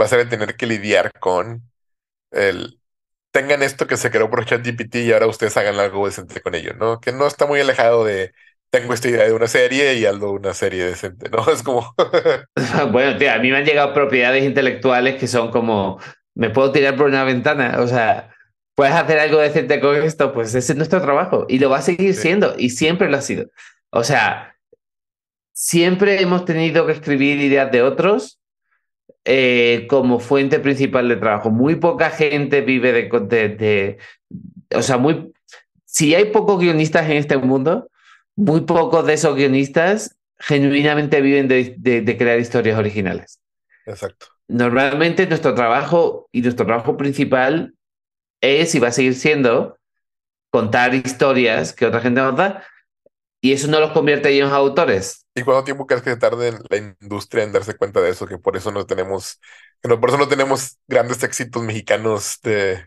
va 0.00 0.04
a 0.04 0.08
ser 0.08 0.20
el 0.20 0.28
tener 0.28 0.56
que 0.56 0.66
lidiar 0.66 1.12
con 1.18 1.62
el, 2.32 2.80
tengan 3.32 3.62
esto 3.62 3.86
que 3.86 3.96
se 3.98 4.10
creó 4.10 4.30
por 4.30 4.44
ChatGPT 4.46 4.96
y 4.96 5.12
ahora 5.12 5.28
ustedes 5.28 5.56
hagan 5.56 5.80
algo 5.80 6.06
decente 6.06 6.42
con 6.42 6.54
ello, 6.54 6.74
¿no? 6.74 7.00
Que 7.00 7.12
no 7.12 7.26
está 7.26 7.46
muy 7.46 7.60
alejado 7.60 8.04
de 8.04 8.34
tengo 8.70 8.94
esta 8.94 9.08
idea 9.08 9.24
de 9.24 9.34
una 9.34 9.48
serie 9.48 9.94
y 9.96 10.06
algo 10.06 10.32
una 10.32 10.54
serie 10.54 10.84
decente, 10.84 11.30
¿no? 11.30 11.46
Es 11.52 11.62
como... 11.62 11.94
bueno, 12.92 13.16
tío, 13.18 13.32
a 13.32 13.38
mí 13.38 13.50
me 13.50 13.58
han 13.58 13.64
llegado 13.64 13.94
propiedades 13.94 14.44
intelectuales 14.44 15.16
que 15.18 15.26
son 15.26 15.50
como, 15.50 15.98
me 16.34 16.50
puedo 16.50 16.72
tirar 16.72 16.96
por 16.96 17.06
una 17.06 17.24
ventana, 17.24 17.78
o 17.80 17.86
sea, 17.88 18.31
puedes 18.82 18.96
hacer 18.96 19.20
algo 19.20 19.38
decente 19.38 19.78
con 19.78 19.94
esto, 19.94 20.32
pues 20.32 20.52
ese 20.56 20.72
es 20.72 20.76
nuestro 20.76 21.00
trabajo 21.00 21.46
y 21.48 21.60
lo 21.60 21.70
va 21.70 21.78
a 21.78 21.82
seguir 21.82 22.14
siendo 22.14 22.56
y 22.58 22.70
siempre 22.70 23.08
lo 23.08 23.16
ha 23.16 23.20
sido. 23.20 23.46
O 23.90 24.02
sea, 24.02 24.56
siempre 25.52 26.20
hemos 26.20 26.44
tenido 26.44 26.84
que 26.84 26.90
escribir 26.90 27.40
ideas 27.40 27.70
de 27.70 27.80
otros 27.80 28.40
eh, 29.24 29.86
como 29.88 30.18
fuente 30.18 30.58
principal 30.58 31.08
de 31.08 31.14
trabajo. 31.14 31.48
Muy 31.48 31.76
poca 31.76 32.10
gente 32.10 32.60
vive 32.62 32.90
de, 32.90 33.08
de, 33.08 33.48
de, 33.50 33.98
o 34.74 34.82
sea, 34.82 34.98
muy, 34.98 35.32
si 35.84 36.16
hay 36.16 36.32
pocos 36.32 36.58
guionistas 36.58 37.08
en 37.08 37.18
este 37.18 37.36
mundo, 37.36 37.88
muy 38.34 38.62
pocos 38.62 39.06
de 39.06 39.12
esos 39.12 39.36
guionistas 39.36 40.16
genuinamente 40.40 41.20
viven 41.20 41.46
de, 41.46 42.16
crear 42.18 42.40
historias 42.40 42.76
originales. 42.76 43.40
Exacto. 43.86 44.26
Normalmente 44.48 45.28
nuestro 45.28 45.54
trabajo 45.54 46.28
y 46.32 46.42
nuestro 46.42 46.66
trabajo 46.66 46.96
principal 46.96 47.76
es 48.42 48.74
y 48.74 48.78
va 48.78 48.88
a 48.88 48.92
seguir 48.92 49.14
siendo 49.14 49.78
contar 50.50 50.94
historias 50.94 51.72
que 51.72 51.86
otra 51.86 52.02
gente 52.02 52.20
nos 52.20 52.36
da 52.36 52.62
y 53.40 53.52
eso 53.52 53.68
no 53.68 53.80
los 53.80 53.92
convierte 53.92 54.28
ellos 54.28 54.48
en 54.48 54.54
autores. 54.54 55.26
¿Y 55.34 55.42
cuánto 55.42 55.64
tiempo 55.64 55.86
crees 55.86 56.02
que 56.02 56.16
tarde 56.16 56.52
la 56.68 56.76
industria 56.76 57.42
en 57.42 57.52
darse 57.52 57.74
cuenta 57.74 58.00
de 58.00 58.10
eso? 58.10 58.26
Que 58.26 58.38
por 58.38 58.56
eso 58.56 58.70
no 58.70 58.86
tenemos, 58.86 59.40
que 59.80 59.88
no, 59.88 59.98
por 59.98 60.10
eso 60.10 60.18
no 60.18 60.28
tenemos 60.28 60.78
grandes 60.86 61.22
éxitos 61.22 61.62
mexicanos 61.62 62.38
de, 62.42 62.84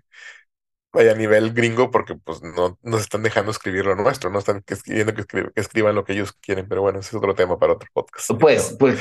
vaya 0.96 1.12
a 1.12 1.16
nivel 1.16 1.54
gringo 1.54 1.92
porque 1.92 2.16
pues 2.16 2.42
no 2.42 2.80
nos 2.82 3.02
están 3.02 3.22
dejando 3.22 3.52
escribir 3.52 3.86
lo 3.86 3.96
nuestro, 3.96 4.30
no 4.30 4.40
están 4.40 4.64
escribiendo 4.66 5.14
que, 5.14 5.26
escriban 5.56 5.94
lo 5.94 6.06
que 6.06 6.14
ellos 6.14 6.32
quieren, 6.40 6.68
pero 6.70 6.82
bueno, 6.82 7.00
ese 7.00 7.10
es 7.10 7.16
otro 7.16 7.36
tema 7.36 7.60
para 7.60 7.74
otro 7.74 7.90
podcast. 7.92 8.32
Pues, 8.40 8.78
pues, 8.80 8.98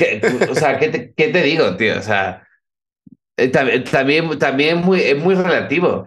o 0.50 0.54
sea, 0.56 0.78
¿qué 0.78 0.88
te, 0.88 1.14
¿qué 1.14 1.28
te, 1.28 1.42
digo, 1.42 1.76
tío? 1.76 1.96
O 1.98 2.02
sea, 2.02 2.46
eh, 3.36 3.48
también, 3.48 4.38
también 4.38 4.78
muy, 4.78 5.02
es 5.02 5.16
muy 5.16 5.36
relativo. 5.36 6.06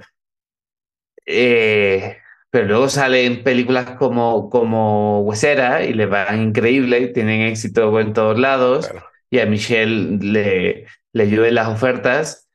Eh, 1.28 2.18
pero 2.50 2.68
luego 2.68 2.90
salen 2.90 3.44
películas 3.44 3.92
como, 3.92 4.50
como 4.50 5.22
Huesera 5.22 5.84
y 5.86 5.94
le 5.94 6.06
van 6.08 6.42
increíble, 6.44 7.10
tienen 7.10 7.42
éxito 7.42 8.00
en 8.00 8.14
todos 8.14 8.40
lados, 8.40 8.90
y 9.30 9.40
a 9.40 9.46
Michelle 9.46 10.18
le, 10.22 10.86
le 11.14 11.30
llueven 11.30 11.56
las 11.56 11.68
ofertas 11.68 12.48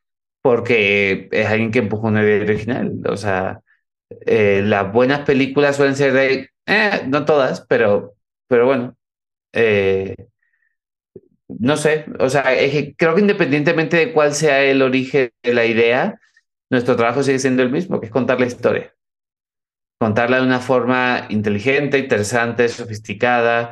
porque 0.43 1.29
es 1.31 1.47
alguien 1.47 1.71
que 1.71 1.81
empuja 1.81 2.09
una 2.09 2.23
idea 2.23 2.43
original. 2.43 2.95
O 3.09 3.17
sea, 3.17 3.61
eh, 4.27 4.63
las 4.65 4.93
buenas 4.93 5.21
películas 5.21 5.77
suelen 5.77 5.97
ser 5.97 6.13
de, 6.13 6.51
eh, 6.67 7.03
no 7.09 7.25
todas, 7.25 7.67
pero, 7.69 8.15
pero 8.49 8.67
bueno, 8.67 8.97
eh, 9.53 10.17
no 11.49 11.77
sé, 11.77 12.07
o 12.19 12.29
sea, 12.29 12.45
creo 12.97 13.15
que 13.15 13.21
independientemente 13.21 13.97
de 13.97 14.13
cuál 14.13 14.35
sea 14.35 14.63
el 14.65 14.83
origen 14.83 15.31
de 15.43 15.55
la 15.55 15.67
idea, 15.67 16.19
nuestro 16.73 16.97
trabajo 16.97 17.23
sigue 17.23 17.39
siendo 17.39 17.63
el 17.63 17.71
mismo, 17.71 18.01
que 18.01 18.07
es 18.07 18.13
contar 18.13 18.41
la 18.41 18.47
historia. 18.47 18.93
Contarla 20.01 20.39
de 20.39 20.47
una 20.47 20.59
forma 20.59 21.27
inteligente, 21.29 21.99
interesante, 21.99 22.69
sofisticada, 22.69 23.71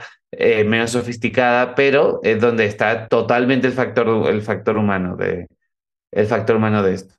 menos 0.64 0.92
sofisticada, 0.92 1.74
pero 1.74 2.20
es 2.22 2.40
donde 2.40 2.66
está 2.66 3.08
totalmente 3.08 3.66
el 3.66 3.72
factor, 3.72 4.30
el 4.30 4.42
factor 4.42 4.76
humano 4.76 5.16
de, 5.16 5.48
el 6.12 6.26
factor 6.26 6.56
humano 6.56 6.82
de 6.82 6.94
esto. 6.94 7.14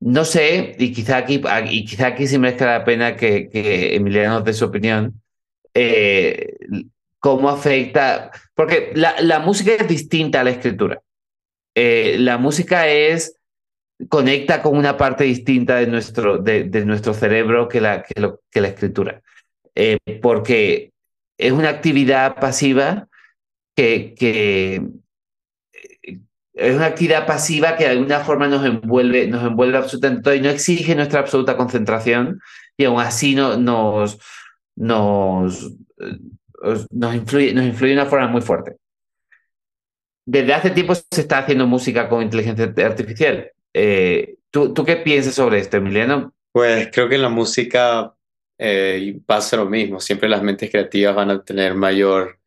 No 0.00 0.24
sé, 0.24 0.76
y 0.78 0.92
quizá 0.92 1.18
aquí, 1.18 1.40
y 1.70 1.84
quizá 1.84 2.08
aquí 2.08 2.26
sí 2.26 2.38
merezca 2.38 2.66
la 2.66 2.84
pena 2.84 3.16
que, 3.16 3.48
que 3.48 3.96
Emiliano 3.96 4.34
nos 4.34 4.44
dé 4.44 4.52
su 4.52 4.64
opinión, 4.64 5.20
eh, 5.74 6.56
cómo 7.18 7.48
afecta, 7.48 8.30
porque 8.54 8.92
la, 8.94 9.20
la, 9.20 9.40
música 9.40 9.72
es 9.74 9.88
distinta 9.88 10.40
a 10.40 10.44
la 10.44 10.50
escritura. 10.50 11.02
Eh, 11.74 12.16
la 12.18 12.38
música 12.38 12.86
es, 12.86 13.37
conecta 14.08 14.62
con 14.62 14.76
una 14.76 14.96
parte 14.96 15.24
distinta 15.24 15.76
de 15.76 15.86
nuestro, 15.86 16.38
de, 16.38 16.84
nuestro 16.84 17.14
cerebro 17.14 17.68
que 17.68 17.80
la, 17.80 18.02
que, 18.02 18.60
la 18.60 18.68
escritura, 18.68 19.22
eh, 19.74 19.98
porque 20.22 20.92
es 21.36 21.52
una 21.52 21.70
actividad 21.70 22.36
pasiva 22.36 23.08
que, 23.74 24.14
que, 24.16 24.82
es 26.58 26.74
una 26.74 26.86
actividad 26.86 27.26
pasiva 27.26 27.76
que 27.76 27.84
de 27.84 27.90
alguna 27.90 28.20
forma 28.20 28.48
nos 28.48 28.64
envuelve, 28.64 29.28
nos 29.28 29.44
envuelve 29.44 29.78
absolutamente 29.78 30.36
y 30.36 30.40
no 30.40 30.50
exige 30.50 30.94
nuestra 30.94 31.20
absoluta 31.20 31.56
concentración 31.56 32.40
y 32.76 32.84
aún 32.84 33.00
así 33.00 33.34
no, 33.34 33.56
nos, 33.56 34.18
nos, 34.74 35.66
eh, 36.00 36.18
nos, 36.90 37.14
influye, 37.14 37.54
nos 37.54 37.64
influye 37.64 37.94
de 37.94 38.00
una 38.00 38.10
forma 38.10 38.26
muy 38.28 38.40
fuerte. 38.40 38.76
Desde 40.26 40.52
hace 40.52 40.70
tiempo 40.70 40.94
se 40.94 41.20
está 41.20 41.38
haciendo 41.38 41.66
música 41.66 42.08
con 42.08 42.22
inteligencia 42.22 42.72
artificial. 42.84 43.50
Eh, 43.80 44.38
¿tú, 44.50 44.74
¿Tú 44.74 44.84
qué 44.84 44.96
piensas 44.96 45.34
sobre 45.34 45.58
esto, 45.58 45.76
Emiliano? 45.76 46.32
Pues 46.52 46.88
creo 46.92 47.08
que 47.08 47.14
en 47.14 47.22
la 47.22 47.28
música 47.28 48.12
eh, 48.58 49.20
pasa 49.24 49.56
lo 49.56 49.66
mismo. 49.66 50.00
Siempre 50.00 50.28
las 50.28 50.42
mentes 50.42 50.70
creativas 50.70 51.14
van 51.14 51.30
a 51.30 51.42
tener 51.42 51.74
mayor 51.74 52.40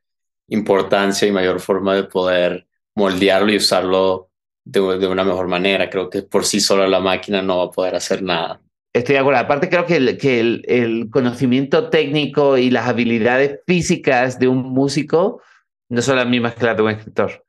importancia 0.50 1.26
y 1.28 1.32
mayor 1.32 1.62
forma 1.62 1.96
de 1.96 2.04
poder 2.04 2.68
moldearlo 2.96 3.54
y 3.54 3.58
usarlo 3.58 4.30
de, 4.66 4.82
una 4.82 5.24
mejor 5.24 5.48
manera. 5.48 5.90
Creo 5.90 6.10
que 6.10 6.24
por 6.24 6.46
sí 6.46 6.60
sola 6.60 6.88
la 6.88 7.00
máquina 7.00 7.42
no 7.42 7.60
va 7.60 7.64
a 7.66 7.72
poder 7.72 7.96
hacer 7.96 8.22
nada. 8.22 8.62
Estoy 8.94 9.14
de 9.14 9.20
acuerdo. 9.20 9.40
Aparte, 9.40 9.70
creo 9.70 9.86
que, 9.86 9.96
el, 9.96 10.18
que 10.18 10.42
el, 10.42 11.10
conocimiento 11.10 11.90
técnico 11.90 12.58
y 12.58 12.70
las 12.70 12.90
habilidades 12.90 13.62
físicas 13.66 14.38
de 14.38 14.50
un 14.50 14.58
músico 14.58 15.42
no 15.88 16.02
son 16.02 16.18
las 16.18 16.28
mismas 16.28 16.56
que 16.56 16.66
las 16.66 16.76
de 16.76 16.84
un 16.84 16.90
escritor. 16.90 17.46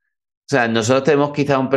O 0.52 0.54
sea, 0.54 0.68
nosotros 0.68 1.04
tenemos 1.04 1.32
quizá 1.32 1.58
un, 1.58 1.70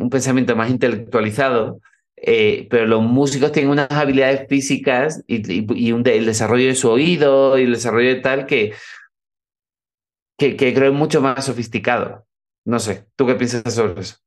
un 0.00 0.08
pensamiento 0.08 0.54
más 0.54 0.70
intelectualizado, 0.70 1.80
eh, 2.14 2.68
pero 2.70 2.86
los 2.86 3.02
músicos 3.02 3.50
tienen 3.50 3.72
unas 3.72 3.90
habilidades 3.90 4.46
físicas 4.48 5.24
y, 5.26 5.42
y, 5.74 5.90
un 5.90 6.06
el 6.06 6.26
desarrollo 6.26 6.68
de 6.68 6.76
su 6.76 6.88
oído 6.88 7.58
y 7.58 7.64
el 7.64 7.72
desarrollo 7.72 8.10
de 8.10 8.20
tal 8.20 8.46
que, 8.46 8.72
que, 10.38 10.54
que 10.54 10.72
creo 10.72 10.92
es 10.92 10.96
mucho 10.96 11.20
más 11.20 11.44
sofisticado. 11.44 12.24
No 12.64 12.78
sé, 12.78 13.06
¿tú 13.16 13.26
qué 13.26 13.34
piensas 13.34 13.74
sobre 13.74 14.00
eso? 14.00 14.18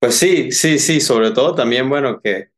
Pues 0.00 0.16
sí, 0.16 0.50
sí, 0.50 0.80
sí, 0.80 1.00
sobre 1.00 1.30
todo 1.30 1.54
también, 1.54 1.88
bueno, 1.88 2.20
que 2.20 2.48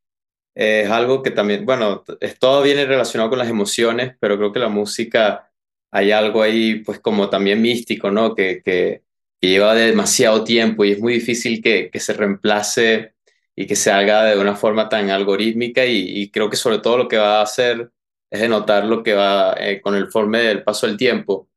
es 0.54 0.90
algo 0.90 1.22
que 1.22 1.30
también, 1.30 1.66
bueno, 1.66 2.04
es, 2.20 2.38
todo 2.38 2.62
viene 2.62 2.86
relacionado 2.86 3.28
con 3.28 3.38
las 3.38 3.50
emociones, 3.50 4.14
pero 4.18 4.38
creo 4.38 4.50
que 4.50 4.60
la 4.60 4.70
música 4.70 5.52
hay 5.90 6.12
algo 6.12 6.40
ahí, 6.40 6.76
pues 6.76 7.00
como 7.00 7.28
también 7.28 7.60
místico, 7.60 8.10
¿no? 8.10 8.34
Que, 8.34 8.62
que, 8.64 9.02
lleva 9.40 9.74
demasiado 9.74 10.44
tiempo 10.44 10.84
y 10.84 10.92
es 10.92 11.00
muy 11.00 11.14
difícil 11.14 11.62
que, 11.62 11.90
que, 11.90 12.00
se 12.00 12.12
reemplace 12.12 13.14
y 13.54 13.66
que 13.66 13.76
se 13.76 13.90
haga 13.90 14.24
de 14.24 14.38
una 14.38 14.56
forma 14.56 14.88
tan 14.88 15.10
algorítmica 15.10 15.84
y, 15.86 16.30
creo 16.30 16.50
que 16.50 16.56
sobre 16.56 16.78
todo 16.78 16.98
lo 16.98 17.08
que 17.08 17.18
va 17.18 17.40
a 17.40 17.42
hacer 17.42 17.90
es 18.30 18.40
denotar 18.40 18.84
lo 18.84 19.02
que 19.02 19.14
va 19.14 19.54
eh, 19.58 19.80
con 19.80 19.94
el 19.94 20.08
forme 20.08 20.40
del 20.40 20.64
paso 20.64 20.86
del 20.86 20.96
tiempo 20.96 21.48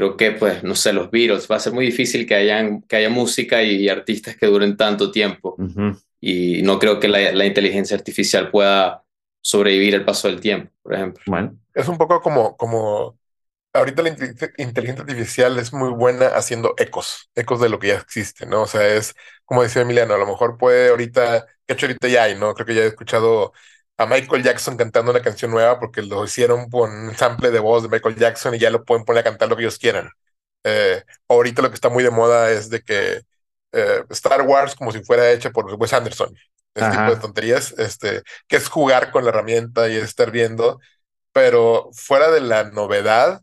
creo 0.00 0.16
que, 0.16 0.32
pues, 0.32 0.62
no 0.64 0.74
sé, 0.74 0.94
los 0.94 1.10
Beatles, 1.10 1.46
va 1.50 1.56
a 1.56 1.60
ser 1.60 1.74
muy 1.74 1.84
difícil 1.84 2.26
que, 2.26 2.34
hayan, 2.34 2.80
que 2.82 2.96
haya 2.96 3.10
música 3.10 3.62
y, 3.62 3.86
artistas 3.88 4.34
que 4.34 4.46
duren 4.46 4.76
tanto 4.76 5.10
tiempo. 5.10 5.56
Y 6.20 6.62
no 6.62 6.78
creo 6.78 6.98
que 6.98 7.08
la, 7.08 7.32
la, 7.32 7.44
inteligencia 7.44 7.98
artificial 7.98 8.50
pueda 8.50 9.04
sobrevivir 9.42 9.94
el 9.94 10.04
paso 10.04 10.28
del 10.28 10.40
tiempo, 10.40 10.72
por 10.82 10.94
ejemplo. 10.94 11.22
Bueno. 11.26 11.58
Es 11.74 11.86
un 11.86 11.98
poco 11.98 12.22
como, 12.22 12.56
como 12.56 13.18
ahorita 13.72 14.02
la 14.02 14.08
inteligencia 14.58 15.02
artificial 15.02 15.58
es 15.58 15.72
muy 15.72 15.90
buena 15.90 16.28
haciendo 16.28 16.74
ecos, 16.78 17.30
ecos 17.34 17.60
de 17.60 17.68
lo 17.68 17.78
que 17.78 17.88
ya 17.88 17.94
existe, 17.94 18.46
¿no? 18.46 18.62
O 18.62 18.66
sea, 18.66 18.86
es 18.86 19.14
como 19.44 19.62
decía 19.62 19.82
Emiliano, 19.82 20.14
a 20.14 20.18
lo 20.18 20.26
mejor 20.26 20.58
puede 20.58 20.90
ahorita, 20.90 21.46
que 21.66 21.74
hecho 21.74 21.86
ahorita 21.86 22.08
ya 22.08 22.24
hay, 22.24 22.34
¿no? 22.36 22.54
Creo 22.54 22.66
que 22.66 22.74
ya 22.74 22.82
he 22.82 22.86
escuchado 22.86 23.52
a 23.96 24.06
Michael 24.06 24.42
Jackson 24.42 24.76
cantando 24.76 25.10
una 25.12 25.22
canción 25.22 25.50
nueva 25.50 25.78
porque 25.78 26.02
lo 26.02 26.24
hicieron 26.24 26.70
con 26.70 26.90
un 26.90 27.14
sample 27.16 27.50
de 27.50 27.58
voz 27.58 27.82
de 27.82 27.88
Michael 27.90 28.16
Jackson 28.16 28.54
y 28.54 28.58
ya 28.58 28.70
lo 28.70 28.84
pueden 28.84 29.04
poner 29.04 29.20
a 29.20 29.24
cantar 29.24 29.48
lo 29.48 29.56
que 29.56 29.62
ellos 29.62 29.78
quieran. 29.78 30.10
Eh, 30.64 31.04
ahorita 31.28 31.62
lo 31.62 31.68
que 31.70 31.74
está 31.74 31.88
muy 31.88 32.02
de 32.04 32.10
moda 32.10 32.50
es 32.50 32.70
de 32.70 32.82
que 32.82 33.22
eh, 33.72 34.04
Star 34.10 34.42
Wars 34.42 34.74
como 34.74 34.92
si 34.92 35.02
fuera 35.04 35.30
hecha 35.30 35.50
por 35.50 35.66
Wes 35.74 35.92
Anderson. 35.92 36.34
Ese 36.74 36.90
tipo 36.90 37.10
de 37.10 37.16
tonterías, 37.16 37.72
este, 37.78 38.22
que 38.46 38.56
es 38.56 38.68
jugar 38.68 39.10
con 39.10 39.24
la 39.24 39.30
herramienta 39.30 39.88
y 39.88 39.96
estar 39.96 40.30
viendo, 40.30 40.80
pero 41.32 41.90
fuera 41.92 42.30
de 42.30 42.40
la 42.40 42.64
novedad, 42.64 43.42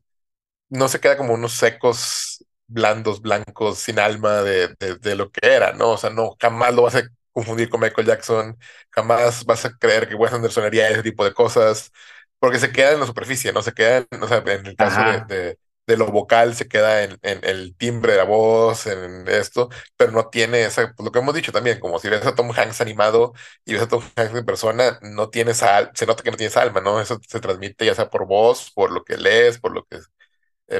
no 0.70 0.88
se 0.88 1.00
queda 1.00 1.18
como 1.18 1.34
unos 1.34 1.54
secos 1.54 2.46
blandos, 2.68 3.22
blancos, 3.22 3.80
sin 3.80 4.00
alma 4.00 4.42
de, 4.44 4.70
de, 4.80 4.96
de, 4.96 5.16
lo 5.16 5.32
que 5.32 5.40
era, 5.48 5.74
¿no? 5.74 5.92
O 5.92 5.98
sea, 5.98 6.10
no, 6.10 6.36
jamás 6.40 6.76
lo 6.76 6.84
vas 6.84 6.96
a 6.96 7.04
confundir 7.32 7.70
con 7.70 7.80
Michael 7.82 8.08
Jackson, 8.08 8.58
jamás 8.92 9.46
vas 9.46 9.66
a 9.66 9.78
creer 9.78 10.08
que 10.10 10.16
Wes 10.16 10.34
Anderson 10.34 10.66
haría 10.66 10.90
ese 10.90 11.04
tipo 11.04 11.24
de 11.24 11.34
cosas, 11.34 11.92
porque 12.40 12.60
se 12.60 12.72
queda 12.72 12.92
en 12.94 13.00
la 13.00 13.06
superficie, 13.06 13.54
¿no? 13.54 13.62
Se 13.62 13.74
queda, 13.74 13.98
en, 13.98 14.24
o 14.24 14.28
sea, 14.28 14.44
en 14.46 14.66
el 14.66 14.76
caso 14.76 15.00
de, 15.28 15.58
de, 15.88 15.98
lo 15.98 16.08
vocal, 16.08 16.56
se 16.56 16.68
queda 16.68 17.04
en, 17.04 17.18
en, 17.22 17.40
el 17.44 17.76
timbre 17.78 18.14
de 18.14 18.18
la 18.18 18.24
voz, 18.26 18.88
en 18.88 19.28
esto, 19.28 19.70
pero 19.96 20.12
no 20.12 20.30
tiene 20.30 20.64
esa, 20.66 20.94
pues 20.94 21.06
lo 21.06 21.12
que 21.12 21.20
hemos 21.20 21.34
dicho 21.36 21.52
también, 21.52 21.80
como 21.80 22.00
si 22.00 22.10
ves 22.10 22.26
a 22.26 22.36
Tom 22.36 22.52
Hanks 22.52 22.82
animado 22.82 23.34
y 23.66 23.74
ves 23.74 23.84
a 23.84 23.88
Tom 23.88 24.04
Hanks 24.16 24.36
en 24.36 24.46
persona, 24.46 25.00
no 25.02 25.30
tienes 25.30 25.64
se 25.94 26.06
nota 26.06 26.24
que 26.24 26.32
no 26.32 26.38
tienes 26.38 26.58
alma, 26.58 26.82
¿no? 26.82 27.00
Eso 27.00 27.20
se 27.28 27.40
transmite 27.40 27.86
ya 27.86 27.96
sea 27.96 28.10
por 28.10 28.26
voz, 28.28 28.72
por 28.72 28.92
lo 28.92 29.04
que 29.04 29.18
lees, 29.18 29.60
por 29.60 29.74
lo 29.74 29.86
que 29.86 30.00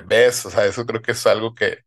ves, 0.06 0.46
o 0.46 0.50
sea, 0.50 0.66
eso 0.66 0.86
creo 0.86 1.02
que 1.02 1.12
es 1.12 1.28
algo 1.28 1.56
que, 1.56 1.80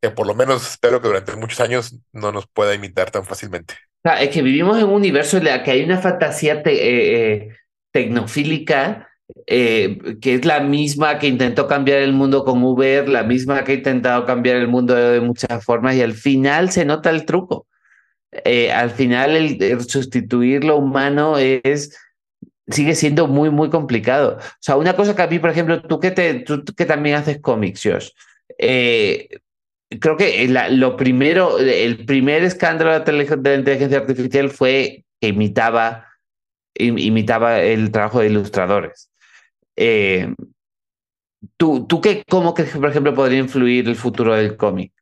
que 0.00 0.10
por 0.10 0.26
lo 0.26 0.34
menos 0.34 0.68
espero 0.68 1.00
que 1.00 1.08
durante 1.08 1.36
muchos 1.36 1.60
años 1.60 1.96
no 2.12 2.32
nos 2.32 2.46
pueda 2.46 2.74
imitar 2.74 3.10
tan 3.10 3.24
fácilmente. 3.24 3.74
es 4.20 4.30
que 4.30 4.42
vivimos 4.42 4.78
en 4.78 4.84
un 4.84 4.94
universo 4.94 5.36
en 5.38 5.46
el 5.46 5.62
que 5.62 5.72
hay 5.72 5.82
una 5.82 5.98
fantasía 5.98 6.62
eh, 6.64 7.48
tecnofílica 7.92 9.06
que 9.46 10.20
es 10.22 10.44
la 10.44 10.58
misma 10.58 11.20
que 11.20 11.28
intentó 11.28 11.68
cambiar 11.68 11.98
el 11.98 12.12
mundo 12.12 12.44
con 12.44 12.64
Uber, 12.64 13.08
la 13.08 13.22
misma 13.22 13.62
que 13.62 13.72
ha 13.72 13.74
intentado 13.76 14.26
cambiar 14.26 14.56
el 14.56 14.66
mundo 14.66 14.92
de 14.94 15.20
muchas 15.20 15.64
formas 15.64 15.94
y 15.94 16.02
al 16.02 16.14
final 16.14 16.72
se 16.72 16.84
nota 16.84 17.10
el 17.10 17.24
truco. 17.24 17.68
al 18.74 18.90
final 18.90 19.36
el 19.36 19.80
sustituir 19.88 20.64
lo 20.64 20.76
humano 20.76 21.38
es 21.38 21.96
sigue 22.70 22.94
siendo 22.94 23.26
muy, 23.26 23.50
muy 23.50 23.70
complicado. 23.70 24.38
O 24.38 24.42
sea, 24.60 24.76
una 24.76 24.96
cosa 24.96 25.14
que 25.16 25.22
a 25.22 25.26
mí, 25.26 25.38
por 25.38 25.50
ejemplo, 25.50 25.82
tú 25.82 26.00
que, 26.00 26.10
te, 26.10 26.34
tú 26.40 26.64
que 26.64 26.86
también 26.86 27.16
haces 27.16 27.40
cómics, 27.40 27.88
eh, 28.58 29.28
creo 30.00 30.16
que 30.16 30.48
lo 30.70 30.96
primero, 30.96 31.58
el 31.58 32.04
primer 32.06 32.44
escándalo 32.44 33.00
de 33.00 33.12
la 33.12 33.54
inteligencia 33.54 33.98
artificial 33.98 34.50
fue 34.50 35.04
que 35.20 35.28
imitaba, 35.28 36.06
imitaba 36.74 37.60
el 37.60 37.90
trabajo 37.90 38.20
de 38.20 38.28
ilustradores. 38.28 39.10
Eh, 39.76 40.34
¿tú, 41.56 41.86
¿Tú 41.86 42.00
qué, 42.00 42.22
cómo 42.28 42.54
crees 42.54 42.72
que, 42.72 42.78
por 42.78 42.90
ejemplo, 42.90 43.14
podría 43.14 43.38
influir 43.38 43.88
el 43.88 43.96
futuro 43.96 44.34
del 44.34 44.56
cómic? 44.56 44.92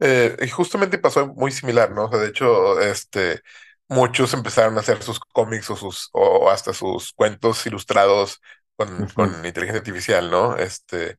Eh, 0.00 0.36
y 0.42 0.48
justamente 0.48 0.98
pasó 0.98 1.26
muy 1.34 1.50
similar, 1.50 1.90
¿no? 1.90 2.04
O 2.04 2.10
sea, 2.10 2.20
de 2.20 2.28
hecho, 2.28 2.80
este, 2.80 3.40
muchos 3.88 4.34
empezaron 4.34 4.76
a 4.76 4.80
hacer 4.80 5.02
sus 5.02 5.20
cómics 5.20 5.70
o 5.70 5.76
sus 5.76 6.10
o 6.12 6.50
hasta 6.50 6.72
sus 6.74 7.12
cuentos 7.12 7.66
ilustrados 7.66 8.40
con, 8.76 9.08
con 9.08 9.44
inteligencia 9.46 9.80
artificial, 9.80 10.30
¿no? 10.30 10.56
Este, 10.56 11.18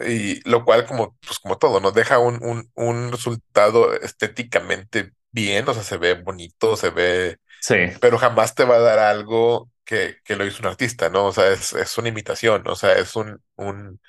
y 0.00 0.48
lo 0.48 0.64
cual 0.64 0.86
como 0.86 1.16
pues 1.26 1.38
como 1.38 1.58
todo, 1.58 1.80
nos 1.80 1.94
deja 1.94 2.18
un, 2.18 2.42
un, 2.44 2.70
un 2.74 3.12
resultado 3.12 3.94
estéticamente 3.94 5.12
bien, 5.30 5.68
o 5.68 5.74
sea, 5.74 5.82
se 5.82 5.96
ve 5.98 6.14
bonito, 6.14 6.76
se 6.76 6.90
ve, 6.90 7.38
sí. 7.60 7.74
pero 8.00 8.18
jamás 8.18 8.54
te 8.54 8.64
va 8.64 8.76
a 8.76 8.80
dar 8.80 8.98
algo 8.98 9.70
que, 9.84 10.18
que 10.24 10.36
lo 10.36 10.46
hizo 10.46 10.60
un 10.62 10.68
artista, 10.68 11.10
¿no? 11.10 11.26
O 11.26 11.32
sea, 11.32 11.52
es, 11.52 11.72
es 11.74 11.98
una 11.98 12.08
imitación, 12.08 12.66
o 12.68 12.76
sea, 12.76 12.94
es 12.94 13.16
un, 13.16 13.42
un 13.56 14.00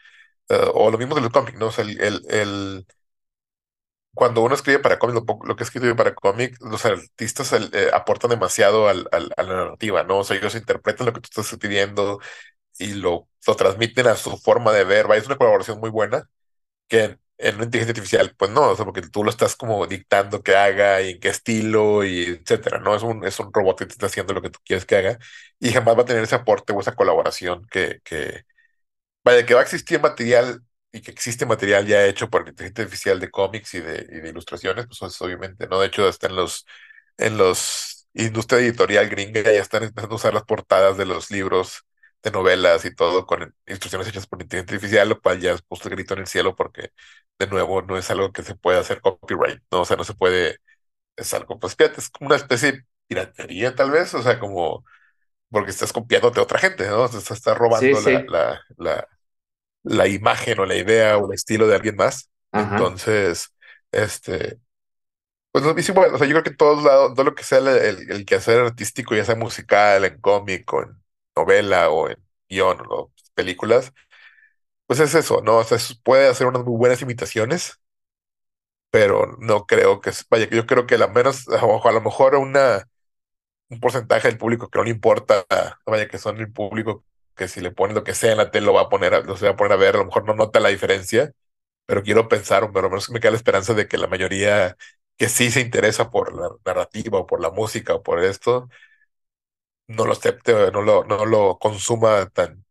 uh, 0.50 0.56
o 0.74 0.92
lo 0.92 0.98
mismo 0.98 1.16
del 1.16 1.32
cómic, 1.32 1.56
¿no? 1.58 1.68
O 1.68 1.72
sea, 1.72 1.86
el, 1.86 2.00
el, 2.02 2.22
el 2.30 2.88
cuando 4.16 4.42
uno 4.42 4.56
escribe 4.56 4.80
para 4.80 5.00
cómic, 5.00 5.24
lo, 5.46 5.56
que 5.56 5.64
escribe 5.64 5.96
para 5.96 6.16
cómic, 6.16 6.58
los 6.62 6.86
artistas 6.86 7.54
eh, 7.54 7.90
aportan 7.94 8.32
demasiado 8.32 8.90
al, 8.90 9.08
al, 9.12 9.32
a 9.38 9.44
la 9.44 9.56
narrativa, 9.56 10.04
¿no? 10.04 10.20
O 10.20 10.24
sea, 10.24 10.38
ellos 10.38 10.56
interpretan 10.56 11.06
lo 11.08 11.14
que 11.14 11.22
tú 11.22 11.30
estás 11.32 11.52
escribiendo 11.54 12.20
y 12.80 12.94
lo, 12.96 13.30
lo 13.48 13.56
transmiten 13.56 14.08
a 14.08 14.16
su 14.16 14.38
forma 14.38 14.72
de 14.74 14.86
ver. 14.86 15.08
es 15.14 15.28
una 15.28 15.38
colaboración 15.38 15.80
muy 15.80 15.90
buena 15.90 16.30
que 16.88 17.06
en, 17.06 17.22
en, 17.38 17.56
una 17.56 17.66
inteligencia 17.66 17.92
artificial, 17.94 18.36
pues 18.38 18.52
no, 18.52 18.72
o 18.72 18.76
sea, 18.76 18.86
porque 18.86 19.02
tú 19.04 19.24
lo 19.24 19.30
estás 19.30 19.56
como 19.56 19.88
dictando 19.88 20.44
que 20.44 20.56
haga 20.56 21.02
y 21.02 21.12
en 21.12 21.20
qué 21.20 21.30
estilo 21.30 22.04
y 22.06 22.24
etcétera, 22.26 22.80
¿no? 22.80 22.96
Es 22.96 23.04
un, 23.04 23.26
es 23.26 23.40
un 23.40 23.52
robot 23.54 23.80
que 23.80 23.86
te 23.86 23.94
está 23.94 24.08
haciendo 24.08 24.34
lo 24.34 24.42
que 24.42 24.50
tú 24.52 24.60
quieres 24.66 24.86
que 24.86 24.98
haga 24.98 25.20
y 25.60 25.72
jamás 25.72 25.98
va 25.98 26.04
a 26.04 26.06
tener 26.06 26.24
ese 26.24 26.36
aporte 26.36 26.74
o 26.74 26.82
esa 26.82 26.96
colaboración 26.96 27.66
que, 27.72 28.02
que 28.04 28.46
vaya, 29.24 29.46
que 29.46 29.54
va 29.54 29.62
a 29.62 29.64
existir 29.64 30.02
material 30.02 30.64
y 30.96 31.02
que 31.02 31.12
existe 31.12 31.46
material 31.46 31.86
ya 31.88 32.06
hecho 32.06 32.30
por 32.30 32.48
inteligencia 32.48 32.84
artificial 32.86 33.20
de 33.20 33.32
cómics 33.32 33.74
y 33.76 33.82
de, 33.82 34.08
y 34.12 34.22
de 34.22 34.30
ilustraciones, 34.30 34.88
pues 34.88 35.22
obviamente, 35.22 35.68
¿no? 35.68 35.80
De 35.82 35.88
hecho, 35.88 36.08
hasta 36.08 36.28
en 36.28 36.36
los, 36.38 36.66
en 37.18 37.38
los 37.38 38.08
industria 38.14 38.60
editorial 38.60 39.10
gringa 39.10 39.42
ya 39.44 39.52
están 39.52 39.84
empezando 39.84 40.16
a 40.16 40.18
usar 40.18 40.34
las 40.34 40.44
portadas 40.46 40.98
de 40.98 41.06
los 41.06 41.32
libros 41.32 41.82
de 42.24 42.32
novelas 42.32 42.86
y 42.86 42.96
todo 42.96 43.26
con 43.26 43.54
instrucciones 43.68 44.08
hechas 44.08 44.28
por 44.28 44.42
inteligencia 44.42 44.76
artificial, 44.76 45.10
lo 45.10 45.22
cual 45.22 45.40
ya 45.42 45.54
es 45.54 45.62
puesto 45.62 45.90
el 45.90 45.96
grito 45.96 46.14
en 46.14 46.22
el 46.22 46.28
cielo 46.28 46.56
porque, 46.56 46.92
de 47.40 47.48
nuevo, 47.48 47.82
no 47.82 47.98
es 47.98 48.10
algo 48.12 48.32
que 48.32 48.44
se 48.44 48.56
pueda 48.56 48.80
hacer 48.80 49.02
copyright, 49.02 49.62
¿no? 49.72 49.82
O 49.82 49.86
sea, 49.86 49.98
no 49.98 50.04
se 50.06 50.14
puede, 50.16 50.58
es 51.18 51.34
algo, 51.34 51.60
pues 51.60 51.76
fíjate, 51.76 52.02
es 52.02 52.10
como 52.10 52.28
una 52.30 52.38
especie 52.38 52.72
de 52.74 52.86
piratería 53.08 53.76
tal 53.76 53.92
vez, 53.92 54.14
o 54.16 54.24
sea, 54.24 54.40
como, 54.40 54.86
porque 55.50 55.72
estás 55.72 55.94
copiándote 55.94 56.40
a 56.40 56.44
otra 56.44 56.60
gente, 56.60 56.88
¿no? 56.90 57.04
O 57.04 57.08
sea, 57.08 57.20
estás 57.36 57.58
robando 57.58 58.02
la, 58.02 58.24
la 58.28 58.62
la 58.78 59.08
imagen 60.08 60.60
o 60.60 60.66
la 60.66 60.76
idea 60.76 61.18
o 61.18 61.28
el 61.28 61.36
estilo 61.36 61.68
de 61.68 61.76
alguien 61.76 61.96
más. 61.96 62.30
Entonces, 62.52 63.54
este, 63.92 64.60
pues 65.52 65.86
sí, 65.86 65.92
bueno, 65.94 66.16
o 66.16 66.18
sea, 66.18 66.28
yo 66.28 66.34
creo 66.34 66.44
que 66.44 66.52
todos 66.52 66.84
lados, 66.84 67.14
todo 67.14 67.26
lo 67.26 67.36
que 67.36 67.44
sea 67.44 67.60
el, 67.60 68.12
el, 68.12 68.26
quehacer 68.26 68.60
artístico, 68.60 69.16
ya 69.16 69.24
sea 69.26 69.36
musical, 69.36 70.04
en 70.04 70.20
cómic, 70.20 70.72
o 70.74 70.84
en 70.84 71.02
novela, 71.36 71.90
o 71.92 72.10
en 72.10 72.18
guion, 72.50 72.80
o 72.90 73.12
películas, 73.36 73.94
pues 74.88 75.00
es 75.00 75.16
eso, 75.16 75.42
¿no? 75.42 75.58
O 75.60 75.64
sea, 75.64 75.78
puede 76.04 76.28
hacer 76.30 76.48
unas 76.48 76.64
muy 76.66 76.78
buenas 76.78 77.02
imitaciones, 77.02 77.80
pero 78.90 79.36
no 79.40 79.66
creo 79.66 80.02
que, 80.02 80.12
vaya, 80.30 80.50
yo 80.50 80.66
creo 80.66 80.88
que 80.88 80.96
a 80.96 80.98
lo 81.00 81.10
menos, 81.10 81.48
a 81.50 81.92
lo 81.92 82.02
mejor 82.02 82.36
una, 82.36 82.88
un 83.70 83.80
porcentaje 83.80 84.28
del 84.30 84.38
público 84.38 84.70
que 84.70 84.80
no 84.80 84.86
le 84.86 84.92
importa, 84.92 85.46
vaya, 85.86 86.08
que 86.08 86.18
son 86.18 86.40
el 86.40 86.52
público 86.52 87.06
que 87.36 87.48
si 87.48 87.62
le 87.62 87.72
pones 87.72 87.96
lo 87.96 88.04
que 88.04 88.14
sea 88.16 88.32
en 88.32 88.38
la 88.40 88.52
tele 88.52 88.66
lo 88.68 88.74
va 88.74 88.82
a 88.84 88.90
poner, 88.90 89.14
lo 89.26 89.36
va 89.40 89.50
a 89.50 89.56
poner 89.56 89.74
a 89.74 89.76
ver, 89.78 89.96
a 89.96 90.00
lo 90.00 90.06
mejor 90.06 90.26
no 90.26 90.36
nota 90.36 90.60
la 90.60 90.70
diferencia, 90.70 91.32
pero 91.86 92.04
quiero 92.04 92.30
pensar, 92.30 92.72
pero 92.74 92.90
menos 92.90 93.10
me 93.12 93.20
queda 93.22 93.32
la 93.32 93.38
esperanza 93.38 93.74
de 93.76 93.88
que 93.88 93.98
la 93.98 94.08
mayoría 94.08 94.78
que 95.18 95.30
sí 95.30 95.52
se 95.52 95.62
interesa 95.62 96.12
por 96.12 96.36
la 96.36 96.50
narrativa 96.66 97.20
o 97.20 97.28
por 97.28 97.42
la 97.42 97.52
música 97.52 97.96
o 97.96 98.04
por 98.04 98.24
esto, 98.24 98.70
no 99.88 100.06
lo 100.06 100.14
acepte 100.14 100.54
o 100.54 100.72
no 100.72 100.82
lo, 100.82 101.04
no 101.06 101.26
lo 101.26 101.58
consuma 101.60 102.28
tan 102.30 102.66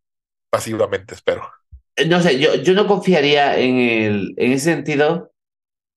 pasivamente, 0.51 1.15
espero. 1.15 1.51
Eh, 1.97 2.07
no 2.09 2.21
sé, 2.21 2.39
yo, 2.41 2.55
yo 2.57 2.75
no 2.75 2.87
confiaría 2.87 3.59
en, 3.59 3.77
el, 3.79 4.35
en 4.37 4.53
ese 4.53 4.65
sentido. 4.75 5.33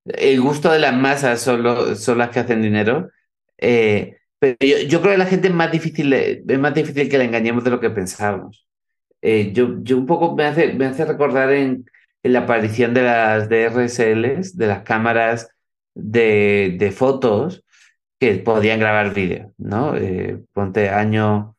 El 0.05 0.41
gusto 0.41 0.71
de 0.71 0.79
las 0.79 0.95
masas 0.95 1.41
son, 1.41 1.95
son 1.97 2.17
las 2.19 2.31
que 2.31 2.39
hacen 2.41 2.61
dinero. 2.61 3.09
Eh, 3.57 4.17
pero 4.39 4.55
yo, 4.59 5.01
creo 5.01 5.13
que 5.13 5.17
la 5.17 5.25
gente 5.25 5.47
es 5.47 5.53
más 5.53 5.71
difícil, 5.71 6.13
es 6.13 6.59
más 6.59 6.73
difícil 6.73 7.09
que 7.09 7.17
la 7.17 7.23
engañemos 7.23 7.63
de 7.63 7.71
lo 7.71 7.79
que 7.79 7.89
pensábamos. 7.89 8.67
Eh, 9.21 9.51
yo, 9.53 9.81
yo 9.83 9.97
un 9.97 10.05
poco 10.05 10.35
me 10.35 10.45
hace, 10.45 10.73
me 10.73 10.85
hace 10.85 11.05
recordar 11.05 11.51
en, 11.51 11.85
en 12.23 12.33
la 12.33 12.39
aparición 12.39 12.93
de 12.93 13.03
las 13.03 13.49
DRSLs, 13.49 14.57
de 14.57 14.67
las 14.67 14.83
cámaras 14.83 15.49
de, 15.95 16.75
de 16.77 16.91
fotos 16.91 17.63
que 18.19 18.35
podían 18.35 18.79
grabar 18.79 19.13
vídeo, 19.13 19.53
¿no? 19.57 19.95
Eh, 19.95 20.43
ponte 20.53 20.89
año, 20.89 21.55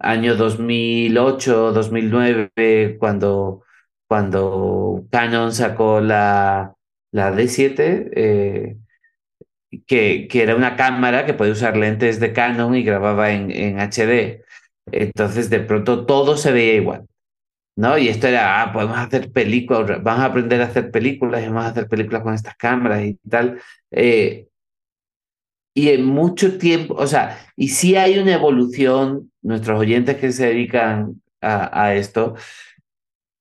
año 0.00 0.36
2008, 0.36 1.72
2009, 1.72 2.96
cuando, 2.98 3.62
cuando 4.06 5.06
Canon 5.10 5.52
sacó 5.52 6.00
la, 6.00 6.74
la 7.10 7.32
D7, 7.32 8.10
eh, 8.14 8.76
que, 9.86 10.28
que, 10.28 10.42
era 10.42 10.56
una 10.56 10.76
cámara 10.76 11.26
que 11.26 11.34
podía 11.34 11.52
usar 11.52 11.76
lentes 11.76 12.20
de 12.20 12.32
Canon 12.32 12.74
y 12.74 12.82
grababa 12.82 13.32
en, 13.32 13.50
en 13.50 13.78
HD. 13.80 14.42
Entonces, 14.92 15.50
de 15.50 15.60
pronto 15.60 16.06
todo 16.06 16.36
se 16.36 16.52
veía 16.52 16.74
igual. 16.74 17.06
¿no? 17.76 17.98
Y 17.98 18.08
esto 18.08 18.28
era, 18.28 18.62
ah, 18.62 18.72
podemos 18.72 18.96
hacer 18.98 19.32
películas, 19.32 20.02
vamos 20.02 20.22
a 20.22 20.26
aprender 20.26 20.60
a 20.62 20.66
hacer 20.66 20.90
películas 20.90 21.42
y 21.42 21.46
vamos 21.46 21.64
a 21.64 21.68
hacer 21.68 21.88
películas 21.88 22.22
con 22.22 22.34
estas 22.34 22.56
cámaras 22.56 23.04
y 23.04 23.14
tal. 23.28 23.60
Eh, 23.90 24.48
y 25.76 25.88
en 25.88 26.04
mucho 26.04 26.56
tiempo, 26.58 26.94
o 26.94 27.06
sea, 27.06 27.38
y 27.56 27.68
si 27.68 27.96
hay 27.96 28.18
una 28.18 28.34
evolución, 28.34 29.32
nuestros 29.42 29.78
oyentes 29.80 30.16
que 30.16 30.30
se 30.30 30.46
dedican 30.46 31.20
a, 31.40 31.82
a 31.86 31.94
esto, 31.96 32.36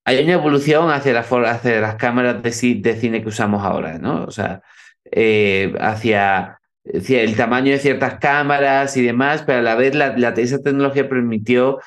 hay 0.05 0.23
una 0.23 0.33
evolución 0.33 0.89
hacia, 0.89 1.13
la, 1.13 1.19
hacia 1.21 1.79
las 1.79 1.95
cámaras 1.95 2.41
de, 2.43 2.75
de, 2.75 2.95
cine 2.99 3.21
que 3.21 3.29
usamos 3.29 3.63
ahora, 3.63 3.99
¿no? 3.99 4.25
O 4.25 4.31
sea, 4.31 4.61
eh, 5.11 5.73
hacia, 5.79 6.59
el 6.83 7.35
tamaño 7.35 7.71
de 7.71 7.79
ciertas 7.79 8.19
cámaras 8.19 8.97
y 8.97 9.03
demás, 9.03 9.43
pero 9.45 9.59
a 9.59 9.61
la 9.61 9.75
vez 9.75 9.95
la, 9.95 10.07
esa 10.37 10.59
tecnología 10.59 11.07
permitió 11.07 11.79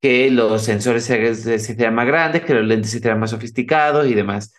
que 0.00 0.30
los 0.30 0.62
sensores 0.62 1.04
se, 1.04 1.34
se, 1.34 1.54
hicieran 1.54 1.94
más 1.94 2.06
grandes, 2.06 2.44
que 2.44 2.54
los 2.54 2.64
lentes 2.64 2.90
se 2.90 2.98
hicieran 2.98 3.20
más 3.20 3.30
sofisticados 3.30 4.06
y 4.06 4.14
demás. 4.14 4.54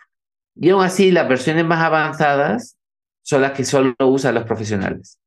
Y 0.55 0.69
aún 0.69 0.83
así, 0.83 1.11
las 1.11 1.27
versiones 1.29 1.65
más 1.65 1.81
avanzadas 1.83 2.77
son 3.21 3.41
las 3.41 3.51
que 3.51 3.65
solo 3.65 3.95
usan 3.99 4.35
los 4.35 4.45
profesionales. 4.45 5.19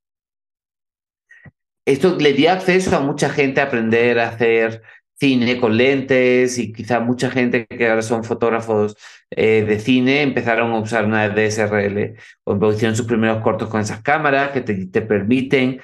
Esto 1.84 2.16
le 2.16 2.32
dio 2.34 2.52
acceso 2.52 2.96
a 2.96 3.00
mucha 3.00 3.30
gente 3.30 3.60
a 3.60 3.64
aprender 3.64 4.18
a 4.18 4.28
hacer 4.28 4.82
cine 5.18 5.60
con 5.60 5.76
lentes 5.76 6.58
y 6.58 6.72
quizá 6.72 7.00
mucha 7.00 7.30
gente 7.30 7.66
que 7.66 7.88
ahora 7.88 8.02
son 8.02 8.24
fotógrafos 8.24 8.96
eh, 9.30 9.64
de 9.66 9.80
cine 9.80 10.22
empezaron 10.22 10.72
a 10.72 10.78
usar 10.78 11.04
una 11.04 11.28
DSRL 11.28 12.14
o 12.44 12.72
hicieron 12.72 12.96
sus 12.96 13.06
primeros 13.06 13.42
cortos 13.42 13.68
con 13.68 13.80
esas 13.80 14.00
cámaras 14.02 14.50
que 14.50 14.60
te, 14.60 14.86
te 14.86 15.02
permiten 15.02 15.80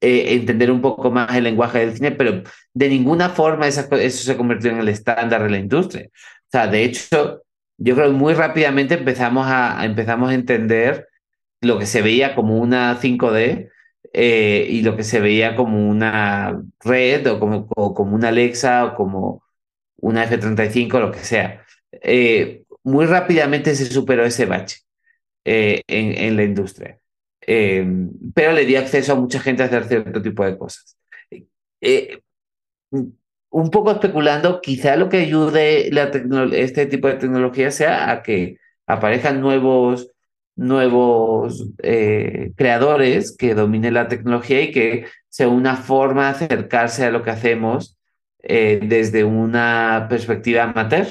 eh, 0.00 0.34
entender 0.34 0.70
un 0.70 0.80
poco 0.80 1.10
más 1.10 1.34
el 1.34 1.44
lenguaje 1.44 1.80
del 1.80 1.94
cine, 1.94 2.12
pero 2.12 2.42
de 2.72 2.88
ninguna 2.88 3.28
forma 3.28 3.66
eso 3.66 3.82
se 3.90 4.36
convirtió 4.36 4.70
en 4.70 4.78
el 4.78 4.88
estándar 4.88 5.42
de 5.42 5.50
la 5.50 5.58
industria. 5.58 6.06
O 6.06 6.50
sea, 6.50 6.68
de 6.68 6.84
hecho, 6.84 7.42
yo 7.76 7.94
creo 7.96 8.06
que 8.06 8.16
muy 8.16 8.34
rápidamente 8.34 8.94
empezamos 8.94 9.46
a, 9.48 9.84
empezamos 9.84 10.30
a 10.30 10.34
entender 10.34 11.08
lo 11.60 11.78
que 11.78 11.86
se 11.86 12.02
veía 12.02 12.34
como 12.34 12.58
una 12.58 12.98
5D 13.00 13.68
eh, 14.12 14.66
y 14.68 14.82
lo 14.82 14.96
que 14.96 15.04
se 15.04 15.20
veía 15.20 15.56
como 15.56 15.88
una 15.88 16.62
red 16.80 17.26
o 17.28 17.40
como, 17.40 17.68
como 17.68 18.14
una 18.14 18.28
Alexa 18.28 18.84
o 18.86 18.94
como 18.96 19.42
una 19.96 20.24
F-35, 20.24 21.00
lo 21.00 21.12
que 21.12 21.20
sea. 21.20 21.64
Eh, 21.92 22.64
muy 22.82 23.06
rápidamente 23.06 23.74
se 23.74 23.86
superó 23.86 24.24
ese 24.24 24.46
bache 24.46 24.78
en, 25.44 25.82
en, 25.86 26.36
la 26.36 26.44
industria. 26.44 26.98
pero 28.34 28.52
le 28.52 28.64
dio 28.66 28.78
acceso 28.78 29.12
a 29.12 29.16
mucha 29.16 29.40
gente 29.40 29.62
a 29.62 29.66
hacer 29.66 29.84
cierto 29.84 30.22
tipo 30.22 30.44
de 30.44 30.58
cosas. 30.58 30.96
un 33.50 33.70
poco 33.70 33.92
especulando, 33.92 34.60
quizá 34.60 34.96
lo 34.96 35.08
que 35.08 35.18
ayude 35.18 35.90
la 35.92 36.10
este 36.52 36.86
tipo 36.86 37.08
de 37.08 37.14
tecnología 37.14 37.70
sea 37.70 38.10
a 38.10 38.22
que 38.22 38.58
aparezcan 38.86 39.40
nuevos 39.40 40.10
nuevos 40.60 41.68
eh, 41.82 42.52
creadores 42.54 43.34
que 43.36 43.54
dominen 43.54 43.94
la 43.94 44.08
tecnología 44.08 44.60
y 44.60 44.70
que 44.70 45.06
sea 45.30 45.48
una 45.48 45.76
forma 45.76 46.24
de 46.24 46.30
acercarse 46.44 47.06
a 47.06 47.10
lo 47.10 47.22
que 47.22 47.30
hacemos 47.30 47.96
eh, 48.42 48.78
desde 48.82 49.24
una 49.24 50.06
perspectiva 50.10 50.64
amateur, 50.64 51.06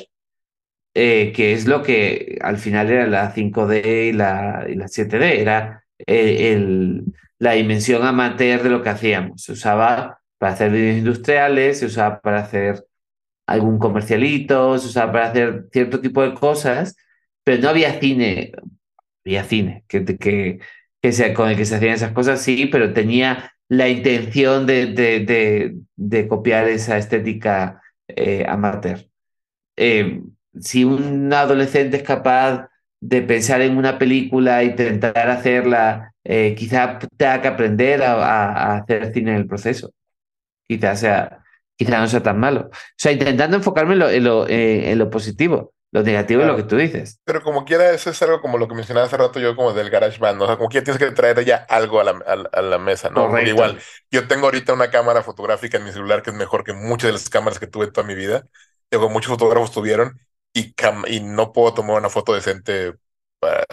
eh, 0.94 1.32
que 1.36 1.54
es 1.54 1.66
lo 1.66 1.82
que 1.82 2.38
al 2.42 2.58
final 2.58 2.92
era 2.92 3.08
la 3.08 3.34
5D 3.34 4.10
y 4.10 4.14
la, 4.14 4.66
y 4.70 4.76
la 4.76 4.86
7D, 4.86 5.40
era 5.40 5.84
el, 5.98 7.06
la 7.40 7.54
dimensión 7.54 8.06
amateur 8.06 8.62
de 8.62 8.70
lo 8.70 8.84
que 8.84 8.90
hacíamos. 8.90 9.44
Se 9.44 9.54
usaba 9.54 10.20
para 10.38 10.54
hacer 10.54 10.72
vídeos 10.72 10.98
industriales, 11.00 11.80
se 11.80 11.88
usaba 11.88 12.22
para 12.22 12.42
hacer 12.42 12.86
algún 13.48 13.80
comercialito, 13.80 14.78
se 14.78 14.88
usaba 14.88 15.12
para 15.12 15.30
hacer 15.30 15.66
cierto 15.72 16.02
tipo 16.02 16.22
de 16.22 16.36
cosas, 16.36 16.96
pero 17.44 17.64
no 17.64 17.70
había 17.70 18.00
cine 18.00 18.52
cine 19.44 19.84
que, 19.88 20.06
que, 20.06 20.60
que 21.02 21.12
sea, 21.12 21.34
con 21.34 21.50
el 21.50 21.58
que 21.58 21.66
se 21.66 21.76
hacían 21.76 21.94
esas 21.94 22.12
cosas, 22.12 22.42
sí, 22.42 22.68
pero 22.68 22.94
tenía 22.94 23.54
la 23.70 23.88
intención 23.90 24.66
de, 24.66 24.88
de, 24.88 25.76
de, 25.96 26.28
copiar 26.28 26.68
esa 26.68 26.98
estética 26.98 27.82
eh, 28.08 28.46
amateur. 28.48 29.06
Eh, 29.78 30.22
si 30.60 30.84
un 30.84 31.32
adolescente 31.32 31.98
es 31.98 32.04
capaz 32.04 32.68
de 33.00 33.22
pensar 33.22 33.62
en 33.62 33.78
una 33.78 33.98
película 34.00 34.62
e 34.62 34.66
intentar 34.66 35.30
hacerla, 35.30 36.14
eh, 36.24 36.56
quizá 36.58 37.00
tenga 37.18 37.42
que 37.42 37.48
aprender 37.48 38.04
a, 38.04 38.78
hacer 38.78 39.14
cine 39.14 39.32
en 39.32 39.38
el 39.38 39.48
proceso. 39.48 39.94
Quizá, 40.68 40.96
sea, 40.96 41.44
no 41.80 42.08
sea 42.08 42.24
tan 42.24 42.40
malo. 42.40 42.70
O 42.72 42.72
sea, 42.98 43.12
intentando 43.12 43.58
enfocarme 43.58 43.94
en 43.94 44.00
lo, 44.00 44.10
en 44.10 44.24
lo, 44.24 44.48
en 44.50 44.98
lo 44.98 45.10
positivo. 45.10 45.74
Lo 45.92 46.04
negativo 46.04 46.42
es 46.42 46.48
lo 46.48 46.56
que 46.56 46.64
tú 46.64 46.76
dices. 46.76 47.20
Pero 47.26 47.42
como 47.42 47.66
quiera, 47.66 47.90
eso 47.92 48.12
es 48.12 48.22
algo 48.22 48.42
como 48.42 48.60
lo 48.60 48.68
que 48.68 48.76
mencionaba 48.76 49.08
hace 49.08 49.18
rato 49.18 49.40
yo, 49.40 49.56
como 49.56 49.74
del 49.74 49.90
garage 49.90 50.20
band, 50.20 50.38
¿no? 50.38 50.44
O 50.44 50.48
sea, 50.48 50.58
como 50.58 50.70
quiera 50.70 50.84
tienes 50.84 51.00
que 51.00 51.12
traer 51.12 51.44
ya 51.44 51.66
algo 51.68 52.00
a 52.00 52.04
la, 52.04 52.12
a, 52.52 52.62
la 52.62 52.78
mesa, 52.78 53.10
¿no? 53.10 53.28
Porque 53.28 53.50
igual, 53.50 53.80
yo 54.12 54.28
tengo 54.28 54.46
ahorita 54.46 54.74
una 54.74 54.92
cámara 54.92 55.24
fotográfica 55.24 55.78
en 55.78 55.86
mi 55.86 55.92
celular 55.92 56.22
que 56.22 56.30
es 56.30 56.36
mejor 56.36 56.64
que 56.64 56.74
muchas 56.74 57.08
de 57.08 57.14
las 57.14 57.30
cámaras 57.30 57.60
que 57.60 57.66
tuve 57.66 57.88
toda 57.92 58.06
mi 58.06 58.14
vida. 58.14 58.46
Digo, 58.92 59.10
muchos 59.10 59.30
fotógrafos 59.32 59.72
tuvieron 59.72 60.20
y, 60.54 60.76
y 61.08 61.20
no 61.22 61.52
puedo 61.54 61.74
tomar 61.74 61.98
una 61.98 62.10
foto 62.10 62.34
decente. 62.36 62.94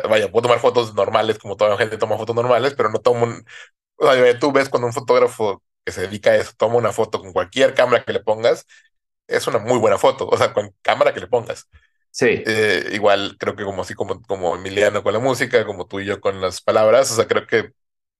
vaya, 0.08 0.30
puedo 0.30 0.42
tomar 0.42 0.58
fotos 0.58 0.94
normales, 0.94 1.38
como 1.38 1.56
toda 1.56 1.70
la 1.70 1.76
gente 1.76 1.98
toma 1.98 2.16
fotos 2.16 2.34
normales, 2.34 2.74
pero 2.74 2.88
no 2.90 2.98
tomo 2.98 3.24
un. 3.24 3.44
O 3.96 4.12
sea, 4.12 4.38
tú 4.38 4.52
ves 4.52 4.68
cuando 4.70 4.86
un 4.86 4.94
fotógrafo 4.94 5.62
que 5.84 5.92
se 5.92 6.02
dedica 6.02 6.30
a 6.30 6.36
eso 6.36 6.52
toma 6.56 6.76
una 6.76 6.92
foto 6.92 7.20
con 7.20 7.32
cualquier 7.32 7.74
cámara 7.74 8.04
que 8.04 8.12
le 8.12 8.20
pongas, 8.20 8.66
es 9.26 9.46
una 9.46 9.58
muy 9.58 9.78
buena 9.78 9.98
foto, 9.98 10.28
o 10.28 10.36
sea, 10.36 10.52
con 10.52 10.74
cámara 10.82 11.12
que 11.14 11.20
le 11.20 11.26
pongas. 11.28 11.68
Sí. 12.16 12.42
Eh, 12.46 12.92
igual 12.94 13.36
creo 13.38 13.54
que 13.54 13.64
como 13.64 13.82
así 13.82 13.92
como, 13.92 14.22
como 14.22 14.56
Emiliano 14.56 15.02
con 15.02 15.12
la 15.12 15.18
música, 15.18 15.66
como 15.66 15.86
tú 15.86 16.00
y 16.00 16.06
yo 16.06 16.18
con 16.18 16.40
las 16.40 16.62
palabras, 16.62 17.10
o 17.10 17.14
sea, 17.14 17.26
creo 17.28 17.46
que 17.46 17.72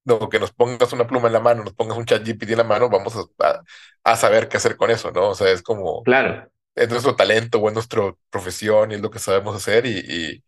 no, 0.04 0.28
que 0.28 0.38
nos 0.38 0.52
pongas 0.52 0.92
una 0.92 1.06
pluma 1.06 1.28
en 1.28 1.32
la 1.32 1.40
mano, 1.40 1.64
nos 1.64 1.72
pongas 1.72 1.96
un 1.96 2.04
chat 2.04 2.22
GPT 2.22 2.50
en 2.50 2.58
la 2.58 2.64
mano, 2.64 2.90
vamos 2.90 3.14
a, 3.38 3.62
a, 4.04 4.16
saber 4.16 4.48
qué 4.48 4.58
hacer 4.58 4.76
con 4.76 4.90
eso, 4.90 5.12
¿no? 5.12 5.30
O 5.30 5.34
sea, 5.34 5.50
es 5.50 5.62
como... 5.62 6.02
Claro. 6.02 6.46
Es 6.74 6.90
nuestro 6.90 7.16
talento 7.16 7.58
o 7.58 7.68
es 7.68 7.74
nuestra 7.74 8.14
profesión 8.28 8.92
y 8.92 8.96
es 8.96 9.00
lo 9.00 9.10
que 9.10 9.18
sabemos 9.18 9.56
hacer 9.56 9.86
y, 9.86 9.98
y, 9.98 10.44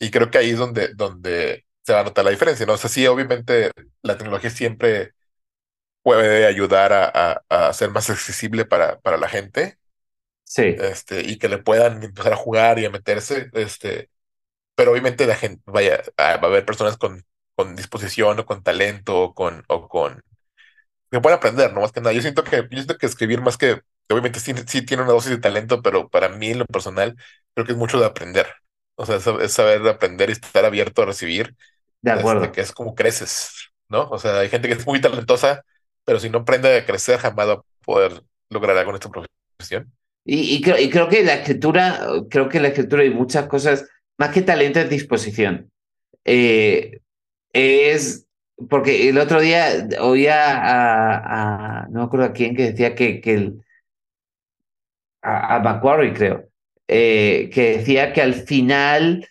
y, 0.00 0.10
creo 0.10 0.28
que 0.28 0.38
ahí 0.38 0.50
es 0.50 0.58
donde, 0.58 0.92
donde 0.94 1.66
se 1.84 1.92
va 1.92 2.00
a 2.00 2.04
notar 2.04 2.24
la 2.24 2.32
diferencia, 2.32 2.66
¿no? 2.66 2.72
O 2.72 2.76
sea, 2.78 2.90
sí, 2.90 3.06
obviamente 3.06 3.70
la 4.02 4.18
tecnología 4.18 4.50
siempre 4.50 5.12
puede 6.02 6.46
ayudar 6.46 6.92
a, 6.92 7.42
a, 7.48 7.68
a 7.68 7.72
ser 7.74 7.90
más 7.90 8.10
accesible 8.10 8.64
para, 8.64 8.98
para 9.00 9.18
la 9.18 9.28
gente, 9.28 9.77
Sí. 10.48 10.74
Este, 10.78 11.20
y 11.20 11.36
que 11.36 11.48
le 11.48 11.58
puedan 11.58 12.02
empezar 12.02 12.32
a 12.32 12.36
jugar 12.36 12.78
y 12.78 12.86
a 12.86 12.90
meterse, 12.90 13.50
este, 13.52 14.08
pero 14.74 14.92
obviamente 14.92 15.26
la 15.26 15.36
gente, 15.36 15.62
vaya, 15.66 16.02
va 16.18 16.30
a 16.30 16.34
haber 16.34 16.64
personas 16.64 16.96
con, 16.96 17.22
con 17.54 17.76
disposición 17.76 18.38
o 18.38 18.46
con 18.46 18.62
talento 18.62 19.20
o 19.20 19.34
con, 19.34 19.62
o 19.68 19.88
con, 19.88 20.22
que 21.10 21.20
pueden 21.20 21.36
aprender, 21.38 21.72
¿no? 21.74 21.82
Más 21.82 21.92
que 21.92 22.00
nada. 22.00 22.12
Yo 22.12 22.22
siento 22.22 22.44
que, 22.44 22.56
yo 22.56 22.68
siento 22.70 22.96
que 22.96 23.06
escribir 23.06 23.42
más 23.42 23.58
que, 23.58 23.82
obviamente 24.08 24.40
sí, 24.40 24.54
sí 24.66 24.82
tiene 24.82 25.02
una 25.02 25.12
dosis 25.12 25.30
de 25.32 25.38
talento, 25.38 25.82
pero 25.82 26.08
para 26.08 26.30
mí 26.30 26.50
en 26.50 26.60
lo 26.60 26.66
personal, 26.66 27.14
creo 27.54 27.66
que 27.66 27.72
es 27.72 27.78
mucho 27.78 28.00
de 28.00 28.06
aprender. 28.06 28.46
O 28.96 29.04
sea, 29.04 29.16
es, 29.16 29.52
saber 29.52 29.86
aprender 29.86 30.30
y 30.30 30.32
estar 30.32 30.64
abierto 30.64 31.02
a 31.02 31.06
recibir. 31.06 31.54
De 32.00 32.12
este, 32.12 32.20
acuerdo. 32.20 32.52
que 32.52 32.60
es 32.62 32.72
como 32.72 32.94
creces, 32.94 33.70
¿no? 33.88 34.08
O 34.08 34.18
sea, 34.18 34.38
hay 34.38 34.48
gente 34.48 34.68
que 34.68 34.74
es 34.74 34.86
muy 34.86 35.00
talentosa, 35.00 35.64
pero 36.04 36.20
si 36.20 36.30
no 36.30 36.38
aprende 36.38 36.74
a 36.78 36.86
crecer, 36.86 37.18
jamás 37.18 37.48
va 37.48 37.52
a 37.54 37.62
poder 37.84 38.22
lograr 38.48 38.78
algo 38.78 38.90
en 38.92 38.94
esta 38.94 39.10
profesión. 39.10 39.92
Y, 40.30 40.60
creo, 40.60 41.08
que 41.08 41.24
la 41.24 41.36
escritura, 41.36 42.00
creo 42.28 42.50
que 42.50 42.60
la 42.60 42.68
escritura 42.68 43.02
y 43.02 43.08
muchas 43.08 43.46
cosas, 43.46 43.88
más 44.18 44.28
que 44.28 44.42
talento, 44.42 44.78
es 44.78 44.90
disposición. 44.90 45.72
Eh, 46.26 47.00
es 47.54 48.26
porque 48.68 49.08
el 49.08 49.16
otro 49.16 49.40
día 49.40 49.88
oía 50.00 51.80
a, 51.80 51.86
no 51.88 52.00
me 52.00 52.04
acuerdo 52.04 52.26
a 52.26 52.32
quién 52.34 52.54
que 52.54 52.72
decía 52.72 52.94
que, 52.94 53.22
que 53.22 53.34
el, 53.34 53.64
a, 55.22 55.60
Macquarie 55.60 56.12
creo, 56.12 56.50
eh, 56.88 57.48
que 57.50 57.78
decía 57.78 58.12
que 58.12 58.20
al 58.20 58.34
final 58.34 59.26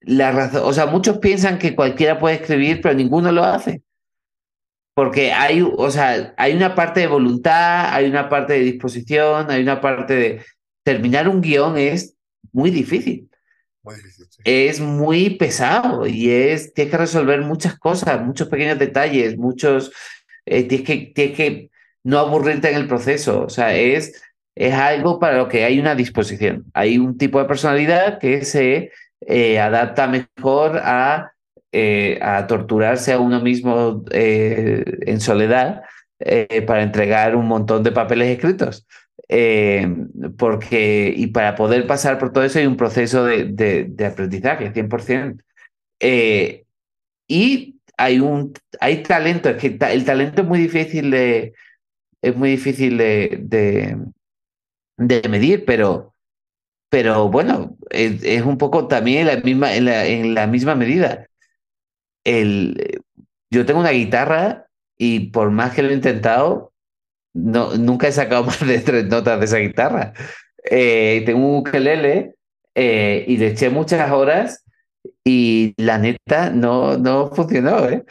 la 0.00 0.32
razón, 0.32 0.62
o 0.64 0.72
sea, 0.72 0.86
muchos 0.86 1.18
piensan 1.18 1.56
que 1.56 1.76
cualquiera 1.76 2.18
puede 2.18 2.34
escribir, 2.34 2.80
pero 2.82 2.96
ninguno 2.96 3.30
lo 3.30 3.44
hace. 3.44 3.83
Porque 4.94 5.32
hay, 5.32 5.60
o 5.60 5.90
sea, 5.90 6.34
hay 6.36 6.54
una 6.54 6.74
parte 6.74 7.00
de 7.00 7.08
voluntad, 7.08 7.92
hay 7.92 8.06
una 8.06 8.28
parte 8.28 8.54
de 8.54 8.60
disposición, 8.60 9.50
hay 9.50 9.62
una 9.62 9.80
parte 9.80 10.14
de... 10.14 10.44
Terminar 10.84 11.28
un 11.28 11.40
guion 11.40 11.78
es 11.78 12.14
muy 12.52 12.70
difícil. 12.70 13.28
Muy 13.82 13.96
difícil 13.96 14.26
Es 14.44 14.80
muy 14.80 15.30
pesado 15.30 16.06
y 16.06 16.30
es, 16.30 16.74
tienes 16.74 16.92
que 16.92 16.98
resolver 16.98 17.40
muchas 17.40 17.78
cosas, 17.78 18.22
muchos 18.22 18.48
pequeños 18.48 18.78
detalles, 18.78 19.36
muchos... 19.36 19.92
Eh, 20.46 20.64
tienes, 20.64 20.86
que, 20.86 21.12
tienes 21.14 21.36
que 21.36 21.70
no 22.04 22.18
aburrirte 22.18 22.70
en 22.70 22.76
el 22.76 22.86
proceso. 22.86 23.42
O 23.42 23.48
sea, 23.48 23.74
es, 23.74 24.22
es 24.54 24.74
algo 24.74 25.18
para 25.18 25.38
lo 25.38 25.48
que 25.48 25.64
hay 25.64 25.80
una 25.80 25.94
disposición. 25.94 26.66
Hay 26.74 26.98
un 26.98 27.18
tipo 27.18 27.40
de 27.40 27.46
personalidad 27.46 28.18
que 28.18 28.44
se 28.44 28.92
eh, 29.22 29.58
adapta 29.58 30.06
mejor 30.06 30.78
a 30.78 31.33
eh, 31.76 32.20
a 32.22 32.46
torturarse 32.46 33.12
a 33.12 33.18
uno 33.18 33.40
mismo 33.40 34.04
eh, 34.12 34.84
en 35.06 35.20
soledad 35.20 35.82
eh, 36.20 36.62
para 36.62 36.84
entregar 36.84 37.34
un 37.34 37.48
montón 37.48 37.82
de 37.82 37.90
papeles 37.90 38.28
escritos. 38.28 38.86
porque, 40.38 41.12
y 41.16 41.26
para 41.28 41.56
poder 41.56 41.84
pasar 41.88 42.18
por 42.18 42.32
todo 42.32 42.44
eso 42.44 42.60
hay 42.60 42.66
un 42.66 42.76
proceso 42.76 43.24
de, 43.24 43.46
de, 43.88 44.06
aprendizaje, 44.06 44.72
100%. 44.72 45.42
y 47.26 47.80
hay, 47.96 48.20
un, 48.20 48.52
hay 48.80 49.02
talento, 49.02 49.48
es 49.48 49.56
que 49.56 49.76
el 49.90 50.04
talento 50.04 50.42
es 50.42 50.46
muy 50.46 50.60
difícil 50.60 51.10
de, 51.10 51.54
es 52.22 52.36
muy 52.36 52.50
difícil 52.50 52.98
de, 52.98 53.40
de, 54.96 55.28
medir, 55.28 55.64
pero, 55.64 56.14
pero 56.88 57.28
bueno, 57.30 57.76
es, 57.90 58.42
un 58.42 58.58
poco 58.58 58.86
también 58.86 59.26
la 59.26 59.38
misma, 59.38 59.74
en, 59.74 59.86
la, 59.86 60.06
en 60.06 60.34
la 60.34 60.46
misma 60.46 60.76
medida 60.76 61.26
el, 62.24 63.02
yo 63.50 63.66
tengo 63.66 63.80
una 63.80 63.90
guitarra 63.90 64.66
y 64.98 65.30
por 65.30 65.50
más 65.50 65.74
que 65.74 65.82
lo 65.82 65.90
he 65.90 65.94
intentado, 65.94 66.72
no, 67.34 67.76
nunca 67.76 68.08
he 68.08 68.12
sacado 68.12 68.44
más 68.44 68.66
de 68.66 68.78
tres 68.80 69.06
notas 69.06 69.38
de 69.38 69.46
esa 69.46 69.58
guitarra. 69.58 70.12
Eh, 70.70 71.22
tengo 71.26 71.46
un 71.46 71.58
ukelele 71.58 72.34
eh, 72.74 73.24
y 73.28 73.36
le 73.36 73.48
eché 73.48 73.70
muchas 73.70 74.10
horas 74.10 74.64
y 75.24 75.74
la 75.76 75.98
neta 75.98 76.50
no, 76.50 76.96
no 76.96 77.30
funcionó. 77.30 77.88
¿eh? 77.88 78.04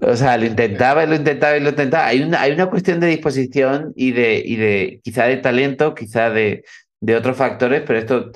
O 0.00 0.14
sea, 0.14 0.36
lo 0.36 0.46
intentaba 0.46 1.04
y 1.04 1.06
lo 1.06 1.14
intentaba 1.14 1.56
y 1.56 1.60
lo 1.60 1.70
intentaba. 1.70 2.06
Hay 2.06 2.22
una, 2.22 2.42
hay 2.42 2.52
una 2.52 2.68
cuestión 2.68 3.00
de 3.00 3.06
disposición 3.06 3.92
y 3.96 4.12
de, 4.12 4.42
y 4.44 4.56
de 4.56 5.00
quizá 5.02 5.24
de 5.24 5.38
talento, 5.38 5.94
quizá 5.94 6.30
de, 6.30 6.64
de 7.00 7.16
otros 7.16 7.36
factores, 7.36 7.82
pero 7.86 7.98
esto 7.98 8.30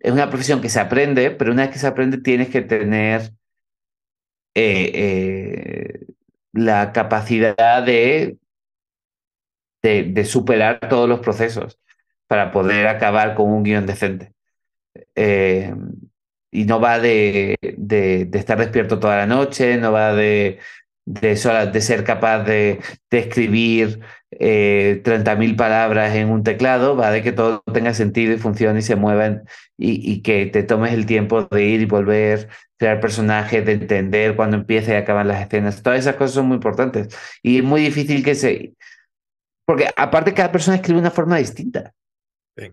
es 0.00 0.12
una 0.12 0.30
profesión 0.30 0.60
que 0.60 0.68
se 0.68 0.80
aprende, 0.80 1.30
pero 1.30 1.52
una 1.52 1.62
vez 1.64 1.72
que 1.72 1.78
se 1.78 1.86
aprende 1.86 2.18
tienes 2.18 2.48
que 2.48 2.62
tener 2.62 3.32
eh, 4.58 6.06
la 6.52 6.92
capacidad 6.92 7.82
de, 7.82 8.38
de, 9.82 10.24
superar 10.24 10.80
todos 10.88 11.08
los 11.08 11.20
procesos 11.20 11.78
para 12.26 12.50
poder 12.50 12.86
acabar 12.88 13.34
con 13.34 13.50
un 13.50 13.62
guion 13.62 13.86
decente. 13.86 14.32
Eh, 15.14 15.74
y 16.50 16.64
no 16.64 16.80
va 16.80 16.98
de, 16.98 17.56
de, 17.76 18.28
estar 18.32 18.58
despierto 18.58 18.98
toda 18.98 19.18
la 19.18 19.26
noche, 19.26 19.76
no 19.76 19.92
va 19.92 20.14
de, 20.14 20.58
de, 21.04 21.36
ser 21.36 22.04
capaz 22.04 22.44
de 22.44 22.80
escribir 23.10 24.00
eh, 24.30 25.02
30.000 25.04 25.56
palabras 25.56 26.14
en 26.14 26.30
un 26.30 26.42
teclado, 26.42 26.96
va 26.96 27.10
de 27.10 27.22
que 27.22 27.32
todo 27.32 27.62
tenga 27.72 27.94
sentido 27.94 28.34
y 28.34 28.38
funcione 28.38 28.80
y 28.80 28.82
se 28.82 28.96
mueva 28.96 29.42
y, 29.76 30.12
y, 30.12 30.22
que 30.22 30.46
te 30.46 30.62
tomes 30.62 30.92
el 30.92 31.06
tiempo 31.06 31.44
de 31.44 31.64
ir 31.64 31.80
y 31.80 31.86
volver, 31.86 32.48
crear 32.76 33.00
personajes, 33.00 33.64
de 33.64 33.72
entender 33.72 34.36
cuándo 34.36 34.56
empieza 34.56 34.92
y 34.92 34.96
acaban 34.96 35.28
las 35.28 35.44
escenas. 35.44 35.82
Todas 35.82 36.00
esas 36.00 36.16
cosas 36.16 36.34
son 36.34 36.46
muy 36.48 36.56
importantes 36.56 37.08
y 37.42 37.58
es 37.58 37.64
muy 37.64 37.82
difícil 37.82 38.24
que 38.24 38.34
se... 38.34 38.74
Porque 39.64 39.88
aparte 39.96 40.34
cada 40.34 40.52
persona 40.52 40.76
escribe 40.76 40.96
de 40.96 41.02
una 41.02 41.10
forma 41.10 41.38
distinta. 41.38 41.92
Sí. 42.56 42.72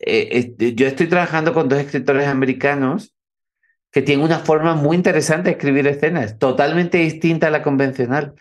Eh, 0.00 0.54
eh, 0.58 0.74
yo 0.74 0.86
estoy 0.86 1.06
trabajando 1.08 1.54
con 1.54 1.68
dos 1.68 1.78
escritores 1.78 2.26
americanos 2.26 3.14
que 3.90 4.02
tienen 4.02 4.24
una 4.24 4.38
forma 4.38 4.74
muy 4.74 4.96
interesante 4.96 5.48
de 5.48 5.56
escribir 5.56 5.86
escenas, 5.86 6.38
totalmente 6.38 6.98
distinta 6.98 7.46
a 7.46 7.50
la 7.50 7.62
convencional. 7.62 8.34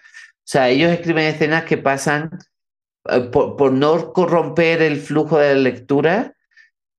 O 0.47 0.49
sea, 0.49 0.69
ellos 0.69 0.93
escriben 0.93 1.25
escenas 1.25 1.65
que 1.65 1.77
pasan, 1.77 2.39
eh, 3.09 3.19
por, 3.31 3.57
por 3.57 3.73
no 3.73 4.13
corromper 4.13 4.81
el 4.81 4.95
flujo 4.95 5.37
de 5.37 5.55
la 5.55 5.59
lectura, 5.59 6.35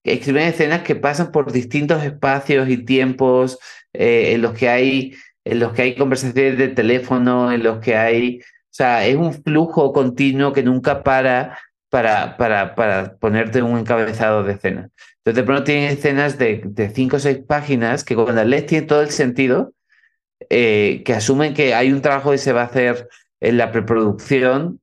escriben 0.04 0.48
escenas 0.48 0.82
que 0.82 0.96
pasan 0.96 1.32
por 1.32 1.50
distintos 1.50 2.04
espacios 2.04 2.68
y 2.68 2.84
tiempos 2.84 3.58
eh, 3.94 4.34
en 4.34 4.42
los 4.42 4.52
que 4.52 4.68
hay 4.68 5.14
en 5.44 5.60
los 5.60 5.72
que 5.72 5.80
hay 5.80 5.96
conversaciones 5.96 6.58
de 6.58 6.68
teléfono, 6.68 7.50
en 7.50 7.62
los 7.62 7.78
que 7.78 7.96
hay, 7.96 8.40
o 8.40 8.68
sea, 8.70 9.06
es 9.06 9.16
un 9.16 9.32
flujo 9.32 9.94
continuo 9.94 10.52
que 10.52 10.62
nunca 10.62 11.02
para 11.02 11.58
para, 11.88 12.36
para, 12.36 12.74
para 12.74 13.16
ponerte 13.16 13.62
un 13.62 13.78
encabezado 13.78 14.44
de 14.44 14.52
escena. 14.52 14.90
Entonces, 15.18 15.36
de 15.36 15.42
pronto 15.42 15.64
tienen 15.64 15.84
escenas 15.84 16.36
de, 16.36 16.60
de 16.66 16.90
cinco 16.90 17.16
o 17.16 17.18
seis 17.18 17.38
páginas 17.38 18.04
que 18.04 18.14
cuando 18.14 18.44
lees 18.44 18.66
tiene 18.66 18.86
todo 18.86 19.00
el 19.00 19.10
sentido, 19.10 19.72
eh, 20.50 21.02
que 21.06 21.14
asumen 21.14 21.54
que 21.54 21.74
hay 21.74 21.92
un 21.92 22.02
trabajo 22.02 22.30
que 22.30 22.38
se 22.38 22.52
va 22.52 22.62
a 22.62 22.66
hacer 22.66 23.08
en 23.40 23.56
la 23.56 23.72
preproducción 23.72 24.80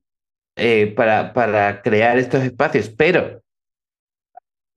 eh, 0.56 0.92
para, 0.96 1.32
para 1.32 1.82
crear 1.82 2.18
estos 2.18 2.42
espacios, 2.42 2.90
pero 2.90 3.42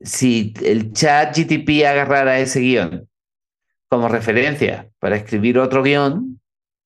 si 0.01 0.53
el 0.63 0.93
chat 0.93 1.35
GTP 1.37 1.85
agarrara 1.85 2.39
ese 2.39 2.59
guion 2.61 3.07
como 3.89 4.07
referencia 4.07 4.89
para 4.99 5.15
escribir 5.15 5.57
otro 5.57 5.83
guion, 5.83 6.39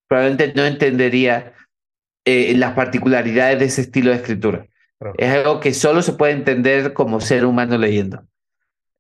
probablemente 0.07 0.53
no 0.55 0.65
entendería 0.65 1.53
eh, 2.25 2.53
las 2.55 2.73
particularidades 2.73 3.59
de 3.59 3.65
ese 3.65 3.81
estilo 3.81 4.11
de 4.11 4.17
escritura. 4.17 4.67
Es 5.17 5.29
algo 5.33 5.59
que 5.59 5.73
solo 5.73 6.01
se 6.01 6.13
puede 6.13 6.33
entender 6.33 6.93
como 6.93 7.19
ser 7.19 7.45
humano 7.45 7.77
leyendo. 7.77 8.25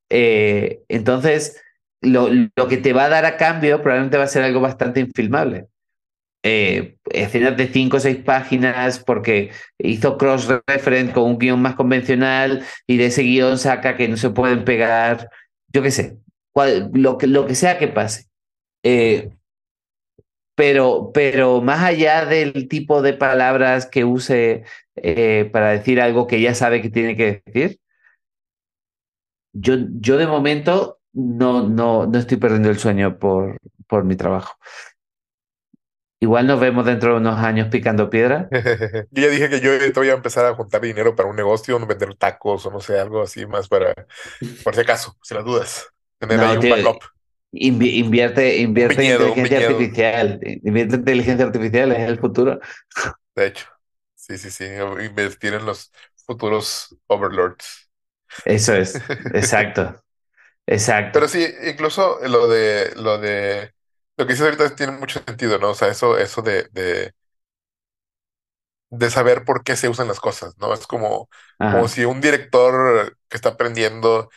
Eh, 0.09 0.81
entonces, 0.89 1.61
lo, 2.01 2.29
lo, 2.29 2.67
que 2.67 2.77
te 2.77 2.91
va 2.91 3.05
a 3.05 3.09
dar 3.09 3.25
a 3.25 3.37
cambio 3.37 3.81
probablemente 3.81 4.17
va 4.17 4.25
a 4.25 4.27
ser 4.27 4.43
algo 4.43 4.59
bastante 4.59 4.99
infilmable. 4.99 5.67
Eh, 6.45 6.97
escenas 7.11 7.55
de 7.55 7.67
cinco 7.67 7.97
o 7.97 7.99
seis 8.01 8.17
páginas 8.17 8.99
porque 8.99 9.51
hizo 9.77 10.17
cross-reference 10.17 11.13
con 11.13 11.23
un 11.23 11.37
guion 11.37 11.61
más 11.61 11.75
convencional 11.75 12.65
y 12.85 12.97
de 12.97 13.05
ese 13.05 13.23
guion 13.23 13.57
saca 13.57 13.95
que 13.95 14.09
no 14.09 14.17
se 14.17 14.29
pueden 14.29 14.65
pegar, 14.65 15.29
yo 15.71 15.81
qué 15.81 15.89
sé, 15.89 16.17
lo, 16.91 17.17
que, 17.17 17.27
lo 17.27 17.47
que 17.47 17.55
sea 17.55 17.77
que 17.77 17.87
pase. 17.87 18.25
Eh, 18.83 19.31
pero, 20.55 21.11
pero 21.13 21.61
más 21.61 21.81
allá 21.81 22.25
del 22.25 22.67
tipo 22.67 23.01
de 23.01 23.13
palabras 23.13 23.85
que 23.85 24.03
use 24.03 24.65
eh, 24.97 25.49
para 25.51 25.71
decir 25.71 26.01
algo 26.01 26.27
que 26.27 26.41
ya 26.41 26.53
sabe 26.53 26.81
que 26.81 26.89
tiene 26.89 27.15
que 27.15 27.41
decir, 27.45 27.79
yo, 29.53 29.75
yo 29.99 30.17
de 30.17 30.27
momento 30.27 30.99
no, 31.13 31.69
no, 31.69 32.05
no 32.05 32.19
estoy 32.19 32.37
perdiendo 32.37 32.69
el 32.69 32.79
sueño 32.79 33.17
por, 33.17 33.57
por 33.87 34.03
mi 34.03 34.15
trabajo. 34.15 34.55
Igual 36.23 36.47
nos 36.47 36.57
vemos 36.57 36.85
dentro 36.85 37.11
de 37.11 37.17
unos 37.17 37.37
años 37.37 37.67
picando 37.67 38.09
piedra. 38.09 38.47
yo 39.11 39.23
ya 39.23 39.27
dije 39.27 39.49
que 39.49 39.59
yo 39.59 39.71
voy 39.93 40.07
a 40.07 40.13
empezar 40.13 40.45
a 40.45 40.55
juntar 40.55 40.79
dinero 40.79 41.17
para 41.17 41.27
un 41.27 41.35
negocio, 41.35 41.77
vender 41.85 42.15
tacos 42.15 42.65
o 42.65 42.71
no 42.71 42.79
sé, 42.79 42.97
algo 42.97 43.23
así 43.23 43.45
más 43.45 43.67
para, 43.67 43.93
por 44.63 44.73
si 44.73 44.79
acaso, 44.79 45.17
si 45.21 45.33
las 45.33 45.43
dudas. 45.43 45.85
Tener 46.19 46.39
No, 46.39 46.47
ahí 46.47 46.57
un 46.59 46.69
backup. 46.69 47.03
Invierte, 47.51 48.57
invierte 48.59 49.01
viñedo, 49.01 49.23
en 49.23 49.29
inteligencia 49.31 49.67
artificial. 49.67 50.39
Invierte 50.63 50.95
en 50.95 51.01
inteligencia 51.01 51.45
artificial, 51.45 51.91
es 51.91 52.07
el 52.07 52.19
futuro. 52.19 52.59
De 53.35 53.47
hecho, 53.47 53.65
sí, 54.15 54.37
sí, 54.37 54.49
sí. 54.49 54.63
Invertir 54.63 55.55
en 55.55 55.65
los 55.65 55.91
futuros 56.25 56.95
overlords. 57.07 57.89
Eso 58.45 58.73
es, 58.73 58.95
exacto. 59.33 59.93
Exacto. 60.65 61.11
Pero 61.19 61.27
sí, 61.27 61.45
incluso 61.67 62.19
lo 62.25 62.47
de 62.47 62.93
lo 62.95 63.17
de 63.17 63.73
lo 64.23 64.27
que 64.27 64.33
dices 64.33 64.45
ahorita 64.45 64.75
tiene 64.75 64.93
mucho 64.93 65.21
sentido, 65.25 65.59
¿no? 65.59 65.71
O 65.71 65.75
sea, 65.75 65.89
eso, 65.89 66.17
eso 66.17 66.41
de, 66.41 66.63
de, 66.71 67.13
de 68.89 69.09
saber 69.09 69.43
por 69.45 69.63
qué 69.63 69.75
se 69.75 69.89
usan 69.89 70.07
las 70.07 70.19
cosas, 70.19 70.57
¿no? 70.57 70.73
Es 70.73 70.85
como, 70.87 71.29
como 71.65 71.87
si 71.87 72.05
un 72.05 72.21
director 72.21 73.17
que 73.29 73.37
está 73.37 73.49
aprendiendo 73.49 74.29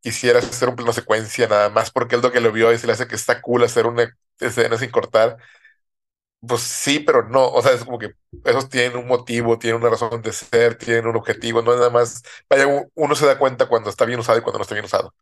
quisiera 0.00 0.38
hacer 0.40 0.68
un 0.68 0.76
plano 0.76 0.92
secuencia 0.92 1.48
nada 1.48 1.70
más 1.70 1.90
porque 1.90 2.16
es 2.16 2.22
lo 2.22 2.30
que 2.32 2.40
lo 2.40 2.52
vio 2.52 2.72
y 2.72 2.78
se 2.78 2.86
le 2.86 2.92
hace 2.94 3.08
que 3.08 3.16
está 3.16 3.40
cool 3.42 3.64
hacer 3.64 3.86
una 3.86 4.16
escena 4.40 4.78
sin 4.78 4.90
cortar. 4.90 5.38
Pues 6.46 6.60
sí, 6.62 7.00
pero 7.00 7.26
no. 7.28 7.48
O 7.50 7.62
sea, 7.62 7.72
es 7.72 7.84
como 7.84 7.98
que 7.98 8.14
esos 8.44 8.68
tienen 8.68 8.98
un 8.98 9.06
motivo, 9.06 9.58
tienen 9.58 9.80
una 9.80 9.90
razón 9.90 10.20
de 10.20 10.32
ser, 10.32 10.76
tienen 10.76 11.06
un 11.06 11.16
objetivo, 11.16 11.62
no 11.62 11.72
es 11.72 11.78
nada 11.78 11.90
más. 11.90 12.22
Vaya, 12.50 12.66
uno 12.94 13.14
se 13.14 13.24
da 13.26 13.38
cuenta 13.38 13.66
cuando 13.66 13.88
está 13.88 14.04
bien 14.04 14.20
usado 14.20 14.38
y 14.38 14.42
cuando 14.42 14.58
no 14.58 14.62
está 14.62 14.74
bien 14.74 14.84
usado. 14.84 15.14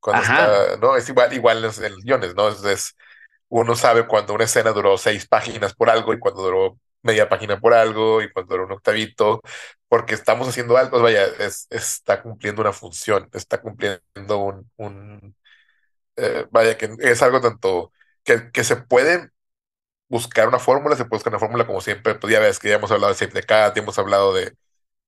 Cuando 0.00 0.22
Ajá. 0.22 0.24
está, 0.24 0.76
¿no? 0.78 0.96
Es 0.96 1.08
igual, 1.08 1.32
igual 1.34 1.58
en 1.58 1.64
los 1.64 2.04
guiones, 2.04 2.34
¿no? 2.36 2.48
Es, 2.48 2.64
es- 2.64 2.96
uno 3.48 3.74
sabe 3.76 4.06
cuando 4.06 4.34
una 4.34 4.44
escena 4.44 4.72
duró 4.72 4.98
seis 4.98 5.26
páginas 5.26 5.74
por 5.74 5.90
algo 5.90 6.12
y 6.12 6.18
cuando 6.18 6.42
duró 6.42 6.78
media 7.02 7.28
página 7.28 7.60
por 7.60 7.74
algo 7.74 8.22
y 8.22 8.30
cuando 8.32 8.54
duró 8.54 8.66
un 8.66 8.72
octavito, 8.72 9.40
porque 9.88 10.14
estamos 10.14 10.48
haciendo 10.48 10.76
algo, 10.76 10.90
pues 10.92 11.02
vaya, 11.02 11.24
es, 11.38 11.66
está 11.70 12.22
cumpliendo 12.22 12.62
una 12.62 12.72
función, 12.72 13.28
está 13.32 13.60
cumpliendo 13.60 14.38
un, 14.38 14.70
un 14.76 15.36
eh, 16.16 16.46
vaya, 16.50 16.76
que 16.78 16.90
es 17.00 17.22
algo 17.22 17.40
tanto 17.40 17.92
que, 18.24 18.50
que 18.52 18.64
se 18.64 18.76
puede 18.76 19.30
buscar 20.08 20.48
una 20.48 20.58
fórmula, 20.58 20.96
se 20.96 21.04
puede 21.04 21.18
buscar 21.18 21.32
una 21.32 21.40
fórmula 21.40 21.66
como 21.66 21.80
siempre, 21.80 22.14
pues 22.16 22.32
ya 22.32 22.40
ves 22.40 22.58
que 22.58 22.68
ya 22.68 22.76
hemos 22.76 22.90
hablado 22.90 23.12
de 23.12 23.18
Save 23.18 23.32
the 23.32 23.80
hemos 23.80 23.98
hablado 23.98 24.34
de, 24.34 24.54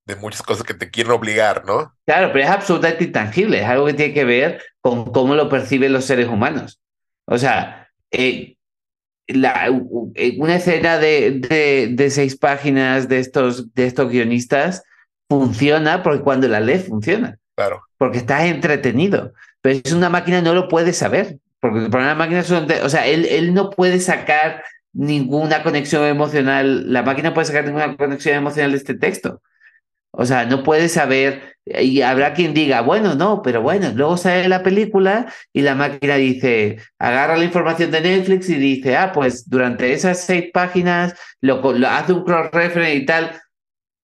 de 0.06 0.16
muchas 0.16 0.42
cosas 0.42 0.64
que 0.64 0.74
te 0.74 0.90
quieren 0.90 1.12
obligar, 1.12 1.64
¿no? 1.64 1.94
Claro, 2.06 2.32
pero 2.32 2.44
es 2.44 2.50
absolutamente 2.50 3.04
intangible, 3.04 3.60
es 3.60 3.66
algo 3.66 3.86
que 3.86 3.94
tiene 3.94 4.14
que 4.14 4.24
ver 4.24 4.62
con 4.80 5.12
cómo 5.12 5.34
lo 5.34 5.48
perciben 5.48 5.92
los 5.92 6.04
seres 6.04 6.28
humanos. 6.28 6.80
O 7.26 7.38
sea, 7.38 7.79
eh, 8.10 8.56
la- 9.28 9.70
u- 9.70 10.12
una 10.38 10.56
escena 10.56 10.98
de, 10.98 11.32
de, 11.40 11.88
de 11.92 12.10
seis 12.10 12.36
páginas 12.36 13.08
de 13.08 13.18
estos, 13.20 13.72
de 13.74 13.86
estos 13.86 14.10
guionistas 14.10 14.82
funciona 15.28 16.02
porque 16.02 16.22
cuando 16.22 16.48
la 16.48 16.60
lees 16.60 16.86
funciona, 16.86 17.38
Claro, 17.56 17.82
porque 17.98 18.18
estás 18.18 18.44
entretenido. 18.44 19.32
Pero 19.62 19.80
es 19.84 19.92
una 19.92 20.08
máquina, 20.08 20.40
no 20.42 20.54
lo 20.54 20.68
puede 20.68 20.92
saber, 20.92 21.38
porque 21.60 21.88
para 21.90 22.04
una 22.04 22.14
máquina, 22.14 22.42
son 22.42 22.66
de- 22.66 22.82
o 22.82 22.88
sea, 22.88 23.06
él, 23.06 23.26
él 23.26 23.54
no 23.54 23.70
puede 23.70 24.00
sacar 24.00 24.64
ninguna 24.92 25.62
conexión 25.62 26.04
emocional, 26.04 26.92
la 26.92 27.02
máquina 27.02 27.32
puede 27.34 27.46
sacar 27.46 27.64
ninguna 27.64 27.96
conexión 27.96 28.34
emocional 28.36 28.72
de 28.72 28.76
este 28.78 28.94
texto. 28.94 29.42
O 30.12 30.24
sea, 30.24 30.44
no 30.44 30.62
puede 30.62 30.88
saber, 30.88 31.56
y 31.64 32.00
habrá 32.02 32.34
quien 32.34 32.52
diga, 32.52 32.80
bueno, 32.80 33.14
no, 33.14 33.42
pero 33.42 33.62
bueno, 33.62 33.92
luego 33.94 34.16
sale 34.16 34.48
la 34.48 34.62
película 34.62 35.32
y 35.52 35.62
la 35.62 35.74
máquina 35.74 36.16
dice, 36.16 36.78
agarra 36.98 37.36
la 37.36 37.44
información 37.44 37.90
de 37.90 38.00
Netflix 38.00 38.48
y 38.48 38.56
dice, 38.56 38.96
ah, 38.96 39.12
pues 39.12 39.48
durante 39.48 39.92
esas 39.92 40.20
seis 40.24 40.46
páginas 40.52 41.14
lo, 41.40 41.62
hace 41.86 42.12
un 42.12 42.24
cross-reference 42.24 42.94
y 42.94 43.06
tal. 43.06 43.40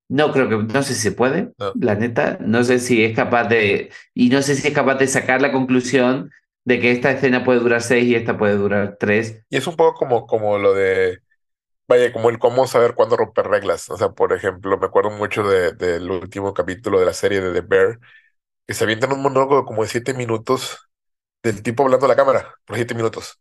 No 0.09 0.33
creo 0.33 0.49
que, 0.49 0.73
no 0.73 0.83
sé 0.85 0.95
si 0.95 1.11
puede, 1.11 1.51
No. 1.59 1.73
la 1.81 1.97
neta, 1.97 2.39
no 2.41 2.63
sé 2.63 2.79
si 2.79 3.05
es 3.05 3.17
capaz 3.17 3.49
de, 3.49 3.91
y 4.15 4.29
no 4.29 4.41
sé 4.43 4.55
si 4.55 4.69
es 4.69 4.75
capaz 4.75 4.95
de 4.97 5.09
sacar 5.09 5.43
la 5.43 5.51
conclusión 5.51 6.31
de 6.65 6.79
que 6.79 6.93
esta 6.93 7.11
escena 7.11 7.43
puede 7.43 7.59
durar 7.59 7.83
seis 7.83 8.05
y 8.07 8.15
esta 8.15 8.39
puede 8.39 8.57
durar 8.57 8.97
tres. 9.01 9.43
y 9.51 9.57
es 9.57 9.67
un 9.67 9.75
poco 9.75 9.99
como, 9.99 10.27
como 10.27 10.59
lo 10.59 10.75
de, 10.75 11.19
vaya, 11.89 12.13
como 12.13 12.31
el 12.31 12.39
cómo 12.39 12.67
saber 12.67 12.95
cuándo 12.95 13.17
romper 13.17 13.47
reglas. 13.49 13.89
O 13.91 13.97
sea, 13.97 14.11
por 14.11 14.33
ejemplo, 14.33 14.79
me 14.79 14.87
acuerdo 14.87 15.11
mucho 15.11 15.43
de, 15.45 15.73
del 15.73 16.11
último 16.11 16.55
capítulo 16.55 16.99
de 17.01 17.07
la 17.07 17.13
serie 17.15 17.41
de 17.41 17.53
The 17.53 17.61
Bear, 17.67 18.01
que 18.67 18.75
se 18.75 18.85
avientan 18.85 19.13
un 19.13 19.23
monólogo 19.23 19.65
como 19.67 19.83
de 19.83 19.89
siete 19.89 20.15
minutos 20.15 20.79
del 21.43 21.63
tipo 21.63 21.85
hablando 21.85 22.07
a 22.07 22.11
la 22.11 22.17
cámara 22.17 22.55
por 22.67 22.77
siete 22.77 22.95
minutos. 22.95 23.41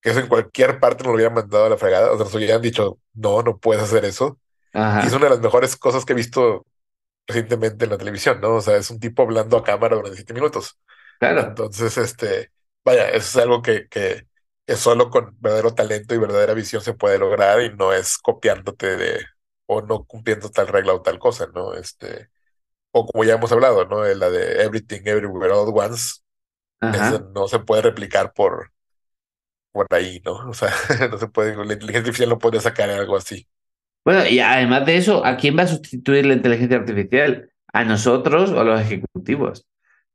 Que 0.00 0.10
eso 0.10 0.20
en 0.20 0.28
cualquier 0.28 0.80
parte 0.80 1.04
nos 1.04 1.08
lo 1.12 1.14
hubieran 1.16 1.34
mandado 1.34 1.66
a 1.66 1.68
la 1.70 1.76
fregada. 1.78 2.12
O 2.12 2.16
sea, 2.16 2.24
nos 2.26 2.34
hubieran 2.34 2.62
dicho, 2.62 2.98
no, 3.14 3.42
no 3.42 3.58
puedes 3.58 3.82
hacer 3.84 4.04
eso. 4.04 4.40
Y 4.98 5.06
es 5.06 5.12
Ajá, 5.12 5.14
una 5.14 5.24
de 5.26 5.30
las 5.32 5.40
mejores 5.40 5.76
cosas 5.76 6.04
que 6.04 6.12
he 6.14 6.16
visto 6.16 6.66
recientemente 7.26 7.84
en 7.86 7.90
la 7.92 7.98
televisión, 7.98 8.40
¿no? 8.40 8.56
O 8.56 8.60
sea, 8.62 8.76
es 8.76 8.90
un 8.90 9.00
tipo 9.00 9.22
hablando 9.22 9.56
a 9.58 9.64
cámara 9.64 9.96
durante 9.96 10.16
siete 10.16 10.34
minutos. 10.34 10.78
claro. 11.18 11.60
Entonces, 11.60 11.96
este, 11.98 12.52
vaya, 12.84 13.08
eso 13.10 13.18
es 13.40 13.44
algo 13.44 13.62
que, 13.62 13.88
que 13.88 14.26
solo 14.76 15.10
con 15.10 15.36
verdadero 15.40 15.74
talento 15.74 16.14
y 16.14 16.18
verdadera 16.18 16.54
visión 16.54 16.82
se 16.82 16.94
puede 16.94 17.18
lograr 17.18 17.60
y 17.62 17.74
no 17.76 17.92
es 17.92 18.18
copiándote 18.18 18.96
de 18.96 19.26
o 19.66 19.82
no 19.82 20.04
cumpliendo 20.04 20.50
tal 20.50 20.68
regla 20.68 20.94
o 20.94 21.02
tal 21.02 21.18
cosa, 21.18 21.46
¿no? 21.54 21.74
Este, 21.74 22.30
o 22.92 23.06
como 23.06 23.24
ya 23.24 23.34
hemos 23.34 23.52
hablado, 23.52 23.86
¿no? 23.86 24.04
La 24.04 24.30
de 24.30 24.62
Everything 24.62 25.02
Everywhere 25.04 25.52
All 25.52 25.68
at 25.68 25.92
Once, 25.92 26.20
no 27.34 27.48
se 27.48 27.58
puede 27.60 27.82
replicar 27.82 28.32
por, 28.32 28.72
por 29.72 29.86
ahí, 29.90 30.20
¿no? 30.24 30.48
O 30.48 30.54
sea, 30.54 30.70
no 31.10 31.18
se 31.18 31.28
puede, 31.28 31.54
la 31.56 31.72
inteligencia 31.72 32.00
artificial 32.00 32.28
no 32.30 32.38
puede 32.38 32.60
sacar 32.60 32.90
algo 32.90 33.16
así. 33.16 33.46
Bueno, 34.04 34.26
y 34.26 34.40
además 34.40 34.86
de 34.86 34.96
eso, 34.96 35.24
¿a 35.24 35.36
quién 35.36 35.56
va 35.58 35.62
a 35.62 35.66
sustituir 35.66 36.26
la 36.26 36.34
inteligencia 36.34 36.78
artificial? 36.78 37.50
¿A 37.72 37.84
nosotros 37.84 38.50
o 38.50 38.60
a 38.60 38.64
los 38.64 38.80
ejecutivos? 38.80 39.66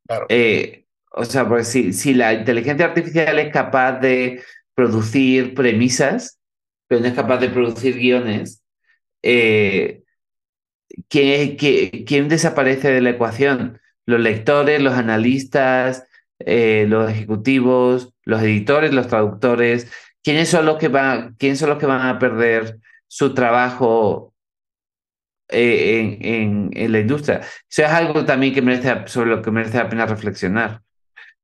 Claro. 0.08 0.26
Eh, 0.30 0.85
o 1.18 1.26
sea, 1.26 1.48
porque 1.48 1.64
si, 1.64 1.94
si 1.94 2.14
la 2.14 2.34
inteligencia 2.34 2.88
artificial 2.88 3.40
es 3.40 3.52
capaz 3.54 4.00
de 4.00 4.44
producir 4.76 5.54
premisas, 5.56 6.40
pero 6.88 7.02
no 7.02 7.08
es 7.08 7.14
capaz 7.14 7.38
de 7.38 7.50
producir 7.50 7.96
guiones, 7.98 8.64
eh, 9.24 10.04
¿quién, 11.10 12.28
desaparece 12.30 12.90
de 12.92 13.02
la 13.02 13.12
ecuación? 13.12 13.80
Los 14.06 14.20
lectores, 14.20 14.82
los 14.82 14.96
analistas, 14.96 16.06
eh, 16.40 16.86
los 16.90 17.10
ejecutivos, 17.10 18.14
los 18.24 18.42
editores, 18.42 18.94
los 18.94 19.08
traductores. 19.08 19.90
¿Quiénes 20.24 20.50
son 20.50 20.66
los 20.66 20.78
que 20.78 20.90
van, 20.90 21.36
quiénes 21.40 21.60
son 21.60 21.70
los 21.70 21.80
que 21.80 21.86
van 21.86 22.08
a 22.08 22.20
perder 22.20 22.80
su 23.08 23.34
trabajo 23.34 24.34
eh, 25.50 26.20
en, 26.22 26.26
en, 26.26 26.70
en, 26.74 26.92
la 26.92 27.00
industria? 27.00 27.40
Eso 27.70 27.84
es 27.84 27.90
algo 27.90 28.26
también 28.26 28.54
que 28.54 28.62
merece, 28.62 29.08
sobre 29.08 29.30
lo 29.30 29.42
que 29.42 29.52
merece 29.52 29.78
la 29.78 29.90
pena 29.90 30.06
reflexionar. 30.06 30.85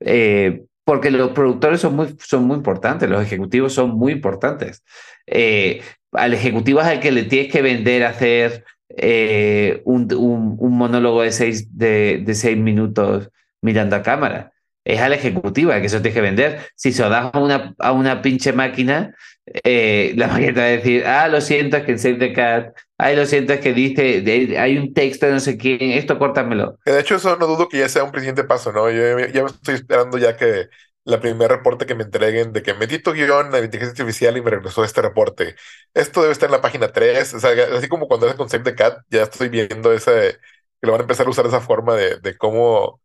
Eh, 0.01 0.63
porque 0.83 1.11
los 1.11 1.31
productores 1.31 1.79
son 1.79 1.95
muy, 1.95 2.15
son 2.19 2.45
muy 2.45 2.57
importantes, 2.57 3.09
los 3.09 3.23
ejecutivos 3.23 3.73
son 3.73 3.91
muy 3.91 4.13
importantes. 4.13 4.83
Eh, 5.27 5.81
al 6.11 6.33
ejecutivo 6.33 6.81
es 6.81 6.87
al 6.87 6.99
que 6.99 7.11
le 7.11 7.23
tienes 7.23 7.51
que 7.51 7.61
vender 7.61 8.03
hacer 8.03 8.65
eh, 8.89 9.81
un, 9.85 10.11
un, 10.13 10.55
un, 10.59 10.77
monólogo 10.77 11.21
de 11.21 11.31
seis, 11.31 11.77
de, 11.77 12.21
de 12.25 12.33
seis 12.33 12.57
minutos 12.57 13.29
mirando 13.61 13.95
a 13.95 14.03
cámara. 14.03 14.51
Es 14.83 14.99
al 14.99 15.13
ejecutivo 15.13 15.71
al 15.71 15.81
que 15.81 15.87
eso 15.87 16.01
tienes 16.01 16.15
que 16.15 16.21
vender. 16.21 16.59
Si 16.75 16.91
se 16.91 17.03
lo 17.03 17.09
das 17.09 17.29
a 17.33 17.39
una, 17.39 17.75
a 17.77 17.91
una 17.91 18.21
pinche 18.21 18.51
máquina, 18.51 19.15
eh, 19.45 20.13
la 20.15 20.33
te 20.35 20.51
va 20.51 20.61
a 20.63 20.65
decir, 20.65 21.05
ah, 21.05 21.27
lo 21.27 21.41
siento, 21.41 21.77
es 21.77 21.83
que 21.83 21.91
en 21.91 21.99
Save 21.99 22.15
the 22.15 22.33
Cat, 22.33 22.77
ay, 22.97 23.15
lo 23.15 23.25
siento, 23.25 23.53
es 23.53 23.59
que 23.59 23.73
dice, 23.73 24.57
hay 24.57 24.77
un 24.77 24.93
texto 24.93 25.25
de 25.25 25.33
no 25.33 25.39
sé 25.39 25.57
quién, 25.57 25.91
esto 25.91 26.19
córtamelo. 26.19 26.77
De 26.85 26.99
hecho, 26.99 27.15
eso 27.15 27.35
no 27.37 27.47
dudo 27.47 27.67
que 27.67 27.79
ya 27.79 27.89
sea 27.89 28.03
un 28.03 28.13
siguiente 28.13 28.43
paso, 28.43 28.71
¿no? 28.71 28.89
Yo 28.89 29.19
ya 29.27 29.43
me 29.43 29.49
estoy 29.49 29.75
esperando 29.75 30.17
ya 30.17 30.37
que 30.37 30.69
la 31.03 31.19
primer 31.19 31.49
reporte 31.49 31.85
que 31.85 31.95
me 31.95 32.03
entreguen 32.03 32.53
de 32.53 32.61
que 32.61 32.75
metí 32.75 32.99
tu 32.99 33.11
guion 33.13 33.47
a 33.47 33.49
la 33.49 33.65
inteligencia 33.65 34.03
artificial 34.03 34.37
y 34.37 34.41
me 34.41 34.51
regresó 34.51 34.83
este 34.83 35.01
reporte. 35.01 35.55
Esto 35.93 36.21
debe 36.21 36.33
estar 36.33 36.47
en 36.47 36.53
la 36.53 36.61
página 36.61 36.91
3, 36.91 37.33
o 37.33 37.39
sea, 37.39 37.51
así 37.75 37.87
como 37.87 38.07
cuando 38.07 38.27
era 38.27 38.37
con 38.37 38.49
Save 38.49 38.63
the 38.63 38.75
Cat, 38.75 38.99
ya 39.09 39.23
estoy 39.23 39.49
viendo 39.49 39.91
ese, 39.91 40.37
que 40.79 40.87
lo 40.87 40.91
van 40.91 41.01
a 41.01 41.03
empezar 41.03 41.25
a 41.25 41.29
usar 41.29 41.45
de 41.45 41.49
esa 41.49 41.61
forma 41.61 41.95
de, 41.95 42.17
de 42.19 42.37
cómo 42.37 43.01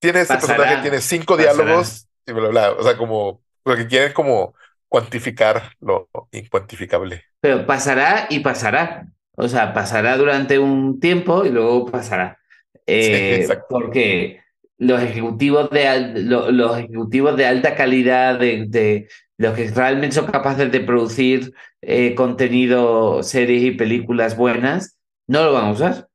tiene 0.00 0.20
este 0.20 0.34
pasará, 0.34 0.56
personaje, 0.56 0.82
tiene 0.82 1.00
cinco 1.00 1.36
pasará. 1.36 1.54
diálogos 1.54 2.08
y 2.26 2.32
bla, 2.32 2.48
bla, 2.48 2.72
o 2.72 2.82
sea, 2.84 2.96
como, 2.96 3.42
lo 3.64 3.76
que 3.76 3.86
quieren 3.88 4.12
como 4.12 4.54
cuantificar 4.92 5.72
lo 5.80 6.10
incuantificable. 6.32 7.24
Pero 7.40 7.64
pasará 7.64 8.26
y 8.28 8.40
pasará. 8.40 9.06
O 9.34 9.48
sea, 9.48 9.72
pasará 9.72 10.18
durante 10.18 10.58
un 10.58 11.00
tiempo 11.00 11.46
y 11.46 11.48
luego 11.48 11.86
pasará. 11.86 12.38
Eh, 12.86 13.46
sí, 13.48 13.54
porque 13.70 14.42
los 14.76 15.00
ejecutivos 15.00 15.70
de, 15.70 16.12
los 16.26 16.78
ejecutivos 16.78 17.38
de 17.38 17.46
alta 17.46 17.74
calidad, 17.74 18.38
de, 18.38 18.66
de 18.68 19.08
los 19.38 19.54
que 19.54 19.70
realmente 19.70 20.14
son 20.14 20.26
capaces 20.26 20.70
de 20.70 20.80
producir 20.80 21.54
eh, 21.80 22.14
contenido, 22.14 23.22
series 23.22 23.62
y 23.62 23.70
películas 23.70 24.36
buenas, 24.36 24.98
no 25.26 25.42
lo 25.42 25.54
van 25.54 25.64
a 25.64 25.70
usar. 25.70 26.08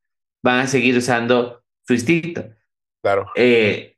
Van 0.44 0.60
a 0.60 0.68
seguir 0.68 0.96
usando 0.96 1.64
su 1.82 1.94
instinto. 1.94 2.46
Claro. 3.02 3.26
Eh, 3.36 3.98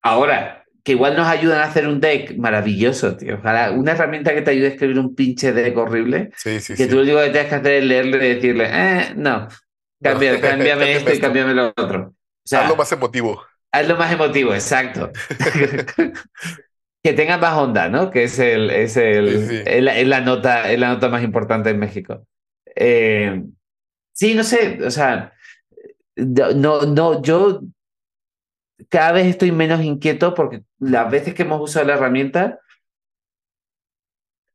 ahora, 0.00 0.63
que 0.84 0.92
igual 0.92 1.16
nos 1.16 1.26
ayudan 1.26 1.60
a 1.60 1.64
hacer 1.64 1.88
un 1.88 1.98
deck 1.98 2.36
maravilloso, 2.36 3.16
tío. 3.16 3.36
Ojalá 3.36 3.70
una 3.70 3.92
herramienta 3.92 4.34
que 4.34 4.42
te 4.42 4.50
ayude 4.50 4.66
a 4.66 4.70
escribir 4.70 4.98
un 4.98 5.14
pinche 5.14 5.52
deck 5.52 5.76
horrible. 5.76 6.30
Sí, 6.36 6.60
sí, 6.60 6.74
que 6.74 6.86
tú 6.86 6.96
lo 6.96 7.02
único 7.02 7.18
que 7.20 7.30
tienes 7.30 7.48
que 7.48 7.54
hacer 7.54 7.72
es 7.72 7.84
leerle 7.84 8.16
y 8.16 8.34
decirle, 8.34 8.68
eh, 8.70 9.14
no, 9.16 9.48
cambia, 10.02 10.34
no. 10.34 10.40
cámbiame 10.42 10.92
esto 10.92 11.14
y 11.14 11.18
cámbiame 11.18 11.54
lo 11.54 11.68
otro. 11.68 12.08
O 12.08 12.46
sea, 12.46 12.64
hazlo 12.64 12.76
más 12.76 12.92
emotivo. 12.92 13.42
Hazlo 13.72 13.96
más 13.96 14.12
emotivo, 14.12 14.52
exacto. 14.52 15.10
que 17.02 17.12
tenga 17.14 17.38
más 17.38 17.54
onda, 17.56 17.88
¿no? 17.88 18.10
Que 18.10 18.24
es 18.24 18.38
el, 18.38 18.68
es 18.68 18.98
el, 18.98 19.28
Sí, 19.30 19.46
sí. 19.48 19.62
Es 19.64 19.82
la, 19.82 19.96
es 19.96 20.06
la 20.06 20.20
nota, 20.20 20.70
es 20.70 20.78
la 20.78 20.88
nota 20.88 21.08
más 21.08 21.24
importante 21.24 21.70
en 21.70 21.78
México. 21.78 22.26
Eh, 22.76 23.42
sí, 24.12 24.34
no 24.34 24.44
sé, 24.44 24.80
o 24.84 24.90
sea, 24.90 25.32
no, 26.16 26.82
no, 26.82 27.22
yo 27.22 27.62
cada 28.88 29.12
vez 29.12 29.26
estoy 29.26 29.52
menos 29.52 29.82
inquieto 29.82 30.34
porque 30.34 30.62
las 30.78 31.10
veces 31.10 31.34
que 31.34 31.42
hemos 31.42 31.60
usado 31.60 31.86
la 31.86 31.94
herramienta 31.94 32.60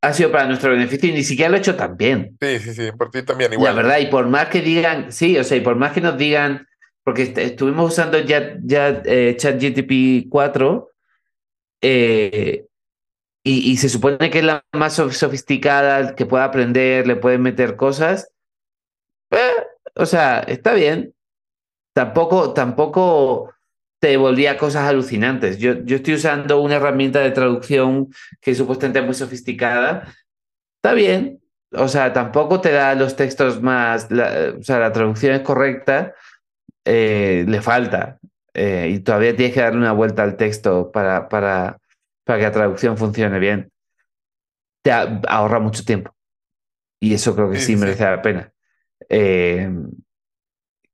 ha 0.02 0.12
sido 0.12 0.32
para 0.32 0.46
nuestro 0.46 0.70
beneficio 0.70 1.10
y 1.10 1.12
ni 1.12 1.22
siquiera 1.22 1.50
lo 1.50 1.56
he 1.56 1.60
hecho 1.60 1.76
tan 1.76 1.96
bien. 1.96 2.36
Sí, 2.40 2.58
sí, 2.58 2.74
sí, 2.74 2.92
por 2.92 3.10
ti 3.10 3.22
también 3.22 3.52
igual. 3.52 3.76
La 3.76 3.82
verdad, 3.82 3.98
y 3.98 4.06
por 4.06 4.26
más 4.28 4.48
que 4.48 4.62
digan, 4.62 5.12
sí, 5.12 5.36
o 5.36 5.44
sea, 5.44 5.58
y 5.58 5.60
por 5.60 5.76
más 5.76 5.92
que 5.92 6.00
nos 6.00 6.16
digan, 6.16 6.66
porque 7.04 7.22
est 7.22 7.36
estuvimos 7.38 7.92
usando 7.92 8.18
ya, 8.18 8.56
ya 8.62 9.02
eh, 9.04 9.36
ChatGTP 9.36 10.28
4 10.30 10.90
eh, 11.82 12.66
y, 13.42 13.70
y, 13.72 13.76
se 13.76 13.88
supone 13.88 14.30
que 14.30 14.38
es 14.38 14.44
la 14.44 14.64
más 14.72 14.94
sofisticada, 14.94 16.14
que 16.14 16.26
puede 16.26 16.44
aprender, 16.44 17.06
le 17.06 17.16
pueden 17.16 17.42
meter 17.42 17.76
cosas. 17.76 18.30
Eh, 19.30 19.66
o 19.94 20.06
sea, 20.06 20.40
está 20.40 20.74
bien. 20.74 21.14
Tampoco, 21.94 22.52
tampoco 22.52 23.52
te 24.00 24.08
devolvía 24.08 24.56
cosas 24.56 24.88
alucinantes. 24.88 25.58
Yo, 25.58 25.84
yo 25.84 25.96
estoy 25.96 26.14
usando 26.14 26.60
una 26.60 26.76
herramienta 26.76 27.20
de 27.20 27.30
traducción 27.30 28.08
que 28.40 28.54
supuestamente 28.54 28.98
es 28.98 29.04
muy 29.04 29.14
sofisticada. 29.14 30.12
Está 30.76 30.94
bien. 30.94 31.40
O 31.72 31.86
sea, 31.86 32.12
tampoco 32.12 32.60
te 32.60 32.72
da 32.72 32.94
los 32.94 33.14
textos 33.14 33.60
más. 33.62 34.10
La, 34.10 34.54
o 34.58 34.62
sea, 34.62 34.78
la 34.78 34.92
traducción 34.92 35.34
es 35.34 35.42
correcta. 35.42 36.14
Eh, 36.84 37.44
le 37.46 37.60
falta. 37.60 38.18
Eh, 38.54 38.90
y 38.94 39.00
todavía 39.00 39.36
tienes 39.36 39.54
que 39.54 39.60
darle 39.60 39.78
una 39.78 39.92
vuelta 39.92 40.22
al 40.22 40.36
texto 40.36 40.90
para, 40.90 41.28
para, 41.28 41.78
para 42.24 42.38
que 42.38 42.44
la 42.44 42.52
traducción 42.52 42.96
funcione 42.96 43.38
bien. 43.38 43.70
Te 44.82 44.92
ahorra 44.92 45.60
mucho 45.60 45.84
tiempo. 45.84 46.16
Y 46.98 47.12
eso 47.12 47.36
creo 47.36 47.50
que 47.50 47.58
sí, 47.58 47.74
sí 47.74 47.76
merece 47.76 47.98
sí. 47.98 48.04
la 48.04 48.22
pena. 48.22 48.52
Eh, 49.10 49.70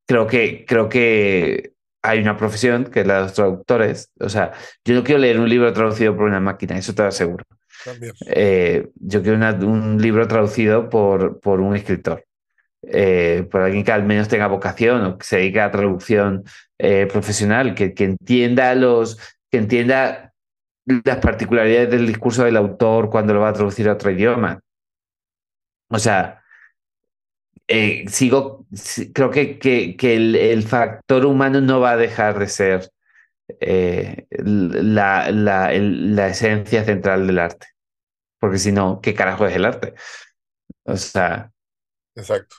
creo 0.06 0.26
que, 0.26 0.64
creo 0.66 0.88
que 0.88 1.75
hay 2.06 2.20
una 2.20 2.36
profesión 2.36 2.84
que 2.84 3.00
es 3.00 3.06
la 3.06 3.16
de 3.16 3.20
los 3.22 3.34
traductores. 3.34 4.10
O 4.20 4.28
sea, 4.28 4.52
yo 4.84 4.94
no 4.94 5.02
quiero 5.02 5.20
leer 5.20 5.40
un 5.40 5.48
libro 5.48 5.72
traducido 5.72 6.16
por 6.16 6.26
una 6.26 6.40
máquina, 6.40 6.78
eso 6.78 6.94
te 6.94 7.02
lo 7.02 7.08
aseguro. 7.08 7.44
Eh, 8.26 8.88
yo 8.94 9.22
quiero 9.22 9.36
una, 9.36 9.52
un 9.52 10.00
libro 10.00 10.26
traducido 10.28 10.88
por, 10.88 11.40
por 11.40 11.60
un 11.60 11.76
escritor, 11.76 12.24
eh, 12.82 13.46
por 13.50 13.62
alguien 13.62 13.84
que 13.84 13.92
al 13.92 14.04
menos 14.04 14.28
tenga 14.28 14.46
vocación 14.46 15.04
o 15.04 15.18
que 15.18 15.24
se 15.24 15.36
dedique 15.36 15.60
a 15.60 15.70
traducción 15.70 16.44
eh, 16.78 17.06
profesional, 17.10 17.74
que, 17.74 17.92
que, 17.94 18.04
entienda 18.04 18.74
los, 18.74 19.18
que 19.50 19.58
entienda 19.58 20.32
las 20.84 21.18
particularidades 21.18 21.90
del 21.90 22.06
discurso 22.06 22.44
del 22.44 22.56
autor 22.56 23.10
cuando 23.10 23.34
lo 23.34 23.40
va 23.40 23.50
a 23.50 23.52
traducir 23.52 23.88
a 23.88 23.94
otro 23.94 24.10
idioma. 24.10 24.60
O 25.88 25.98
sea, 25.98 26.42
sigo, 28.08 28.65
creo 29.12 29.30
que, 29.30 29.58
que, 29.58 29.96
que 29.96 30.16
el, 30.16 30.36
el, 30.36 30.62
factor 30.62 31.26
humano 31.26 31.60
no 31.60 31.80
va 31.80 31.92
a 31.92 31.96
dejar 31.96 32.38
de 32.38 32.48
ser 32.48 32.90
eh, 33.60 34.26
la, 34.30 35.30
la, 35.30 35.72
el, 35.72 36.16
la, 36.16 36.28
esencia 36.28 36.84
central 36.84 37.26
del 37.26 37.38
arte. 37.38 37.68
Porque 38.38 38.58
si 38.58 38.72
no, 38.72 39.00
¿qué 39.00 39.14
carajo 39.14 39.46
es 39.46 39.56
el 39.56 39.64
arte? 39.64 39.94
O 40.84 40.96
sea. 40.96 41.50
Exacto. 42.14 42.56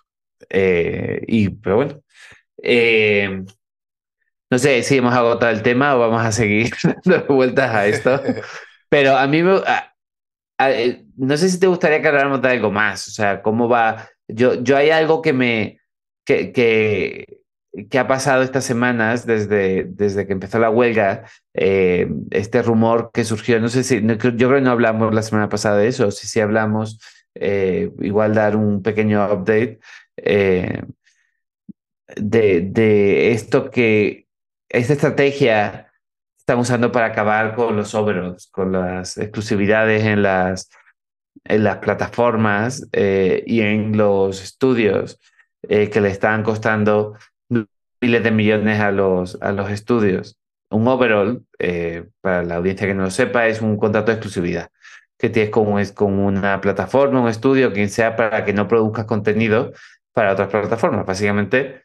Eh, 0.49 1.21
y, 1.27 1.49
pero 1.49 1.75
bueno. 1.77 2.01
Eh, 2.61 3.43
no 4.49 4.57
sé 4.57 4.81
si 4.83 4.97
hemos 4.97 5.13
agotado 5.13 5.51
el 5.51 5.61
tema 5.61 5.95
o 5.95 5.99
vamos 5.99 6.23
a 6.23 6.31
seguir 6.31 6.73
dando 7.05 7.35
vueltas 7.35 7.73
a 7.73 7.87
esto. 7.87 8.21
pero 8.89 9.17
a 9.17 9.27
mí 9.27 9.43
me. 9.43 9.61
A, 9.65 9.93
a, 10.57 10.69
no 11.17 11.37
sé 11.37 11.49
si 11.49 11.59
te 11.59 11.67
gustaría 11.67 12.01
que 12.01 12.07
habláramos 12.07 12.41
de 12.41 12.49
algo 12.49 12.71
más. 12.71 13.07
O 13.07 13.11
sea, 13.11 13.41
cómo 13.41 13.67
va 13.69 14.09
yo, 14.27 14.55
yo 14.61 14.77
hay 14.77 14.89
algo 14.89 15.21
que 15.21 15.33
me 15.33 15.76
que, 16.27 17.25
que, 17.89 17.99
ha 17.99 18.07
pasado 18.07 18.43
estas 18.43 18.65
semanas 18.65 19.25
desde, 19.25 19.85
desde 19.85 20.27
que 20.27 20.33
empezó 20.33 20.59
la 20.59 20.69
huelga, 20.69 21.23
eh, 21.53 22.09
este 22.31 22.61
rumor 22.61 23.11
que 23.13 23.23
surgió, 23.23 23.59
no 23.61 23.69
sé 23.69 23.83
si, 23.83 24.05
yo 24.05 24.17
creo 24.17 24.35
que 24.35 24.61
no 24.61 24.71
hablamos 24.71 25.13
la 25.13 25.21
semana 25.21 25.47
pasada 25.47 25.77
de 25.77 25.87
eso, 25.87 26.11
si 26.11 26.27
sí 26.27 26.41
hablamos, 26.41 26.99
eh, 27.33 27.91
igual 28.01 28.33
dar 28.35 28.57
un 28.57 28.83
pequeño 28.83 29.25
update 29.25 29.79
eh, 30.17 30.83
de, 32.17 32.61
de 32.61 33.31
esto 33.31 33.71
que, 33.71 34.27
esta 34.69 34.93
estrategia 34.93 35.93
están 36.37 36.59
usando 36.59 36.91
para 36.91 37.05
acabar 37.05 37.55
con 37.55 37.77
los 37.77 37.95
overalls, 37.95 38.47
con 38.47 38.73
las 38.73 39.17
exclusividades 39.17 40.03
en 40.03 40.23
las 40.23 40.69
en 41.45 41.63
las 41.63 41.77
plataformas 41.77 42.85
y 42.91 43.61
en 43.61 43.95
los 43.95 44.43
estudios 44.43 45.17
eh, 45.63 45.89
que 45.89 46.01
le 46.01 46.09
están 46.09 46.43
costando 46.43 47.15
miles 48.01 48.23
de 48.23 48.31
millones 48.31 48.79
a 48.79 48.91
los, 48.91 49.41
a 49.41 49.51
los 49.51 49.69
estudios. 49.71 50.37
Un 50.69 50.87
overall, 50.87 51.45
eh, 51.59 52.05
para 52.21 52.43
la 52.43 52.55
audiencia 52.57 52.87
que 52.87 52.93
no 52.93 53.03
lo 53.03 53.11
sepa, 53.11 53.47
es 53.47 53.61
un 53.61 53.77
contrato 53.77 54.07
de 54.11 54.17
exclusividad. 54.17 54.69
que 55.17 55.29
tienes 55.29 55.51
con, 55.51 55.83
con 55.95 56.19
una 56.19 56.61
plataforma, 56.61 57.21
un 57.21 57.29
estudio, 57.29 57.73
quien 57.73 57.89
sea, 57.89 58.15
para 58.15 58.45
que 58.45 58.53
no 58.53 58.67
produzcas 58.67 59.05
contenido 59.05 59.71
para 60.13 60.33
otras 60.33 60.49
plataformas. 60.49 61.05
Básicamente, 61.05 61.83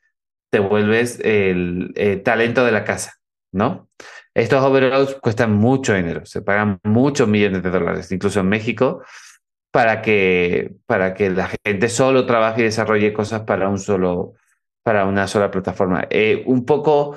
te 0.53 0.59
vuelves 0.59 1.19
el, 1.25 1.95
talento 2.25 2.65
de 2.65 2.73
la 2.73 2.85
casa, 2.85 3.15
¿no? 3.53 3.89
Estos 4.35 4.63
overalls 4.63 5.15
cuestan 5.15 5.53
mucho 5.53 5.95
dinero, 5.95 6.27
se 6.27 6.43
pagan 6.43 6.79
muchos 6.85 7.27
millones 7.27 7.63
de 7.63 7.71
dólares, 7.71 8.13
incluso 8.13 8.41
en 8.41 8.49
México, 8.49 9.03
para 9.73 10.03
que, 10.03 10.75
para 10.87 11.15
que 11.15 11.31
la 11.31 11.51
gente 11.65 11.89
solo 11.89 12.27
trabaje 12.27 12.61
y 12.61 12.65
desarrolle 12.65 13.13
cosas 13.15 13.41
para 13.41 13.69
un 13.69 13.79
solo, 13.79 14.35
para 14.85 15.07
una 15.07 15.27
sola 15.27 15.51
plataforma. 15.51 16.07
Eh, 16.11 16.45
un 16.47 16.67
poco 16.67 17.17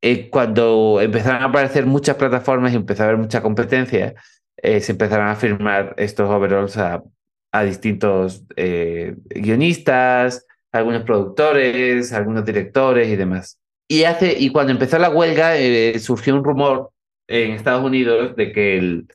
eh, 0.00 0.30
cuando 0.30 1.00
empezaron 1.02 1.42
a 1.42 1.46
aparecer 1.46 1.84
muchas 1.84 2.16
plataformas 2.16 2.72
y 2.72 2.76
empezó 2.76 3.02
a 3.02 3.06
haber 3.06 3.18
mucha 3.18 3.42
competencia, 3.42 4.14
eh, 4.58 4.80
se 4.80 4.92
empezaron 4.92 5.26
a 5.26 5.34
firmar 5.34 5.92
estos 5.98 6.30
overalls 6.30 6.78
a, 6.78 7.02
a 7.50 7.64
distintos 7.64 8.44
guionistas, 9.28 10.46
algunos 10.70 11.02
productores, 11.02 12.12
algunos 12.12 12.44
directores 12.44 13.08
y 13.08 13.16
demás. 13.16 13.58
Y, 13.88 14.04
hace, 14.04 14.38
y 14.38 14.50
cuando 14.50 14.72
empezó 14.72 14.98
la 14.98 15.10
huelga, 15.10 15.54
surgió 15.98 16.36
un 16.36 16.44
rumor 16.44 16.90
en 17.26 17.52
Estados 17.52 17.84
Unidos 17.84 18.36
de 18.36 18.52
que, 18.52 18.78
el, 18.78 19.08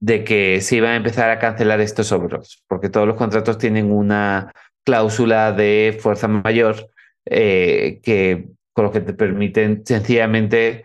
de 0.00 0.24
que 0.24 0.60
se 0.60 0.76
iban 0.76 0.92
a 0.92 0.96
empezar 0.96 1.30
a 1.30 1.38
cancelar 1.38 1.80
estos 1.80 2.12
overalls, 2.12 2.62
porque 2.68 2.88
todos 2.88 3.06
los 3.06 3.16
contratos 3.16 3.58
tienen 3.58 3.90
una 3.90 4.52
cláusula 4.84 5.52
de 5.52 5.98
fuerza 6.00 6.28
mayor 6.28 6.90
eh, 7.26 8.00
que 8.02 8.48
con 8.72 8.86
lo 8.86 8.92
que 8.92 9.00
te 9.00 9.12
permiten 9.12 9.84
sencillamente 9.84 10.84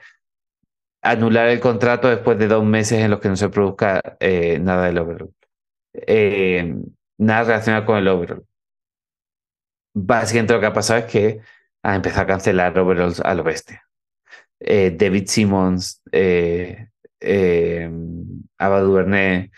anular 1.01 1.47
el 1.47 1.59
contrato 1.59 2.09
después 2.09 2.37
de 2.39 2.47
dos 2.47 2.65
meses 2.65 2.99
en 2.99 3.11
los 3.11 3.19
que 3.19 3.29
no 3.29 3.35
se 3.35 3.49
produzca 3.49 4.17
eh, 4.19 4.59
nada 4.59 4.85
del 4.87 4.97
overall. 4.97 5.33
Eh, 5.93 6.75
nada 7.17 7.43
relacionado 7.43 7.85
con 7.85 7.97
el 7.97 8.07
overall. 8.07 8.45
Básicamente 9.95 10.53
lo 10.53 10.59
que 10.59 10.65
ha 10.65 10.73
pasado 10.73 10.99
es 10.99 11.05
que 11.05 11.41
ha 11.83 11.95
empezado 11.95 12.23
a 12.23 12.27
cancelar 12.27 12.77
overalls 12.77 13.19
a 13.19 13.35
lo 13.35 13.43
bestia. 13.43 13.85
David 14.59 15.27
Simmons, 15.27 16.01
Ava 18.57 18.81
DuVernay, 18.81 19.49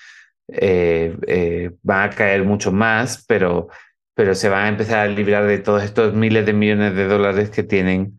van 1.84 2.10
a 2.10 2.10
caer 2.10 2.44
mucho 2.44 2.72
más, 2.72 3.26
pero 3.28 3.70
pero 4.16 4.34
se 4.34 4.50
van 4.50 4.64
a 4.64 4.70
empezar 4.70 5.00
a 5.00 5.08
librar 5.08 5.46
de 5.46 5.60
todos 5.60 5.84
estos 5.84 6.14
miles 6.14 6.46
de 6.46 6.54
millones 6.54 6.96
de 6.96 7.06
dólares 7.06 7.50
que 7.50 7.64
tienen 7.64 8.18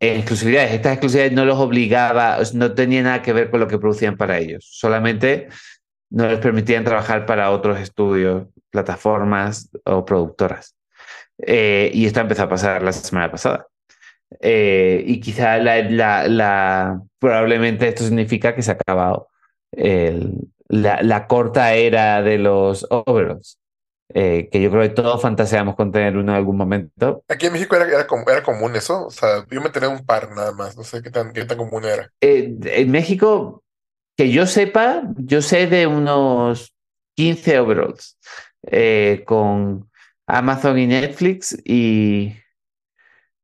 en 0.00 0.16
exclusividades. 0.16 0.72
Estas 0.72 0.92
exclusividades 0.92 1.32
no 1.32 1.44
los 1.44 1.58
obligaba, 1.58 2.38
no 2.54 2.72
tenían 2.72 3.04
nada 3.04 3.20
que 3.20 3.32
ver 3.32 3.50
con 3.50 3.60
lo 3.60 3.68
que 3.68 3.78
producían 3.78 4.16
para 4.16 4.38
ellos, 4.38 4.66
solamente 4.70 5.48
no 6.10 6.28
les 6.28 6.38
permitían 6.38 6.84
trabajar 6.84 7.26
para 7.26 7.50
otros 7.50 7.80
estudios, 7.80 8.46
plataformas 8.70 9.68
o 9.84 10.04
productoras. 10.04 10.76
Eh, 11.38 11.90
y 11.92 12.06
esto 12.06 12.20
empezó 12.20 12.44
a 12.44 12.48
pasar 12.48 12.82
la 12.82 12.92
semana 12.92 13.30
pasada. 13.32 13.66
Eh, 14.40 15.02
y 15.06 15.20
quizá 15.20 15.58
la, 15.58 16.28
la, 16.28 17.00
probablemente 17.18 17.88
esto 17.88 18.04
significa 18.04 18.54
que 18.54 18.62
se 18.62 18.72
ha 18.72 18.74
acabado 18.74 19.28
el, 19.72 20.48
la, 20.68 21.26
corta 21.26 21.74
era 21.74 22.22
de 22.22 22.38
los 22.38 22.86
overalls. 22.90 23.58
Eh, 24.12 24.48
que 24.52 24.60
yo 24.60 24.70
creo 24.70 24.82
que 24.82 24.90
todos 24.90 25.22
fantaseamos 25.22 25.74
con 25.76 25.90
tener 25.90 26.16
uno 26.16 26.32
en 26.32 26.38
algún 26.38 26.56
momento. 26.56 27.24
Aquí 27.26 27.46
en 27.46 27.54
México 27.54 27.74
era, 27.74 27.86
era, 27.86 28.06
era, 28.26 28.42
común 28.42 28.76
eso, 28.76 29.06
o 29.06 29.10
sea, 29.10 29.46
yo 29.50 29.60
me 29.60 29.70
tenía 29.70 29.88
un 29.88 30.04
par 30.04 30.30
nada 30.30 30.52
más, 30.52 30.76
no 30.76 30.84
sé 30.84 31.02
qué 31.02 31.10
tan, 31.10 31.32
qué 31.32 31.44
tan 31.46 31.56
común 31.56 31.84
era. 31.84 32.10
Eh, 32.20 32.54
en 32.62 32.90
México, 32.90 33.64
que 34.16 34.30
yo 34.30 34.46
sepa, 34.46 35.02
yo 35.16 35.40
sé 35.40 35.66
de 35.66 35.86
unos 35.86 36.74
15 37.16 37.58
overalls 37.58 38.18
eh, 38.66 39.22
con 39.26 39.90
Amazon 40.26 40.78
y 40.78 40.86
Netflix 40.86 41.56
y... 41.64 42.36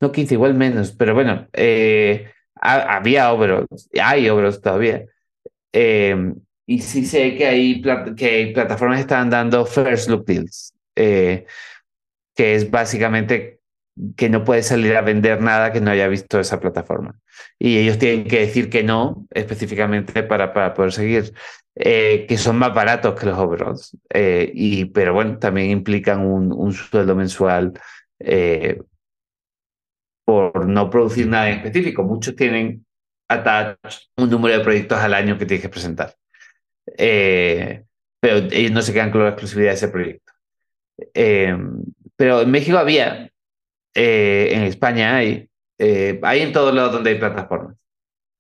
No 0.01 0.13
15, 0.13 0.35
igual 0.35 0.55
menos, 0.55 0.93
pero 0.93 1.15
bueno, 1.15 1.47
había 2.55 3.33
overalls, 3.33 3.89
hay 4.01 4.29
overalls 4.29 4.61
todavía. 4.61 5.05
Y 6.71 6.79
sí 6.83 7.05
sé 7.05 7.35
que 7.35 7.47
hay, 7.49 7.83
que 8.17 8.53
plataformas 8.55 9.01
están 9.01 9.29
dando 9.29 9.67
first 9.67 10.09
look 10.09 10.25
deals, 10.25 10.73
eh, 10.95 11.45
que 12.37 12.55
es 12.55 12.71
básicamente 12.71 13.59
que 14.17 14.29
no 14.29 14.45
puedes 14.45 14.69
salir 14.69 14.95
a 14.95 15.01
vender 15.01 15.41
nada 15.41 15.73
que 15.73 15.81
no 15.81 15.91
haya 15.91 16.07
visto 16.07 16.39
esa 16.39 16.61
plataforma. 16.61 17.19
Y 17.59 17.77
ellos 17.77 17.99
tienen 17.99 18.23
que 18.23 18.39
decir 18.39 18.71
que 18.71 18.85
no 18.85 19.27
específicamente 19.33 20.23
para, 20.23 20.53
para 20.53 20.73
poder 20.73 20.93
seguir, 20.93 21.35
eh, 21.75 22.25
que 22.29 22.39
son 22.39 22.57
más 22.57 22.73
baratos 22.73 23.19
que 23.19 23.27
los 23.27 23.37
overalls. 23.37 23.97
Eh, 24.15 24.53
y, 24.55 24.85
pero 24.85 25.13
bueno, 25.13 25.41
también 25.41 25.71
implican 25.71 26.21
un 26.25 26.73
sueldo 26.73 27.17
mensual 27.17 27.73
por 30.31 30.69
no 30.69 30.89
producir 30.89 31.27
nada 31.27 31.51
en 31.51 31.57
específico. 31.57 32.05
Muchos 32.05 32.37
tienen 32.37 32.87
attached 33.29 34.03
un 34.17 34.31
número 34.31 34.57
de 34.57 34.63
proyectos 34.63 34.99
al 34.99 35.13
año 35.15 35.37
que 35.37 35.45
tienes 35.45 35.63
que 35.63 35.69
presentar. 35.69 36.15
Eh, 36.97 37.83
pero 38.21 38.37
ellos 38.53 38.71
no 38.71 38.81
se 38.81 38.93
quedan 38.93 39.11
con 39.11 39.25
la 39.25 39.31
exclusividad 39.31 39.71
de 39.71 39.75
ese 39.75 39.89
proyecto. 39.89 40.33
Eh, 41.15 41.57
pero 42.15 42.43
en 42.43 42.51
México 42.51 42.79
había, 42.79 43.29
eh, 43.95 44.51
en 44.53 44.63
España 44.63 45.17
hay, 45.17 45.49
hay 46.23 46.41
en 46.41 46.53
todos 46.53 46.73
lados 46.73 46.93
donde 46.93 47.11
hay 47.11 47.19
plataformas. 47.19 47.77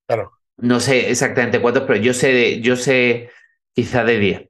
Claro. 0.06 0.30
No 0.58 0.78
sé 0.78 1.10
exactamente 1.10 1.60
cuántos, 1.60 1.84
pero 1.84 1.98
yo 1.98 2.14
sé, 2.14 2.32
de, 2.32 2.60
yo 2.60 2.76
sé 2.76 3.30
quizá 3.72 4.04
de 4.04 4.18
10 4.18 4.48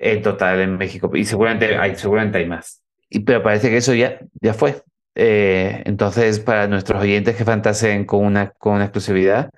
en 0.00 0.22
total 0.22 0.60
en 0.60 0.78
México. 0.78 1.08
Y 1.14 1.24
seguramente 1.24 1.76
hay, 1.76 1.94
seguramente 1.94 2.38
hay 2.38 2.46
más. 2.46 2.82
Y, 3.08 3.20
pero 3.20 3.40
parece 3.40 3.70
que 3.70 3.76
eso 3.76 3.94
ya, 3.94 4.18
ya 4.40 4.54
fue. 4.54 4.82
Entonces, 5.14 6.40
para 6.40 6.66
nuestros 6.66 7.02
oyentes 7.02 7.36
que 7.36 7.44
fantaseen 7.44 8.04
con 8.04 8.24
una, 8.24 8.50
con 8.50 8.74
una 8.74 8.84
exclusividad, 8.84 9.50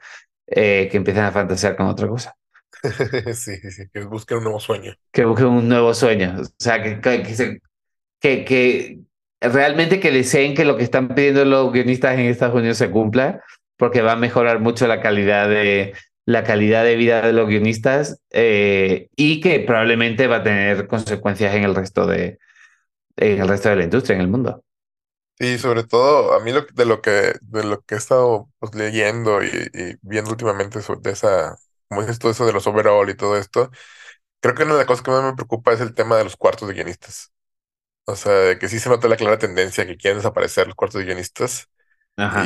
que 0.47 0.91
empiecen 0.93 1.25
a 1.25 1.33
fantasear 1.33 1.77
con 1.77 1.87
otra 1.87 2.09
cosa. 2.09 2.35
sí, 3.35 3.57
sí, 3.71 3.85
que 3.93 4.05
busquen 4.05 4.39
un 4.39 4.45
nuevo 4.45 4.61
sueño. 4.61 4.95
Que 5.13 5.25
busquen 5.25 5.47
un 5.47 5.69
nuevo 5.69 5.95
sueño. 5.95 6.37
O 6.41 6.45
sea, 6.59 6.83
que, 6.83 7.01
que, 7.01 8.45
que, 8.45 8.99
realmente 9.41 10.01
que 10.01 10.11
deseen 10.11 10.55
que 10.55 10.65
lo 10.65 10.77
que 10.77 10.85
están 10.85 11.15
pidiendo 11.15 11.45
los 11.45 11.73
guionistas 11.73 12.19
en 12.19 12.27
Estados 12.27 12.57
Unidos 12.57 12.79
se 12.79 12.91
cumpla, 12.91 13.41
porque 13.77 14.03
va 14.03 14.13
a 14.13 14.17
mejorar 14.17 14.61
mucho 14.61 14.87
la 14.87 15.01
calidad 15.01 15.49
de, 15.49 15.95
la 16.25 16.45
calidad 16.45 16.85
de 16.85 16.97
vida 16.97 17.23
de 17.23 17.33
los 17.33 17.49
guionistas 17.49 18.21
eh, 18.31 19.09
y 19.17 19.41
que 19.41 19.61
probablemente 19.61 20.27
va 20.27 20.37
a 20.37 20.43
tener 20.43 20.87
consecuencias 20.87 21.55
en 21.55 21.65
el 21.65 21.75
resto 21.75 22.07
de, 22.07 22.39
en 23.17 23.41
el 23.41 23.49
resto 23.49 23.69
de 23.71 23.77
la 23.77 23.85
industria, 23.85 24.17
en 24.17 24.23
el 24.23 24.29
mundo. 24.29 24.65
Sí, 25.43 25.59
sobre 25.59 25.83
todo 25.83 26.35
a 26.35 26.41
mí 26.41 26.53
lo, 26.53 26.63
de 26.63 26.85
lo 26.87 27.03
que 27.03 27.35
de 27.43 27.65
lo 27.65 27.83
que 27.83 27.97
he 27.97 27.99
estado 27.99 28.49
pues, 28.61 28.75
leyendo 28.77 29.43
y, 29.43 29.49
y 29.75 29.97
viendo 30.03 30.31
últimamente 30.31 30.81
sobre 30.83 31.11
esa 31.11 31.57
como 31.89 32.03
dices 32.03 32.21
todo 32.21 32.31
eso 32.31 32.47
de 32.47 32.53
los 32.53 32.67
overall 32.69 33.11
y 33.11 33.17
todo 33.17 33.37
esto, 33.37 33.71
creo 34.41 34.55
que 34.55 34.65
una 34.65 34.75
de 34.75 34.79
las 34.81 34.87
cosas 34.87 35.03
que 35.05 35.11
más 35.13 35.25
me 35.25 35.35
preocupa 35.35 35.73
es 35.73 35.81
el 35.81 35.95
tema 35.95 36.17
de 36.19 36.25
los 36.25 36.37
cuartos 36.37 36.69
de 36.69 36.75
guionistas. 36.75 37.33
O 38.07 38.17
sea, 38.17 38.33
de 38.33 38.59
que 38.59 38.69
sí 38.69 38.81
se 38.81 38.89
nota 38.91 39.09
la 39.09 39.17
clara 39.17 39.39
tendencia 39.39 39.87
que 39.87 39.97
quieren 39.99 40.19
desaparecer 40.19 40.67
los 40.69 40.77
cuartos 40.77 41.01
de 41.01 41.07
guionistas. 41.07 41.69
Y, 42.31 42.43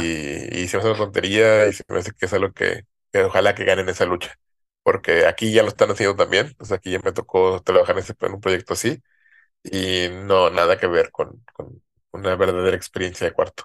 y 0.63 0.69
se 0.69 0.77
me 0.79 0.83
hace 0.83 0.91
una 0.91 0.99
tontería 0.99 1.67
y 1.69 1.73
se 1.75 1.85
me 1.89 1.99
hace 1.99 2.13
que 2.13 2.27
es 2.27 2.33
algo 2.33 2.53
que, 2.53 2.85
que 3.13 3.21
ojalá 3.25 3.55
que 3.55 3.65
ganen 3.65 3.89
esa 3.89 4.07
lucha. 4.07 4.35
Porque 4.83 5.27
aquí 5.27 5.53
ya 5.53 5.63
lo 5.63 5.69
están 5.69 5.91
haciendo 5.91 6.17
también. 6.17 6.55
O 6.59 6.65
sea, 6.65 6.79
aquí 6.79 6.93
ya 6.93 7.01
me 7.01 7.13
tocó 7.13 7.63
trabajar 7.63 7.97
en, 7.97 8.03
ese, 8.05 8.15
en 8.21 8.35
un 8.35 8.41
proyecto 8.41 8.75
así. 8.75 9.03
Y 9.65 10.09
no, 10.25 10.51
nada 10.51 10.79
que 10.79 10.87
ver 10.89 11.11
con, 11.13 11.45
con 11.55 11.83
una 12.17 12.37
verdadera 12.37 12.77
experiencia 12.77 13.27
de 13.27 13.33
cuarto. 13.33 13.65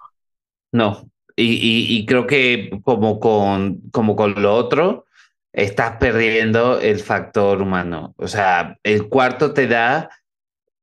No. 0.72 1.10
Y, 1.36 1.54
y, 1.54 1.98
y 1.98 2.06
creo 2.06 2.28
que 2.28 2.70
como 2.84 3.20
con, 3.20 3.82
como 3.92 4.16
con 4.16 4.42
lo 4.42 4.54
otro, 4.54 5.06
estás 5.54 5.98
perdiendo 5.98 6.80
el 6.80 7.00
factor 7.00 7.62
humano. 7.62 8.14
O 8.18 8.28
sea, 8.28 8.78
el 8.84 9.10
cuarto 9.10 9.54
te 9.54 9.68
da 9.68 10.10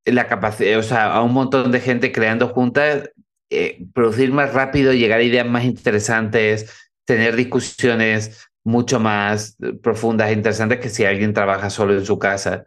la 0.04 0.26
capacidad, 0.26 0.78
o 0.78 0.82
sea, 0.82 1.12
a 1.12 1.22
un 1.22 1.32
montón 1.32 1.70
de 1.70 1.80
gente 1.80 2.12
creando 2.12 2.48
juntas, 2.48 3.10
eh, 3.50 3.86
producir 3.94 4.32
más 4.32 4.52
rápido, 4.54 4.92
llegar 4.92 5.20
a 5.20 5.22
ideas 5.22 5.46
más 5.46 5.64
interesantes, 5.64 6.90
tener 7.04 7.36
discusiones 7.36 8.48
mucho 8.64 9.00
más 9.00 9.56
profundas 9.82 10.30
e 10.30 10.34
interesantes 10.34 10.80
que 10.80 10.90
si 10.90 11.04
alguien 11.04 11.32
trabaja 11.32 11.70
solo 11.70 11.94
en 11.94 12.04
su 12.04 12.18
casa 12.18 12.64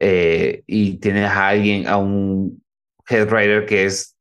eh, 0.00 0.62
y 0.66 0.98
tienes 0.98 1.30
a 1.30 1.48
alguien, 1.48 1.86
a 1.86 1.96
un 1.96 2.62
head 3.08 3.30
writer 3.30 3.66
que 3.66 3.84
es 3.84 4.16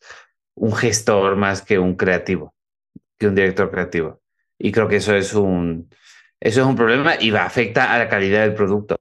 un 0.57 0.73
gestor 0.75 1.35
más 1.35 1.61
que 1.61 1.79
un 1.79 1.95
creativo, 1.95 2.55
que 3.17 3.27
un 3.27 3.35
director 3.35 3.69
creativo. 3.71 4.21
Y 4.57 4.71
creo 4.71 4.87
que 4.87 4.97
eso 4.97 5.15
es 5.15 5.33
un, 5.33 5.89
eso 6.39 6.61
es 6.61 6.67
un 6.67 6.75
problema 6.75 7.13
y 7.19 7.29
va, 7.29 7.45
afecta 7.45 7.93
a 7.93 7.99
la 7.99 8.09
calidad 8.09 8.41
del 8.41 8.55
producto. 8.55 8.97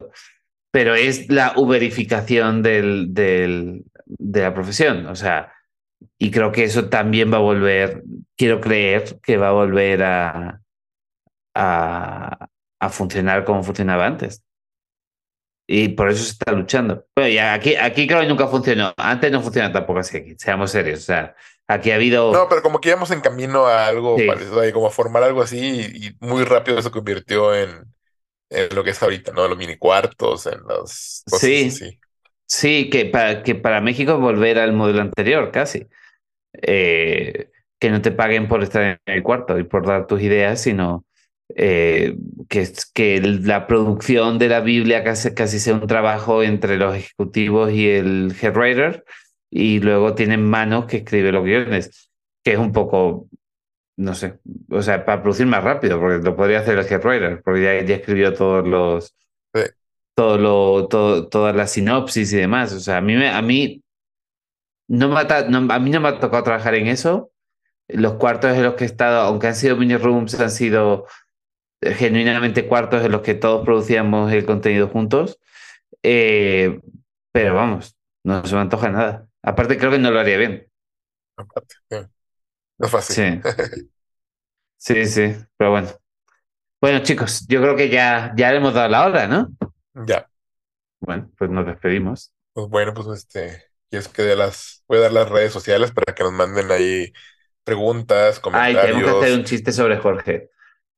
Pero 0.71 0.95
es 0.95 1.31
la 1.31 1.55
uberificación 1.57 2.63
del, 2.63 3.15
del, 3.15 3.85
de 4.05 4.43
la 4.43 4.53
profesión. 4.53 5.07
O 5.07 5.17
sea, 5.17 5.53
y 6.19 6.31
creo 6.31 6.53
que 6.53 6.65
eso 6.65 6.91
también 6.91 7.33
va 7.33 7.39
a 7.39 7.41
volver, 7.41 8.03
quiero 8.37 8.61
creer 8.61 9.19
que 9.23 9.39
va 9.39 9.49
a 9.49 9.53
volver 9.53 10.03
a, 10.03 10.61
a, 11.55 12.49
a 12.81 12.89
funcionar 12.91 13.45
como 13.45 13.63
funcionaba 13.63 14.07
antes. 14.07 14.43
Y 15.69 15.89
por 15.89 16.09
eso 16.11 16.23
se 16.23 16.31
está 16.31 16.53
luchando. 16.53 17.07
Bueno, 17.17 17.31
ya 17.31 17.55
aquí, 17.55 17.75
aquí 17.75 18.07
creo 18.07 18.21
que 18.21 18.29
nunca 18.29 18.47
funcionó. 18.47 18.95
Antes 18.97 19.33
no 19.33 19.43
funciona 19.43 19.73
tampoco 19.73 19.99
así, 19.99 20.37
seamos 20.39 20.71
serios. 20.71 21.01
O 21.01 21.03
sea, 21.03 21.35
aquí 21.67 21.91
ha 21.91 21.97
habido. 21.97 22.33
No, 22.33 22.49
pero 22.49 22.63
como 22.63 22.81
que 22.81 22.91
íbamos 22.91 23.11
en 23.11 23.21
camino 23.21 23.67
a 23.67 23.87
algo 23.87 24.17
parecido, 24.27 24.63
como 24.73 24.87
a 24.87 24.91
formar 24.91 25.25
algo 25.25 25.43
así, 25.43 25.59
y, 25.93 26.25
muy 26.25 26.45
rápido 26.45 26.79
eso 26.79 26.93
convirtió 26.93 27.55
en, 27.55 27.85
en, 28.51 28.75
lo 28.75 28.85
que 28.85 28.91
es 28.91 29.03
ahorita, 29.03 29.33
¿no? 29.33 29.49
Los 29.49 29.59
mini 29.59 29.77
cuartos, 29.77 30.47
en 30.47 30.61
los. 30.69 31.25
sí. 31.27 31.99
Sí, 32.49 32.91
que 32.91 33.07
para, 33.07 33.43
que 33.43 33.57
para 33.57 33.81
México 33.81 34.19
volver 34.19 34.61
al 34.61 34.73
modelo 34.73 35.01
anterior, 35.01 35.51
casi. 35.51 35.89
Eh, 36.53 37.51
que 37.79 37.91
no 37.91 38.01
te 38.01 38.13
paguen 38.13 38.49
por 38.49 38.63
estar 38.63 38.83
en 38.83 39.01
el 39.07 39.23
cuarto 39.23 39.59
y 39.59 39.65
por 39.65 39.87
dar 39.87 40.07
tus 40.07 40.23
ideas, 40.23 40.63
sino 40.63 41.05
eh, 41.55 42.17
que, 42.49 42.69
que 42.93 43.21
la 43.21 43.67
producción 43.67 44.39
de 44.39 44.49
la 44.49 44.61
Biblia 44.61 45.05
casi, 45.05 45.35
casi 45.35 45.59
sea 45.59 45.75
un 45.75 45.87
trabajo 45.87 46.43
entre 46.43 46.77
los 46.77 46.97
ejecutivos 46.97 47.71
y 47.73 47.89
el 47.89 48.35
head 48.41 48.57
writer, 48.57 49.05
y 49.51 49.81
luego 49.81 50.15
tienen 50.15 50.45
manos 50.45 50.87
que 50.87 50.99
escribe 50.99 51.33
los 51.33 51.45
guiones, 51.45 52.11
que 52.43 52.53
es 52.53 52.59
un 52.59 52.73
poco, 52.73 53.29
no 53.97 54.15
sé, 54.15 54.39
o 54.71 54.83
sea, 54.83 55.05
para 55.05 55.23
producir 55.23 55.47
más 55.47 55.63
rápido, 55.63 56.01
porque 56.01 56.25
lo 56.25 56.35
podría 56.35 56.61
hacer 56.61 56.79
el 56.79 56.87
head 56.87 57.05
writer, 57.05 57.43
porque 57.43 57.63
ya, 57.63 57.85
ya 57.85 57.97
escribió 57.97 58.33
todos 58.33 58.67
los... 58.67 59.15
Todo 60.19 60.39
lo, 60.39 60.89
todo, 60.89 61.29
todas 61.29 61.55
las 61.55 61.73
sinopsis 61.73 62.33
y 62.33 62.37
demás. 62.39 62.73
O 62.73 62.81
sea, 62.81 62.97
a 62.97 63.01
mí, 63.03 63.15
me, 63.15 63.29
a 63.29 63.43
mí 63.43 63.83
no 64.89 65.11
me, 65.11 65.15
no, 65.51 65.75
a 65.75 65.79
mí 65.79 65.91
no 65.91 66.01
me 66.01 66.09
ha 66.09 66.19
tocado 66.19 66.43
trabajar 66.43 66.75
en 66.75 66.87
eso. 66.87 67.33
Los 67.87 68.15
cuartos 68.15 68.57
en 68.57 68.63
los 68.63 68.77
que 68.77 68.85
he 68.85 68.87
estado, 68.87 69.21
aunque 69.21 69.49
han 69.49 69.55
sido 69.55 69.77
mini 69.77 69.99
rooms, 69.99 70.41
han 70.41 70.51
sido 70.51 71.05
genuinamente 71.81 72.67
cuartos 72.67 73.05
en 73.05 73.13
los 73.13 73.23
que 73.23 73.35
todos 73.35 73.65
producíamos 73.65 74.33
el 74.33 74.45
contenido 74.45 74.89
juntos. 74.89 75.39
Eh, 76.03 76.81
pero 77.33 77.55
vamos, 77.55 77.97
no 78.25 78.45
se 78.47 78.55
me 78.55 78.61
antoja 78.61 78.91
nada. 78.91 79.29
Aparte, 79.43 79.79
creo 79.79 79.91
que 79.91 79.99
no 79.99 80.11
lo 80.11 80.21
haría 80.21 80.39
bien. 80.39 80.69
Aparte, 81.37 81.75
no 81.91 82.87
es 82.87 82.91
fácil. 82.91 83.43
Sí. 83.43 83.91
sí, 84.77 85.07
sí, 85.07 85.37
pero 85.57 85.71
bueno. 85.71 85.89
Bueno, 86.81 87.01
chicos, 87.03 87.47
yo 87.49 87.61
creo 87.61 87.77
que 87.77 87.89
ya, 87.89 88.33
ya 88.37 88.51
le 88.51 88.59
hemos 88.59 88.75
dado 88.75 88.89
la 88.89 89.07
hora, 89.07 89.27
¿no? 89.27 89.49
Ya. 90.07 90.29
Bueno, 91.01 91.31
pues 91.37 91.51
nos 91.51 91.67
despedimos. 91.67 92.33
Pues 92.53 92.69
bueno, 92.69 92.95
pues 92.95 93.07
este, 93.19 93.65
y 93.91 93.97
es 93.97 94.09
que 94.09 94.23
de 94.23 94.37
las, 94.37 94.85
voy 94.89 94.99
a 94.99 95.03
dar 95.03 95.13
las 95.13 95.29
redes 95.29 95.53
sociales 95.53 95.93
para 95.93 96.15
que 96.15 96.23
nos 96.23 96.33
manden 96.33 96.71
ahí 96.71 97.13
preguntas, 97.65 98.41
comentarios. 98.41 98.83
Ay, 98.83 98.93
tenemos 98.93 99.11
que 99.11 99.25
hacer 99.25 99.39
un 99.39 99.45
chiste 99.45 99.73
sobre 99.73 99.99
Jorge 99.99 100.51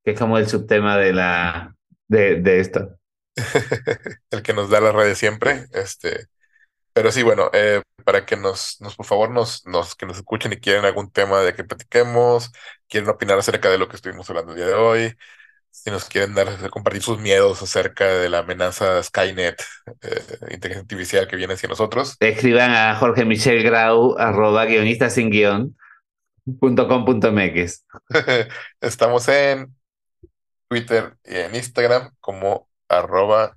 que 0.05 0.13
es 0.13 0.19
como 0.19 0.39
el 0.39 0.49
subtema 0.49 0.97
de 0.97 1.13
la 1.13 1.75
de, 2.09 2.37
de 2.37 2.61
esto. 2.61 2.99
el 4.31 4.43
que 4.43 4.53
nos 4.53 4.71
da 4.71 4.81
la 4.81 4.93
red 4.93 5.15
siempre. 5.15 5.67
Este, 5.73 6.27
pero 6.93 7.13
sí, 7.13 7.23
bueno, 7.23 7.51
eh, 7.53 7.83
para 8.05 8.27
que 8.27 8.37
nos, 8.37 8.81
nos, 8.81 8.97
por 8.97 9.07
favor, 9.07 9.31
nos, 9.31 9.67
nos, 9.67 9.95
que 9.95 10.07
nos 10.07 10.17
escuchen 10.17 10.53
y 10.53 10.57
quieren 10.57 10.85
algún 10.85 11.11
tema 11.13 11.41
de 11.43 11.55
que 11.55 11.65
platiquemos, 11.65 12.51
quieren 12.89 13.09
opinar 13.09 13.39
acerca 13.39 13.71
de 13.71 13.79
lo 13.79 13.89
que 13.89 13.97
estuvimos 13.97 14.29
hablando 14.31 14.53
el 14.53 14.59
día 14.59 14.67
de 14.67 14.75
hoy, 14.75 15.15
si 15.71 15.91
nos 15.91 16.07
quieren 16.07 16.35
dar, 16.35 16.71
compartir 16.71 17.03
sus 17.03 17.21
miedos 17.21 17.63
acerca 17.63 18.07
de 18.07 18.29
la 18.29 18.39
amenaza 18.39 19.01
Skynet, 19.03 19.63
eh, 20.03 20.23
inteligencia 20.51 20.81
artificial 20.81 21.29
que 21.29 21.37
viene 21.37 21.55
hacia 21.55 21.69
nosotros. 21.69 22.17
Escriban 22.19 22.73
a 22.73 22.97
Jorge 22.97 23.25
Michel 23.25 23.63
Grau, 23.63 24.17
arroba 24.19 24.65
guionista 24.65 25.09
sin 25.09 25.31
guion, 25.31 25.77
punto 26.59 26.89
com 26.89 27.05
punto 27.05 27.31
mx. 27.31 27.85
Estamos 28.81 29.29
en 29.29 29.78
Twitter 30.69 31.17
y 31.25 31.37
en 31.37 31.55
Instagram 31.55 32.15
como 32.21 32.69
arroba 32.89 33.57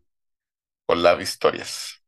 collab 0.86 1.22
historias. 1.22 2.02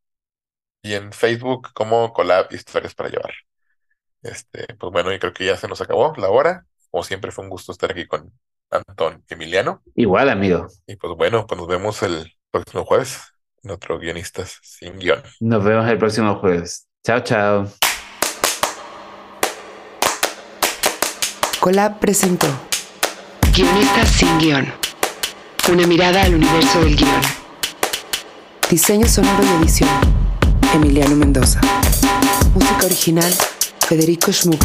Y 0.82 0.94
en 0.94 1.14
Facebook 1.14 1.70
como 1.74 2.12
collab 2.14 2.48
historias 2.52 2.94
para 2.96 3.10
llevar. 3.10 3.34
Este, 4.22 4.74
pues 4.76 4.92
bueno, 4.92 5.14
y 5.14 5.20
creo 5.20 5.34
que 5.34 5.46
ya 5.46 5.58
se 5.58 5.68
nos 5.68 5.82
acabó 5.82 6.14
la 6.18 6.30
hora. 6.30 6.66
Como 6.90 7.04
siempre 7.04 7.32
fue 7.32 7.44
un 7.44 7.50
gusto 7.50 7.72
estar 7.72 7.92
aquí 7.92 8.06
con 8.06 8.32
Antón 8.70 9.24
Emiliano. 9.30 9.82
Igual, 9.96 10.30
amigo. 10.30 10.68
Y 10.88 10.96
pues 10.96 11.14
bueno, 11.16 11.46
pues 11.48 11.60
nos 11.60 11.68
vemos 11.68 12.02
el 12.04 12.34
próximo 12.52 12.86
jueves 12.86 13.34
en 13.64 13.72
otro 13.72 14.00
Guionistas 14.00 14.60
sin 14.62 15.00
Guión. 15.00 15.22
Nos 15.40 15.64
vemos 15.64 15.88
el 15.90 15.98
próximo 15.98 16.36
jueves. 16.36 16.88
Chao, 17.04 17.20
chao. 17.22 17.68
Colab 21.60 22.00
presentó 22.00 22.48
Guionistas 23.54 24.10
sin 24.10 24.38
Guión. 24.38 24.93
Una 25.72 25.88
mirada 25.88 26.24
al 26.24 26.36
universo 26.36 26.82
del 26.82 26.98
guion. 26.98 27.22
Diseño 28.70 29.08
sonoro 29.08 29.44
y 29.44 29.64
edición. 29.64 29.90
Emiliano 30.74 31.16
Mendoza. 31.16 31.62
Música 32.54 32.86
original. 32.86 33.34
Federico 33.88 34.32
Schmuck. 34.34 34.62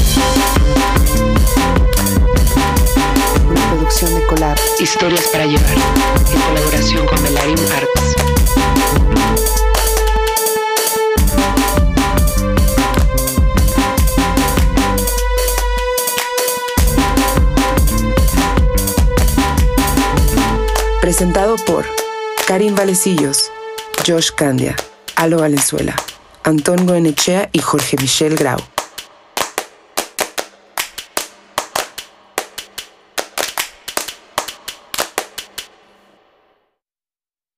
Una 3.49 3.70
producción 3.70 4.12
de 4.14 4.26
Colab. 4.26 4.59
Historias 4.80 5.28
para 5.28 5.46
llevar. 5.46 5.74
En 6.32 6.40
colaboración 6.40 7.07
con 7.07 7.22
Melarim 7.22 7.59
Arts. 7.76 9.57
Presentado 21.18 21.56
por 21.66 21.84
Karim 22.46 22.76
Valecillos, 22.76 23.50
Josh 24.06 24.30
Candia, 24.30 24.76
Alo 25.16 25.38
Valenzuela, 25.38 25.96
Antón 26.44 26.86
Goenechea 26.86 27.50
y 27.52 27.58
Jorge 27.58 27.96
Michel 28.00 28.36
Grau. 28.36 28.60